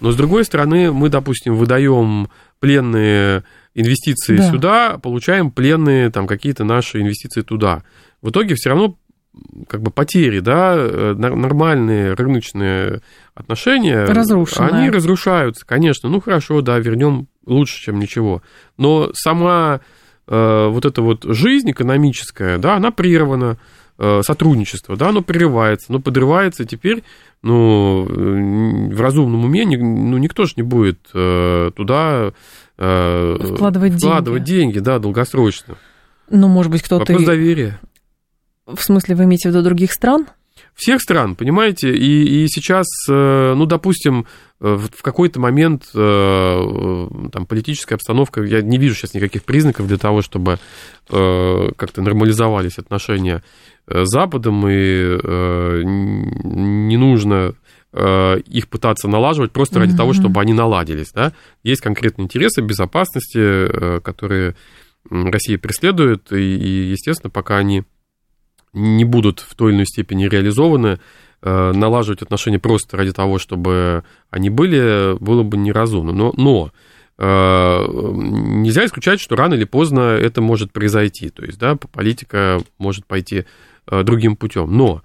Но 0.01 0.11
с 0.11 0.15
другой 0.15 0.45
стороны, 0.45 0.91
мы, 0.91 1.09
допустим, 1.09 1.55
выдаем 1.55 2.29
пленные 2.59 3.43
инвестиции 3.73 4.37
да. 4.37 4.51
сюда, 4.51 4.97
получаем 4.99 5.49
пленные 5.49 6.11
там 6.11 6.27
какие-то 6.27 6.63
наши 6.63 7.01
инвестиции 7.01 7.41
туда. 7.41 7.81
В 8.21 8.29
итоге 8.29 8.53
все 8.53 8.69
равно 8.69 8.97
как 9.67 9.81
бы 9.81 9.91
потери, 9.91 10.39
да, 10.39 10.75
нормальные 11.15 12.13
рыночные 12.13 13.01
отношения, 13.33 14.05
Разрушенные. 14.05 14.71
они 14.71 14.89
разрушаются, 14.89 15.65
конечно. 15.65 16.09
Ну 16.09 16.21
хорошо, 16.21 16.61
да, 16.61 16.79
вернем 16.79 17.27
лучше, 17.45 17.81
чем 17.81 17.99
ничего. 17.99 18.41
Но 18.77 19.11
сама 19.13 19.81
э, 20.27 20.67
вот 20.69 20.86
эта 20.86 21.01
вот 21.01 21.23
жизнь 21.23 21.71
экономическая, 21.71 22.57
да, 22.57 22.75
она 22.75 22.91
прервана, 22.91 23.57
э, 23.97 24.21
сотрудничество, 24.23 24.95
да, 24.95 25.09
оно 25.09 25.21
прерывается, 25.21 25.91
но 25.91 25.99
подрывается 25.99 26.65
теперь, 26.65 27.03
ну, 27.41 28.05
в 28.05 29.01
разумном 29.01 29.45
уме, 29.45 29.65
ну, 29.65 30.17
никто 30.17 30.45
же 30.45 30.53
не 30.57 30.63
будет 30.63 30.99
э, 31.13 31.71
туда 31.75 32.33
э, 32.77 33.38
вкладывать, 33.53 33.95
вкладывать 33.95 34.43
деньги. 34.43 34.73
деньги, 34.73 34.79
да, 34.79 34.99
долгосрочно. 34.99 35.75
Ну, 36.29 36.47
может 36.47 36.71
быть, 36.71 36.81
кто-то... 36.81 37.11
Вопрос 37.11 37.25
доверия. 37.25 37.79
В 38.66 38.82
смысле, 38.82 39.16
вы 39.16 39.26
имеете 39.26 39.49
в 39.49 39.51
виду 39.51 39.63
других 39.63 39.91
стран? 39.91 40.28
всех 40.76 41.01
стран, 41.01 41.36
понимаете? 41.36 41.95
И, 41.95 42.43
и 42.43 42.47
сейчас, 42.47 42.86
э, 43.09 43.53
ну, 43.55 43.66
допустим, 43.66 44.28
э, 44.59 44.76
в 44.76 45.01
какой-то 45.01 45.39
момент 45.39 45.86
э, 45.95 47.07
там 47.32 47.45
политическая 47.45 47.95
обстановка, 47.95 48.43
я 48.43 48.61
не 48.61 48.78
вижу 48.78 48.95
сейчас 48.95 49.13
никаких 49.13 49.43
признаков 49.43 49.88
для 49.88 49.97
того, 49.97 50.22
чтобы 50.22 50.59
как-то 51.07 52.01
нормализовались 52.01 52.80
отношения 52.80 53.43
с 53.88 54.09
Западом, 54.09 54.68
и 54.68 55.20
не 55.84 56.97
нужно 56.97 57.53
их 57.93 58.68
пытаться 58.70 59.07
налаживать 59.07 59.51
просто 59.51 59.78
ради 59.78 59.93
mm-hmm. 59.93 59.97
того, 59.97 60.13
чтобы 60.13 60.41
они 60.41 60.53
наладились. 60.53 61.11
Да? 61.13 61.32
Есть 61.61 61.82
конкретные 61.82 62.26
интересы 62.26 62.61
безопасности, 62.61 63.99
которые 64.01 64.55
Россия 65.11 65.59
преследует, 65.59 66.32
и, 66.32 66.38
и 66.38 66.89
естественно, 66.89 67.30
пока 67.30 67.57
они 67.57 67.84
не 68.76 69.05
будут 69.05 69.39
в 69.39 69.55
той 69.55 69.71
или 69.71 69.78
иной 69.78 69.86
степени 69.88 70.26
реализованы, 70.26 70.99
э, 71.41 71.71
налаживать 71.73 72.21
отношения 72.21 72.59
просто 72.59 72.97
ради 72.97 73.13
того, 73.13 73.39
чтобы 73.39 74.03
они 74.30 74.49
были, 74.49 75.17
было 75.19 75.43
бы 75.43 75.57
неразумно. 75.57 76.11
Но, 76.11 76.34
но 76.36 76.71
э, 77.17 77.86
нельзя 77.88 78.86
исключать, 78.86 79.21
что 79.21 79.36
рано 79.36 79.53
или 79.53 79.63
поздно 79.63 80.01
это 80.01 80.41
может 80.41 80.71
произойти. 80.71 81.30
То 81.30 81.43
есть, 81.43 81.57
да, 81.57 81.76
политика 81.76 82.61
может 82.78 83.05
пойти 83.05 83.45
э, 83.88 84.03
другим 84.03 84.36
путем. 84.36 84.76
Но 84.78 85.01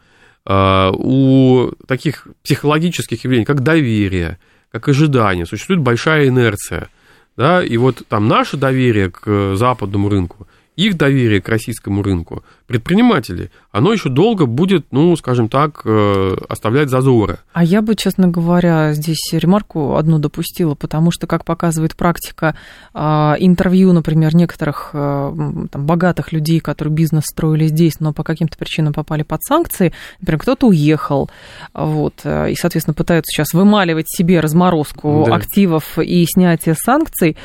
у 0.46 1.70
таких 1.86 2.26
психологических 2.42 3.22
явлений, 3.22 3.44
как 3.44 3.60
доверие, 3.60 4.38
как 4.72 4.88
ожидание, 4.88 5.44
существует 5.44 5.82
большая 5.82 6.28
инерция. 6.28 6.88
Да, 7.36 7.62
и 7.62 7.76
вот 7.76 8.02
там 8.08 8.26
наше 8.26 8.56
доверие 8.56 9.10
к 9.10 9.54
западному 9.54 10.08
рынку– 10.08 10.48
их 10.80 10.96
доверие 10.96 11.40
к 11.40 11.48
российскому 11.48 12.02
рынку, 12.02 12.42
предпринимателей, 12.70 13.50
оно 13.72 13.92
еще 13.92 14.10
долго 14.10 14.46
будет, 14.46 14.86
ну, 14.92 15.16
скажем 15.16 15.48
так, 15.48 15.82
э, 15.84 16.36
оставлять 16.48 16.88
зазоры. 16.88 17.38
А 17.52 17.64
я 17.64 17.82
бы, 17.82 17.96
честно 17.96 18.28
говоря, 18.28 18.92
здесь 18.92 19.32
ремарку 19.32 19.96
одну 19.96 20.20
допустила, 20.20 20.76
потому 20.76 21.10
что, 21.10 21.26
как 21.26 21.44
показывает 21.44 21.96
практика, 21.96 22.54
а, 22.94 23.34
интервью, 23.40 23.92
например, 23.92 24.36
некоторых 24.36 24.90
э, 24.92 25.32
там, 25.68 25.84
богатых 25.84 26.30
людей, 26.30 26.60
которые 26.60 26.94
бизнес 26.94 27.24
строили 27.26 27.66
здесь, 27.66 27.98
но 27.98 28.12
по 28.12 28.22
каким-то 28.22 28.56
причинам 28.56 28.92
попали 28.92 29.24
под 29.24 29.42
санкции, 29.42 29.92
например, 30.20 30.38
кто-то 30.38 30.68
уехал, 30.68 31.28
вот, 31.74 32.14
э, 32.22 32.52
и, 32.52 32.54
соответственно, 32.54 32.94
пытаются 32.94 33.32
сейчас 33.32 33.52
вымаливать 33.52 34.06
себе 34.08 34.38
разморозку 34.38 35.24
да. 35.26 35.34
активов 35.34 35.98
и 35.98 36.24
снятие 36.24 36.76
санкций, 36.76 37.36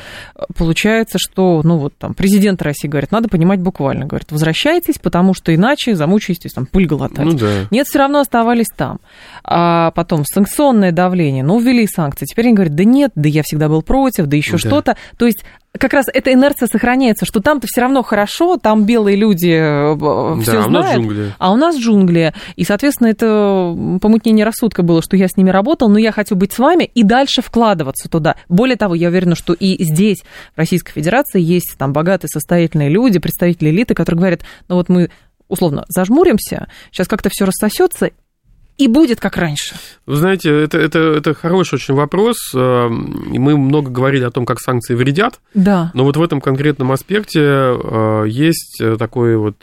получается, 0.56 1.18
что, 1.18 1.62
ну, 1.64 1.78
вот 1.78 1.94
там 1.98 2.14
президент 2.14 2.62
России 2.62 2.86
говорит, 2.86 3.10
надо 3.10 3.28
понимать 3.28 3.58
буквально. 3.58 4.06
Говорит, 4.06 4.30
возвращайтесь, 4.30 4.98
потому 5.00 5.15
что 5.34 5.54
иначе 5.54 5.94
замучаетесь 5.94 6.52
там 6.52 6.66
пыль 6.66 6.86
глотать. 6.86 7.24
Ну, 7.24 7.32
да. 7.32 7.66
Нет, 7.70 7.86
все 7.86 7.98
равно 7.98 8.20
оставались 8.20 8.68
там. 8.74 9.00
А 9.44 9.90
потом 9.92 10.24
санкционное 10.24 10.92
давление, 10.92 11.44
ну, 11.44 11.58
ввели 11.58 11.86
санкции. 11.86 12.26
Теперь 12.26 12.46
они 12.46 12.54
говорят, 12.54 12.74
да 12.74 12.84
нет, 12.84 13.12
да 13.14 13.28
я 13.28 13.42
всегда 13.42 13.68
был 13.68 13.82
против, 13.82 14.26
да 14.26 14.36
еще 14.36 14.52
да. 14.52 14.58
что-то. 14.58 14.96
То 15.18 15.26
есть 15.26 15.44
как 15.78 15.92
раз 15.92 16.06
эта 16.12 16.32
инерция 16.32 16.66
сохраняется, 16.66 17.24
что 17.24 17.40
там-то 17.40 17.66
все 17.68 17.80
равно 17.80 18.02
хорошо, 18.02 18.56
там 18.56 18.84
белые 18.84 19.16
люди 19.16 19.46
все 20.42 20.52
э, 20.52 20.56
да, 20.56 20.62
знают, 20.62 20.66
а 20.66 20.68
у 20.68 20.70
нас 20.70 20.94
джунгли. 20.94 21.34
А 21.38 21.52
у 21.52 21.56
нас 21.56 21.76
джунгли. 21.76 22.34
И, 22.56 22.64
соответственно, 22.64 23.08
это 23.08 23.98
помутнение 24.00 24.44
рассудка 24.44 24.82
было, 24.82 25.02
что 25.02 25.16
я 25.16 25.28
с 25.28 25.36
ними 25.36 25.50
работал, 25.50 25.88
но 25.88 25.98
я 25.98 26.12
хочу 26.12 26.36
быть 26.36 26.52
с 26.52 26.58
вами 26.58 26.84
и 26.84 27.02
дальше 27.02 27.42
вкладываться 27.42 28.08
туда. 28.08 28.36
Более 28.48 28.76
того, 28.76 28.94
я 28.94 29.08
уверена, 29.08 29.34
что 29.34 29.52
и 29.52 29.82
здесь, 29.82 30.22
в 30.54 30.58
Российской 30.58 30.92
Федерации, 30.92 31.40
есть 31.40 31.76
там 31.78 31.92
богатые, 31.92 32.28
состоятельные 32.28 32.88
люди, 32.88 33.18
представители 33.18 33.70
элиты, 33.70 33.94
которые 33.94 34.18
говорят, 34.18 34.40
ну 34.68 34.76
вот 34.76 34.88
мы 34.88 35.10
условно 35.48 35.84
зажмуримся, 35.88 36.68
сейчас 36.90 37.08
как-то 37.08 37.28
все 37.30 37.44
рассосется, 37.44 38.10
и 38.78 38.88
будет 38.88 39.20
как 39.20 39.36
раньше? 39.36 39.74
Вы 40.06 40.16
знаете, 40.16 40.50
это, 40.50 40.78
это, 40.78 40.98
это 40.98 41.34
хороший 41.34 41.76
очень 41.76 41.94
вопрос. 41.94 42.36
Э, 42.54 42.88
и 42.88 43.38
мы 43.38 43.56
много 43.56 43.90
говорили 43.90 44.24
о 44.24 44.30
том, 44.30 44.44
как 44.44 44.60
санкции 44.60 44.94
вредят. 44.94 45.40
Да. 45.54 45.90
Но 45.94 46.04
вот 46.04 46.16
в 46.16 46.22
этом 46.22 46.40
конкретном 46.40 46.92
аспекте 46.92 47.40
э, 47.40 48.24
есть 48.28 48.82
такой 48.98 49.36
вот 49.36 49.56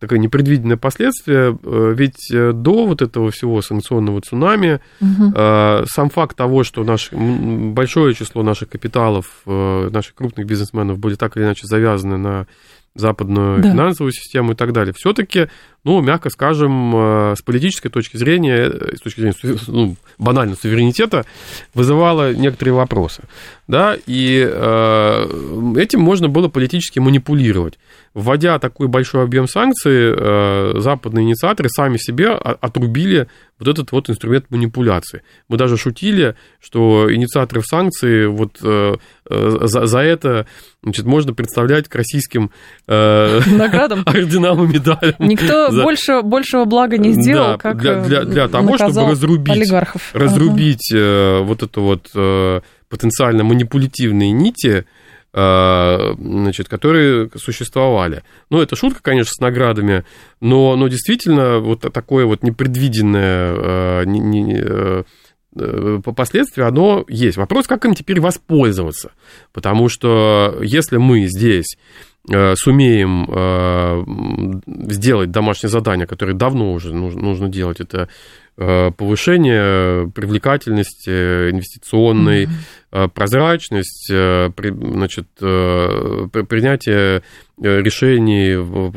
такое 0.00 0.20
непредвиденное 0.20 0.76
последствие, 0.76 1.58
ведь 1.64 2.28
до 2.30 2.86
вот 2.86 3.02
этого 3.02 3.32
всего 3.32 3.60
санкционного 3.62 4.20
цунами 4.20 4.78
угу. 5.00 5.32
сам 5.88 6.08
факт 6.08 6.36
того, 6.36 6.62
что 6.62 6.84
наш, 6.84 7.10
большое 7.10 8.14
число 8.14 8.44
наших 8.44 8.68
капиталов, 8.68 9.42
наших 9.44 10.14
крупных 10.14 10.46
бизнесменов 10.46 11.00
были 11.00 11.16
так 11.16 11.36
или 11.36 11.42
иначе 11.42 11.66
завязаны 11.66 12.16
на 12.16 12.46
западную 12.98 13.62
да. 13.62 13.70
финансовую 13.70 14.12
систему 14.12 14.52
и 14.52 14.54
так 14.54 14.72
далее. 14.72 14.92
Все-таки, 14.96 15.48
ну, 15.88 16.02
мягко 16.02 16.28
скажем, 16.28 16.94
э, 16.94 17.34
с 17.34 17.40
политической 17.40 17.88
точки 17.88 18.18
зрения, 18.18 18.70
э, 18.70 18.96
с 18.96 19.00
точки 19.00 19.20
зрения 19.20 19.58
ну, 19.68 19.96
банально 20.18 20.54
суверенитета, 20.54 21.24
вызывало 21.72 22.34
некоторые 22.34 22.74
вопросы. 22.74 23.22
Да, 23.68 23.96
и 24.06 24.46
э, 24.46 25.74
этим 25.78 26.00
можно 26.00 26.28
было 26.28 26.48
политически 26.48 26.98
манипулировать. 26.98 27.78
Вводя 28.12 28.58
такой 28.58 28.88
большой 28.88 29.24
объем 29.24 29.48
санкций, 29.48 30.12
э, 30.14 30.72
западные 30.76 31.24
инициаторы 31.24 31.70
сами 31.70 31.96
себе 31.96 32.32
отрубили 32.32 33.26
вот 33.58 33.68
этот 33.68 33.92
вот 33.92 34.08
инструмент 34.08 34.46
манипуляции. 34.50 35.22
Мы 35.48 35.56
даже 35.56 35.76
шутили, 35.76 36.36
что 36.60 37.12
инициаторов 37.12 37.66
санкций 37.66 38.28
вот 38.28 38.58
э, 38.62 38.96
э, 39.28 39.58
за, 39.62 39.86
за 39.86 39.98
это 39.98 40.46
значит, 40.82 41.06
можно 41.06 41.34
представлять 41.34 41.88
к 41.88 41.94
российским 41.94 42.50
э, 42.86 43.40
наградам, 43.46 44.02
орденам 44.06 44.64
и 44.64 44.74
медалям. 44.74 45.14
Никто 45.18 45.70
за... 45.78 45.84
больше, 45.84 46.22
большего 46.22 46.64
блага 46.64 46.98
не 46.98 47.12
сделал, 47.12 47.52
да, 47.52 47.58
как 47.58 47.78
для, 47.78 48.00
для, 48.02 48.24
для 48.24 48.48
того, 48.48 48.76
чтобы 48.76 49.10
разрубить, 49.10 49.56
олигархов. 49.56 50.10
разрубить 50.14 50.92
ага. 50.92 51.42
вот 51.44 51.62
эту 51.62 51.82
вот 51.82 52.62
потенциально 52.88 53.44
манипулятивные 53.44 54.32
нити, 54.32 54.84
значит, 55.32 56.68
которые 56.68 57.30
существовали. 57.36 58.22
Ну, 58.50 58.60
это 58.60 58.76
шутка, 58.76 59.00
конечно, 59.02 59.32
с 59.34 59.40
наградами, 59.40 60.04
но, 60.40 60.74
но 60.76 60.88
действительно 60.88 61.58
вот 61.58 61.80
такое 61.92 62.24
вот 62.24 62.42
непредвиденное 62.42 64.04
не, 64.06 64.20
не, 64.20 65.04
э, 65.56 66.00
последствие, 66.14 66.66
оно 66.66 67.04
есть. 67.08 67.36
Вопрос, 67.36 67.66
как 67.66 67.84
им 67.84 67.94
теперь 67.94 68.20
воспользоваться. 68.20 69.12
Потому 69.52 69.88
что 69.88 70.58
если 70.62 70.96
мы 70.96 71.26
здесь 71.26 71.76
э, 71.76 72.07
сумеем 72.56 73.26
э, 73.28 74.92
сделать 74.92 75.30
домашнее 75.30 75.70
задание, 75.70 76.06
которое 76.06 76.34
давно 76.34 76.72
уже 76.72 76.94
нужно, 76.94 77.22
нужно 77.22 77.48
делать, 77.48 77.80
это 77.80 78.08
Э, 78.60 78.90
повышение 78.90 80.10
привлекательности 80.10 81.50
инвестиционной, 81.50 82.46
mm-hmm. 82.90 83.08
прозрачность, 83.10 84.08
значит, 84.08 85.28
принятие 85.38 87.22
решений 87.56 88.56
в 88.56 88.92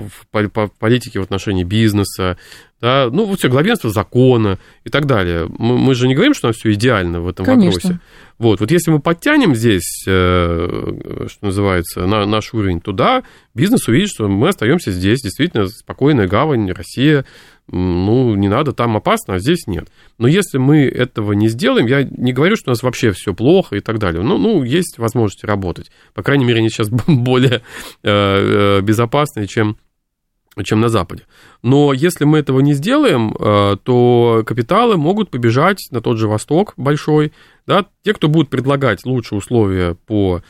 политике 0.80 1.20
в 1.20 1.24
отношении 1.24 1.64
бизнеса, 1.64 2.38
да, 2.82 3.10
ну, 3.12 3.26
вот 3.26 3.38
все, 3.38 3.50
главенство 3.50 3.92
закона 3.92 4.58
и 4.84 4.90
так 4.90 5.06
далее. 5.06 5.48
Мы, 5.60 5.78
мы 5.78 5.94
же 5.94 6.08
не 6.08 6.16
говорим, 6.16 6.34
что 6.34 6.48
у 6.48 6.50
нас 6.50 6.58
все 6.58 6.74
идеально 6.74 7.22
в 7.22 7.28
этом 7.28 7.46
Конечно. 7.46 7.76
вопросе. 7.76 8.00
Вот, 8.42 8.60
вот 8.60 8.72
если 8.72 8.90
мы 8.90 9.00
подтянем 9.00 9.54
здесь, 9.54 10.02
что 10.02 11.38
называется, 11.42 12.08
на 12.08 12.26
наш 12.26 12.56
уровень 12.56 12.82
туда, 12.82 13.22
бизнес 13.54 13.88
увидит, 13.88 14.10
что 14.10 14.28
мы 14.28 14.50
остаемся 14.50 14.92
здесь, 14.92 15.22
действительно, 15.22 15.68
спокойная 15.68 16.28
гавань, 16.28 16.72
Россия, 16.72 17.24
ну, 17.68 18.34
не 18.34 18.48
надо, 18.48 18.74
там 18.74 18.98
опасно, 18.98 19.36
а 19.36 19.40
здесь 19.40 19.68
нет. 19.68 19.90
Но 20.18 20.28
если 20.28 20.58
мы 20.58 20.86
этого 20.86 21.34
не 21.34 21.50
сделаем, 21.50 21.86
я 21.86 22.02
не 22.02 22.34
говорю, 22.34 22.56
что 22.56 22.72
у 22.72 22.72
нас 22.72 22.82
вообще 22.82 23.12
все 23.12 23.36
плохо 23.36 23.76
и 23.76 23.80
так 23.80 24.00
далее. 24.00 24.24
Ну, 24.24 24.40
ну 24.40 24.64
есть 24.64 24.98
возможности 24.98 25.46
работать. 25.46 25.92
По 26.16 26.24
крайней 26.24 26.44
мере, 26.44 26.62
они 26.62 26.70
сейчас 26.70 26.90
более 27.08 27.62
э, 27.62 27.62
э, 28.04 28.82
безопасные, 28.82 29.46
чем 29.46 29.78
чем 30.66 30.82
на 30.82 30.90
Западе. 30.90 31.24
Но 31.62 31.94
если 31.94 32.26
мы 32.26 32.40
этого 32.40 32.60
не 32.60 32.74
сделаем, 32.74 33.34
э, 33.40 33.78
то 33.84 34.44
капиталы 34.46 34.98
могут 34.98 35.30
побежать 35.30 35.88
на 35.92 36.02
тот 36.02 36.18
же 36.18 36.28
Восток 36.28 36.74
большой. 36.76 37.32
Да? 37.68 37.86
Те, 38.04 38.14
кто 38.14 38.28
будут 38.28 38.50
предлагать 38.50 39.06
лучшие 39.06 39.40
условия 39.40 39.96
по 39.96 40.42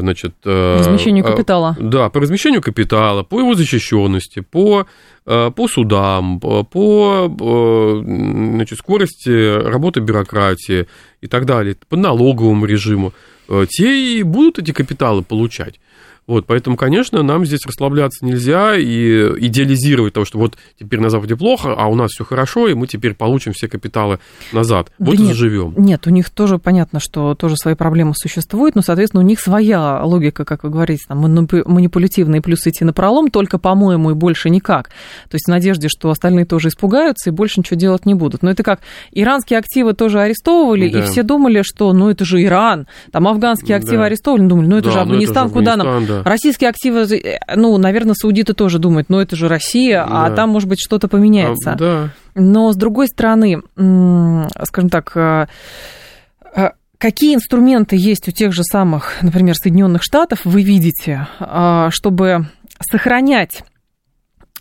значит, 0.00 0.34
э, 0.44 0.78
размещению 0.78 1.24
капитала. 1.24 1.76
Да, 1.80 2.08
по 2.10 2.20
размещению 2.20 2.62
капитала, 2.62 3.22
по 3.22 3.38
его 3.38 3.54
защищенности, 3.54 4.40
по, 4.40 4.86
э, 5.26 5.50
по 5.54 5.68
судам, 5.68 6.40
по 6.40 7.28
э, 7.28 8.02
значит, 8.04 8.78
скорости 8.78 9.68
работы 9.68 10.00
бюрократии 10.00 10.86
и 11.20 11.26
так 11.26 11.46
далее, 11.46 11.76
по 11.88 11.96
налоговому 11.96 12.66
режиму, 12.66 13.12
те 13.68 14.18
и 14.18 14.22
будут 14.22 14.58
эти 14.58 14.72
капиталы 14.72 15.22
получать. 15.22 15.78
Вот, 16.26 16.46
поэтому, 16.46 16.76
конечно, 16.76 17.22
нам 17.22 17.44
здесь 17.44 17.66
расслабляться 17.66 18.24
нельзя 18.24 18.76
и 18.76 19.46
идеализировать 19.46 20.14
того, 20.14 20.24
что 20.24 20.38
вот 20.38 20.56
теперь 20.78 21.00
на 21.00 21.10
Западе 21.10 21.36
плохо, 21.36 21.74
а 21.76 21.86
у 21.86 21.94
нас 21.94 22.12
все 22.12 22.24
хорошо, 22.24 22.68
и 22.68 22.74
мы 22.74 22.86
теперь 22.86 23.14
получим 23.14 23.52
все 23.52 23.68
капиталы 23.68 24.18
назад. 24.52 24.90
Да 24.98 25.06
вот 25.06 25.18
нет, 25.18 25.20
и 25.20 25.24
заживем. 25.26 25.74
Нет, 25.76 26.06
у 26.06 26.10
них 26.10 26.30
тоже 26.30 26.58
понятно, 26.58 26.98
что 26.98 27.34
тоже 27.34 27.56
свои 27.56 27.74
проблемы 27.74 28.14
существуют, 28.14 28.74
но, 28.74 28.80
соответственно, 28.80 29.22
у 29.22 29.26
них 29.26 29.38
своя 29.38 30.02
логика, 30.02 30.46
как 30.46 30.64
вы 30.64 30.70
говорите, 30.70 31.04
там, 31.06 31.18
манипулятивные 31.18 32.40
плюсы 32.40 32.70
идти 32.70 32.84
на 32.84 32.94
пролом, 32.94 33.30
только, 33.30 33.58
по-моему, 33.58 34.12
и 34.12 34.14
больше 34.14 34.48
никак. 34.48 34.88
То 35.28 35.34
есть 35.34 35.44
в 35.46 35.50
надежде, 35.50 35.88
что 35.88 36.08
остальные 36.08 36.46
тоже 36.46 36.68
испугаются 36.68 37.28
и 37.28 37.32
больше 37.32 37.60
ничего 37.60 37.78
делать 37.78 38.06
не 38.06 38.14
будут. 38.14 38.42
Но 38.42 38.50
это 38.50 38.62
как 38.62 38.80
иранские 39.12 39.58
активы 39.58 39.92
тоже 39.92 40.20
арестовывали, 40.20 40.88
да. 40.88 41.00
и 41.00 41.02
все 41.02 41.22
думали, 41.22 41.60
что 41.62 41.92
ну 41.92 42.08
это 42.08 42.24
же 42.24 42.42
Иран, 42.42 42.86
там 43.12 43.28
афганские 43.28 43.76
активы 43.76 43.98
да. 43.98 44.04
арестовали, 44.06 44.46
думали, 44.46 44.66
ну 44.66 44.76
это 44.78 44.86
да, 44.86 44.92
же 44.92 45.00
Афганистан, 45.00 45.50
ну, 45.52 45.60
это 45.60 45.70
же 45.70 45.70
Афганистан 45.70 45.76
куда 45.76 45.76
нам? 45.76 46.06
Да 46.06 46.13
да. 46.22 46.30
Российские 46.30 46.70
активы, 46.70 47.02
э, 47.02 47.38
ну, 47.54 47.76
наверное, 47.78 48.14
саудиты 48.14 48.54
тоже 48.54 48.78
думают, 48.78 49.08
ну, 49.08 49.20
это 49.20 49.36
же 49.36 49.48
Россия, 49.48 50.02
а 50.02 50.08
да. 50.08 50.26
а 50.26 50.30
там, 50.30 50.50
может 50.50 50.68
быть, 50.68 50.78
что-то 50.80 51.08
поменяется. 51.08 51.72
А, 51.72 51.74
да. 51.76 52.10
Но, 52.34 52.72
с 52.72 52.76
другой 52.76 53.08
стороны, 53.08 53.62
скажем 53.74 54.90
так, 54.90 55.12
э, 55.16 55.46
э, 56.56 56.70
какие 56.98 57.34
инструменты 57.34 57.96
есть 57.96 58.28
у 58.28 58.30
тех 58.30 58.52
же 58.52 58.62
самых, 58.64 59.22
например, 59.22 59.54
Соединенных 59.54 60.02
Штатов, 60.02 60.40
вы 60.44 60.62
видите, 60.62 61.26
чтобы 61.90 62.48
сохранять 62.80 63.64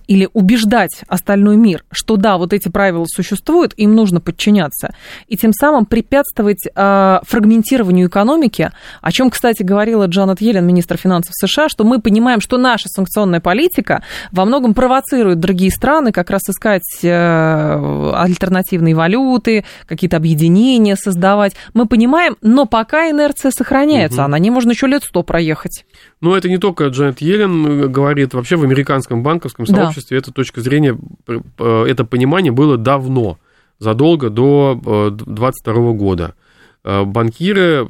или 0.07 0.29
убеждать 0.33 1.03
остальной 1.07 1.57
мир, 1.57 1.83
что 1.91 2.17
да, 2.17 2.37
вот 2.37 2.53
эти 2.53 2.69
правила 2.69 3.05
существуют, 3.05 3.73
им 3.77 3.95
нужно 3.95 4.19
подчиняться, 4.19 4.93
и 5.27 5.37
тем 5.37 5.53
самым 5.53 5.85
препятствовать 5.85 6.65
э, 6.67 7.19
фрагментированию 7.23 8.07
экономики, 8.07 8.71
о 9.01 9.11
чем, 9.11 9.29
кстати, 9.29 9.63
говорила 9.63 10.05
Джанет 10.05 10.41
Йеллен, 10.41 10.65
министр 10.65 10.97
финансов 10.97 11.33
США, 11.35 11.69
что 11.69 11.83
мы 11.83 12.01
понимаем, 12.01 12.41
что 12.41 12.57
наша 12.57 12.87
санкционная 12.89 13.39
политика 13.39 14.03
во 14.31 14.45
многом 14.45 14.73
провоцирует 14.73 15.39
другие 15.39 15.71
страны 15.71 16.11
как 16.11 16.29
раз 16.29 16.41
искать 16.49 16.99
э, 17.01 18.11
альтернативные 18.15 18.95
валюты, 18.95 19.65
какие-то 19.87 20.17
объединения 20.17 20.95
создавать. 20.95 21.53
Мы 21.73 21.85
понимаем, 21.85 22.37
но 22.41 22.65
пока 22.65 23.09
инерция 23.09 23.51
сохраняется, 23.51 24.21
угу. 24.21 24.25
а 24.25 24.27
на 24.27 24.39
ней 24.39 24.49
можно 24.49 24.71
еще 24.71 24.87
лет 24.87 25.03
сто 25.03 25.23
проехать. 25.23 25.85
Но 26.21 26.35
это 26.37 26.49
не 26.49 26.57
только 26.57 26.87
Джанет 26.87 27.21
Йеллен 27.21 27.91
говорит, 27.91 28.33
вообще 28.33 28.55
в 28.55 28.63
американском 28.63 29.23
банковском 29.23 29.65
сообществе 29.65 29.92
да. 29.95 30.15
эта 30.15 30.31
точка 30.31 30.61
зрения, 30.61 30.97
э, 31.27 31.85
это 31.87 32.05
понимание 32.05 32.51
было 32.51 32.77
давно, 32.77 33.37
задолго 33.79 34.29
до 34.29 35.11
22 35.11 35.73
э, 35.73 35.93
года. 35.93 36.35
Э, 36.83 37.03
банкиры 37.03 37.87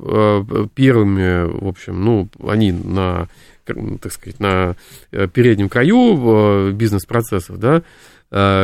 первыми, 0.76 1.46
в 1.46 1.68
общем, 1.68 2.04
ну, 2.04 2.30
они 2.48 2.72
на, 2.72 3.28
так 3.66 4.12
сказать, 4.12 4.40
на 4.40 4.76
переднем 5.12 5.70
краю 5.70 6.72
бизнес-процессов, 6.74 7.58
да, 7.60 7.84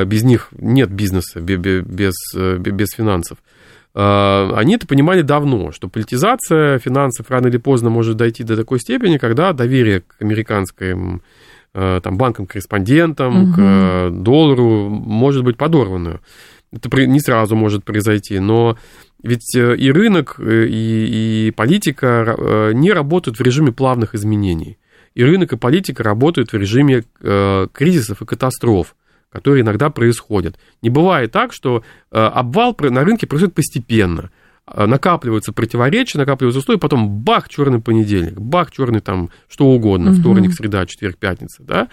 без 0.06 0.24
них 0.24 0.50
нет 0.52 0.90
бизнеса 0.90 1.42
без, 1.42 1.60
без, 1.86 2.90
финансов. 2.96 3.38
Они 3.94 4.76
это 4.76 4.88
понимали 4.88 5.22
давно, 5.22 5.72
что 5.72 5.90
политизация 5.90 6.80
финансов 6.80 7.30
рано 7.30 7.48
или 7.48 7.58
поздно 7.58 7.92
может 7.92 8.18
дойти 8.18 8.44
до 8.44 8.56
такой 8.56 8.80
степени, 8.80 9.18
когда 9.18 9.54
доверие 9.54 10.02
к 10.02 10.16
американским 10.20 11.22
там, 11.74 12.18
банкам-корреспондентам, 12.18 13.44
угу. 13.44 13.54
к 13.56 14.10
доллару 14.12 14.90
может 14.90 15.44
быть 15.44 15.58
подорвано. 15.58 16.20
Это 16.72 17.06
не 17.06 17.20
сразу 17.20 17.56
может 17.56 17.84
произойти, 17.84 18.40
но 18.40 18.78
ведь 19.24 19.56
э, 19.56 19.76
и 19.76 19.92
рынок, 19.92 20.36
э, 20.40 20.66
и, 20.68 21.48
и 21.48 21.52
политика 21.52 22.36
э, 22.38 22.72
не 22.74 22.92
работают 22.92 23.40
в 23.40 23.42
режиме 23.42 23.72
плавных 23.72 24.16
изменений. 24.16 24.78
И 25.16 25.24
рынок, 25.24 25.54
и 25.54 25.58
политика 25.58 26.04
работают 26.04 26.52
в 26.52 26.58
режиме 26.58 27.04
кризисов 27.74 28.22
и 28.22 28.26
катастроф 28.26 28.96
которые 29.32 29.62
иногда 29.62 29.90
происходят. 29.90 30.58
Не 30.82 30.90
бывает 30.90 31.32
так, 31.32 31.54
что 31.54 31.84
э, 32.12 32.18
обвал 32.18 32.76
на 32.80 33.04
рынке 33.04 33.28
происходит 33.28 33.54
постепенно, 33.54 34.32
накапливаются 34.76 35.52
противоречия, 35.52 36.18
накапливаются 36.18 36.60
условия, 36.60 36.80
потом 36.80 37.10
бах, 37.10 37.50
черный 37.50 37.80
понедельник, 37.80 38.40
бах, 38.40 38.72
черный 38.72 39.00
там 39.00 39.30
что 39.48 39.66
угодно, 39.66 40.12
угу. 40.12 40.20
вторник, 40.20 40.54
среда, 40.54 40.86
четверг, 40.86 41.18
пятница, 41.18 41.64
да, 41.64 41.88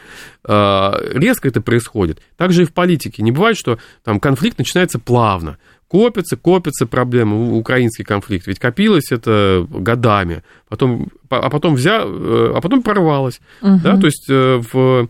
а, 0.45 0.99
резко 1.13 1.49
это 1.49 1.61
происходит. 1.61 2.21
Также 2.37 2.63
и 2.63 2.65
в 2.65 2.73
политике. 2.73 3.23
Не 3.23 3.33
бывает, 3.33 3.57
что 3.57 3.79
там 4.05 4.21
конфликт 4.21 4.59
начинается 4.59 4.99
плавно. 4.99 5.59
Копятся, 5.89 6.37
копятся 6.37 6.87
проблемы, 6.87 7.57
украинский 7.57 8.05
конфликт, 8.05 8.49
ведь 8.49 8.59
копилось 8.59 9.13
это 9.13 9.67
годами, 9.71 10.43
потом, 10.69 11.09
а 11.31 11.49
потом 11.49 11.77
взял, 11.77 12.09
э, 12.09 12.53
а 12.57 12.61
потом 12.61 12.83
порвалось, 12.83 13.41
угу. 13.63 13.79
да, 13.85 13.97
то 13.97 14.07
есть 14.07 14.27
э, 14.29 14.61
в, 14.73 15.09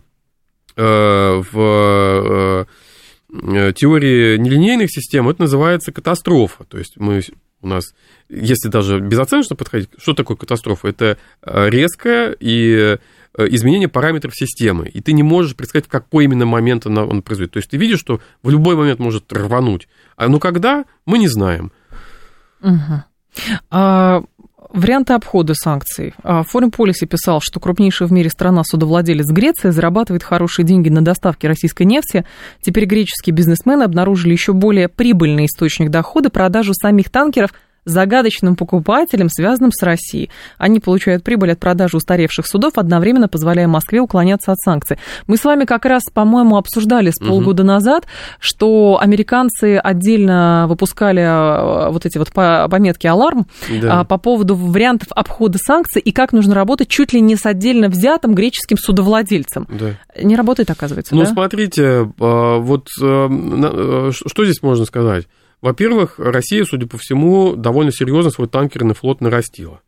э, 0.77 1.43
в 1.51 2.67
теории 3.73 4.37
нелинейных 4.37 4.91
систем 4.91 5.29
это 5.31 5.43
называется 5.43 5.93
катастрофа, 5.93 6.65
то 6.65 6.77
есть 6.77 6.99
мы 6.99 7.23
у 7.63 7.69
нас, 7.69 7.95
если 8.29 8.69
даже 8.69 9.01
безоценочно 9.01 9.57
подходить, 9.57 9.91
что 9.99 10.15
такое 10.15 10.37
катастрофа? 10.37 10.89
Это 10.89 11.19
резкое 11.43 12.37
и 12.39 12.99
изменение 13.39 13.89
параметров 13.89 14.35
системы, 14.35 14.89
и 14.89 15.01
ты 15.01 15.13
не 15.13 15.23
можешь 15.23 15.57
предсказать, 15.57 15.87
в 15.87 15.91
какой 15.91 16.25
именно 16.25 16.47
момент 16.47 16.87
он 16.87 17.23
произойдет. 17.23 17.53
То 17.53 17.59
есть 17.59 17.71
ты 17.71 17.77
видишь, 17.77 18.01
что 18.01 18.21
в 18.43 18.51
любой 18.51 18.77
момент 18.77 18.99
может 18.99 19.31
рвануть, 19.33 19.89
а 20.17 20.29
ну 20.29 20.39
когда, 20.41 20.85
мы 21.05 21.19
не 21.19 21.29
знаем. 21.29 21.71
Угу. 22.63 23.05
А, 23.71 24.23
варианты 24.71 25.13
обхода 25.15 25.55
санкций. 25.55 26.15
Foreign 26.23 26.71
Policy 26.71 27.07
писал, 27.07 27.41
что 27.43 27.61
крупнейшая 27.61 28.09
в 28.09 28.13
мире 28.13 28.31
страна-судовладелец 28.31 29.27
Греция 29.27 29.73
зарабатывает 29.73 30.23
хорошие 30.23 30.65
деньги 30.65 30.89
на 30.89 31.03
доставке 31.03 31.49
российской 31.49 31.85
нефти. 31.85 32.25
Теперь 32.63 32.87
греческие 32.87 33.35
бизнесмены 33.35 33.83
обнаружили 33.83 34.33
еще 34.33 34.53
более 34.53 34.89
прибыльный 34.89 35.47
источник 35.47 35.91
дохода– 35.91 36.31
продажу 36.31 36.73
самих 36.75 37.11
танкеров– 37.11 37.53
загадочным 37.87 38.57
покупателям, 38.57 39.29
связанным 39.31 39.71
с 39.73 39.83
Россией. 39.83 40.29
Они 40.59 40.81
получают 40.81 41.23
прибыль 41.23 41.53
от 41.53 41.61
продажи 41.61 41.97
устаревших 41.97 42.47
судов, 42.47 42.75
одновременно 42.77 43.29
позволяя 43.29 43.69
Москве 43.69 44.01
уклоняться 44.01 44.53
от 44.53 44.59
санкций. 44.59 44.99
Мы 45.27 45.37
с 45.37 45.45
вами 45.45 45.65
как 45.65 45.87
раз, 45.87 46.03
по-моему, 46.13 46.57
обсуждали 46.57 47.11
с 47.11 47.19
полгода 47.19 47.63
угу. 47.63 47.69
назад, 47.69 48.07
что 48.41 48.99
американцы 49.01 49.77
отдельно 49.77 50.67
выпускали 50.69 51.23
э, 51.23 51.91
вот 51.91 52.05
эти 52.05 52.19
вот 52.19 52.33
пометки 52.33 53.07
«Аларм» 53.07 53.47
да. 53.81 54.01
А, 54.01 54.05
по 54.05 54.19
поводу 54.19 54.57
вариантов 54.57 55.09
обхода 55.11 55.59
санкций 55.59 56.03
и 56.03 56.11
как 56.11 56.33
нужно 56.33 56.55
работать 56.55 56.89
чуть 56.89 57.13
ли 57.13 57.21
не 57.21 57.37
с 57.37 57.47
отдельно 57.47 57.89
взятым 57.89 58.35
греческим 58.35 58.77
судовладельцем. 58.77 59.67
Да. 59.71 59.95
Не 60.21 60.35
работает, 60.35 60.71
оказывается, 60.71 61.15
Ну, 61.15 61.23
да? 61.23 61.27
смотрите, 61.27 62.11
а, 62.19 62.59
вот 62.59 62.89
э, 63.01 64.11
что 64.13 64.45
здесь 64.45 64.63
можно 64.63 64.85
сказать? 64.85 65.27
Во-первых, 65.63 66.19
Россия, 66.19 66.65
судя 66.65 66.87
по 66.87 66.99
всему, 66.99 67.57
довольно 67.57 67.93
серьезно 67.93 68.31
свой 68.31 68.49
танкерный 68.49 68.95
флот 68.95 69.21
нарастила. 69.21 69.81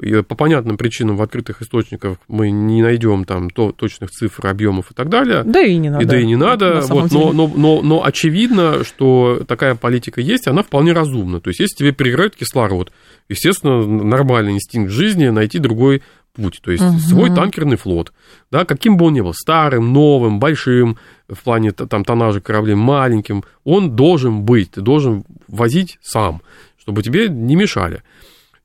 И 0.00 0.22
по 0.22 0.36
понятным 0.36 0.76
причинам 0.76 1.16
в 1.16 1.22
открытых 1.22 1.60
источниках 1.60 2.18
мы 2.28 2.50
не 2.50 2.82
найдем 2.82 3.24
там 3.24 3.50
то, 3.50 3.72
точных 3.72 4.12
цифр, 4.12 4.46
объемов 4.46 4.92
и 4.92 4.94
так 4.94 5.08
далее. 5.08 5.42
Да 5.44 5.60
и 5.60 5.76
не 5.76 5.90
надо. 5.90 6.04
И 6.04 6.06
да 6.06 6.20
и 6.20 6.24
не 6.24 6.36
надо. 6.36 6.82
Вот, 6.88 7.10
но, 7.10 7.32
но, 7.32 7.48
но, 7.48 7.82
но 7.82 8.04
очевидно, 8.04 8.84
что 8.84 9.42
такая 9.48 9.74
политика 9.74 10.20
есть, 10.20 10.46
она 10.46 10.62
вполне 10.62 10.92
разумна. 10.92 11.40
То 11.40 11.48
есть, 11.48 11.58
если 11.58 11.78
тебе 11.78 11.92
переграет 11.92 12.36
кислород, 12.36 12.92
естественно, 13.28 13.84
нормальный 13.84 14.52
инстинкт 14.52 14.92
жизни 14.92 15.30
найти 15.30 15.58
другой 15.58 16.02
путь, 16.38 16.60
то 16.62 16.70
есть 16.70 16.84
угу. 16.84 16.98
свой 16.98 17.34
танкерный 17.34 17.76
флот, 17.76 18.12
да, 18.50 18.64
каким 18.64 18.96
бы 18.96 19.06
он 19.06 19.14
ни 19.14 19.20
был, 19.20 19.34
старым, 19.34 19.92
новым, 19.92 20.38
большим, 20.38 20.96
в 21.28 21.42
плане 21.42 21.72
там 21.72 22.04
тоннажа 22.04 22.40
кораблей, 22.40 22.76
маленьким, 22.76 23.44
он 23.64 23.96
должен 23.96 24.42
быть, 24.42 24.70
ты 24.70 24.80
должен 24.80 25.24
возить 25.48 25.98
сам, 26.00 26.40
чтобы 26.78 27.02
тебе 27.02 27.28
не 27.28 27.56
мешали. 27.56 28.02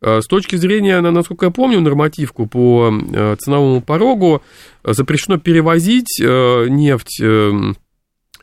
Э, 0.02 0.22
с 0.22 0.28
точки 0.28 0.58
зрения, 0.58 1.02
насколько 1.02 1.46
я 1.46 1.52
помню, 1.52 1.82
нормативку 1.82 2.46
по 2.46 2.94
э, 2.94 3.36
ценовому 3.40 3.82
порогу 3.82 4.44
э, 4.84 4.94
запрещено 4.94 5.40
перевозить 5.40 6.20
нефть 6.20 7.22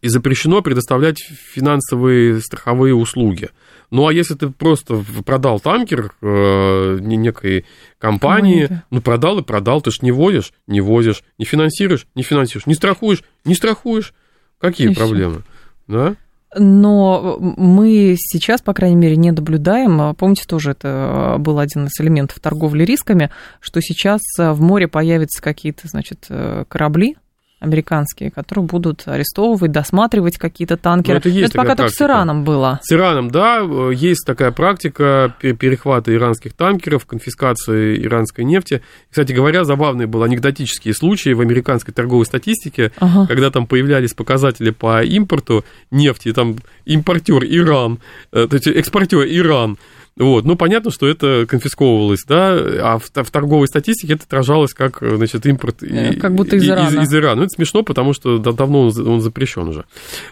и 0.03 0.09
запрещено 0.09 0.63
предоставлять 0.63 1.19
финансовые 1.19 2.41
страховые 2.41 2.95
услуги. 2.95 3.51
Ну, 3.91 4.07
а 4.07 4.13
если 4.13 4.35
ты 4.35 4.51
просто 4.51 5.05
продал 5.27 5.59
танкер 5.59 6.13
э, 6.23 6.99
некой 7.01 7.65
компании, 7.99 8.67
Команде. 8.67 8.85
ну, 8.91 9.01
продал 9.01 9.39
и 9.39 9.43
продал, 9.43 9.81
ты 9.83 9.91
ж 9.91 10.03
не 10.03 10.13
возишь, 10.13 10.53
не 10.67 10.81
возишь, 10.81 11.25
не 11.39 11.45
финансируешь, 11.45 12.07
не 12.15 12.23
финансируешь, 12.23 12.67
не 12.67 12.75
страхуешь, 12.75 13.25
не 13.45 13.55
страхуешь. 13.55 14.15
Какие 14.59 14.93
и 14.93 14.95
проблемы? 14.95 15.41
Все. 15.41 15.45
Да? 15.89 16.17
Но 16.57 17.39
мы 17.39 18.17
сейчас, 18.19 18.61
по 18.61 18.75
крайней 18.75 18.97
мере, 18.97 19.17
не 19.17 19.31
наблюдаем. 19.31 20.15
Помните, 20.17 20.45
тоже 20.47 20.73
это 20.73 21.37
был 21.39 21.59
один 21.59 21.87
из 21.87 22.01
элементов 22.01 22.41
торговли 22.41 22.85
рисками, 22.85 23.31
что 23.61 23.81
сейчас 23.81 24.21
в 24.37 24.61
море 24.61 24.89
появятся 24.89 25.41
какие-то, 25.43 25.87
значит, 25.87 26.27
э, 26.29 26.65
корабли, 26.69 27.17
американские, 27.61 28.31
которые 28.31 28.65
будут 28.65 29.03
арестовывать, 29.07 29.71
досматривать 29.71 30.39
какие-то 30.39 30.79
танкеры. 30.79 31.15
Ну, 31.15 31.19
это 31.19 31.29
есть 31.29 31.51
это 31.51 31.59
пока 31.59 31.77
практика. 31.77 31.83
только 31.83 31.95
с 31.95 32.03
Ираном 32.03 32.45
было. 32.45 32.81
С 32.83 32.93
Ираном, 32.93 33.31
да, 33.31 33.61
есть 33.93 34.25
такая 34.27 34.51
практика 34.51 35.35
перехвата 35.41 36.13
иранских 36.15 36.55
танкеров, 36.55 37.05
конфискации 37.05 38.03
иранской 38.03 38.45
нефти. 38.45 38.83
Кстати 39.11 39.33
говоря, 39.33 39.65
забавные 39.65 40.07
были 40.07 40.25
анекдотические 40.25 40.95
случаи 40.95 41.35
в 41.35 41.41
американской 41.43 41.93
торговой 41.93 42.25
статистике, 42.25 42.93
ага. 42.99 43.27
когда 43.27 43.51
там 43.51 43.67
появлялись 43.67 44.15
показатели 44.15 44.71
по 44.71 45.03
импорту 45.05 45.65
нефти, 45.91 46.33
там 46.33 46.57
импортер 46.87 47.45
Иран, 47.45 48.01
э, 48.33 48.47
то 48.49 48.57
есть 48.57 48.67
экспортер 48.69 49.25
Иран, 49.27 49.77
вот, 50.21 50.45
ну, 50.45 50.55
понятно, 50.55 50.91
что 50.91 51.09
это 51.09 51.47
конфисковывалось, 51.49 52.25
да, 52.29 52.51
а 52.53 52.99
в, 52.99 53.11
в 53.11 53.31
торговой 53.31 53.67
статистике 53.69 54.15
это 54.15 54.25
отражалось 54.25 54.75
как, 54.75 54.99
значит, 55.01 55.47
импорт 55.47 55.83
э, 55.83 56.15
как 56.15 56.35
будто 56.35 56.57
из 56.57 56.69
Ирана. 56.69 56.89
Из, 56.89 57.09
из 57.09 57.15
Ирана. 57.15 57.37
Ну, 57.37 57.43
это 57.45 57.55
смешно, 57.55 57.83
потому 57.83 58.13
что 58.13 58.39
давно 58.39 58.83
он, 58.83 59.09
он 59.09 59.21
запрещен 59.23 59.69
уже. 59.69 59.85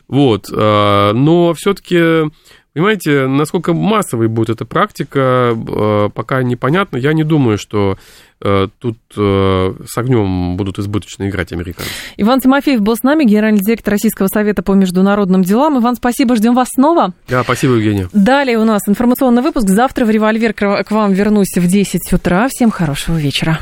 Вот, 0.06 0.46
а, 0.52 1.12
но 1.14 1.54
все-таки 1.54 2.30
Понимаете, 2.78 3.26
насколько 3.26 3.72
массовой 3.72 4.28
будет 4.28 4.50
эта 4.50 4.64
практика, 4.64 5.52
э, 5.52 6.10
пока 6.14 6.44
непонятно. 6.44 6.96
Я 6.96 7.12
не 7.12 7.24
думаю, 7.24 7.58
что 7.58 7.98
э, 8.40 8.68
тут 8.78 8.98
э, 9.16 9.74
с 9.84 9.98
огнем 9.98 10.56
будут 10.56 10.78
избыточно 10.78 11.28
играть 11.28 11.52
американцы. 11.52 11.90
Иван 12.18 12.38
Тимофеев 12.38 12.80
был 12.80 12.94
с 12.94 13.02
нами, 13.02 13.24
генеральный 13.24 13.58
директор 13.58 13.94
Российского 13.94 14.28
совета 14.28 14.62
по 14.62 14.74
международным 14.74 15.42
делам. 15.42 15.80
Иван, 15.80 15.96
спасибо, 15.96 16.36
ждем 16.36 16.54
вас 16.54 16.68
снова. 16.72 17.14
Да, 17.28 17.42
спасибо, 17.42 17.74
Евгения. 17.74 18.08
Далее 18.12 18.58
у 18.58 18.64
нас 18.64 18.82
информационный 18.86 19.42
выпуск. 19.42 19.68
Завтра 19.68 20.04
в 20.04 20.10
«Револьвер» 20.10 20.52
к 20.52 20.86
вам 20.92 21.12
вернусь 21.12 21.56
в 21.56 21.66
10 21.66 22.12
утра. 22.12 22.46
Всем 22.48 22.70
хорошего 22.70 23.16
вечера. 23.16 23.58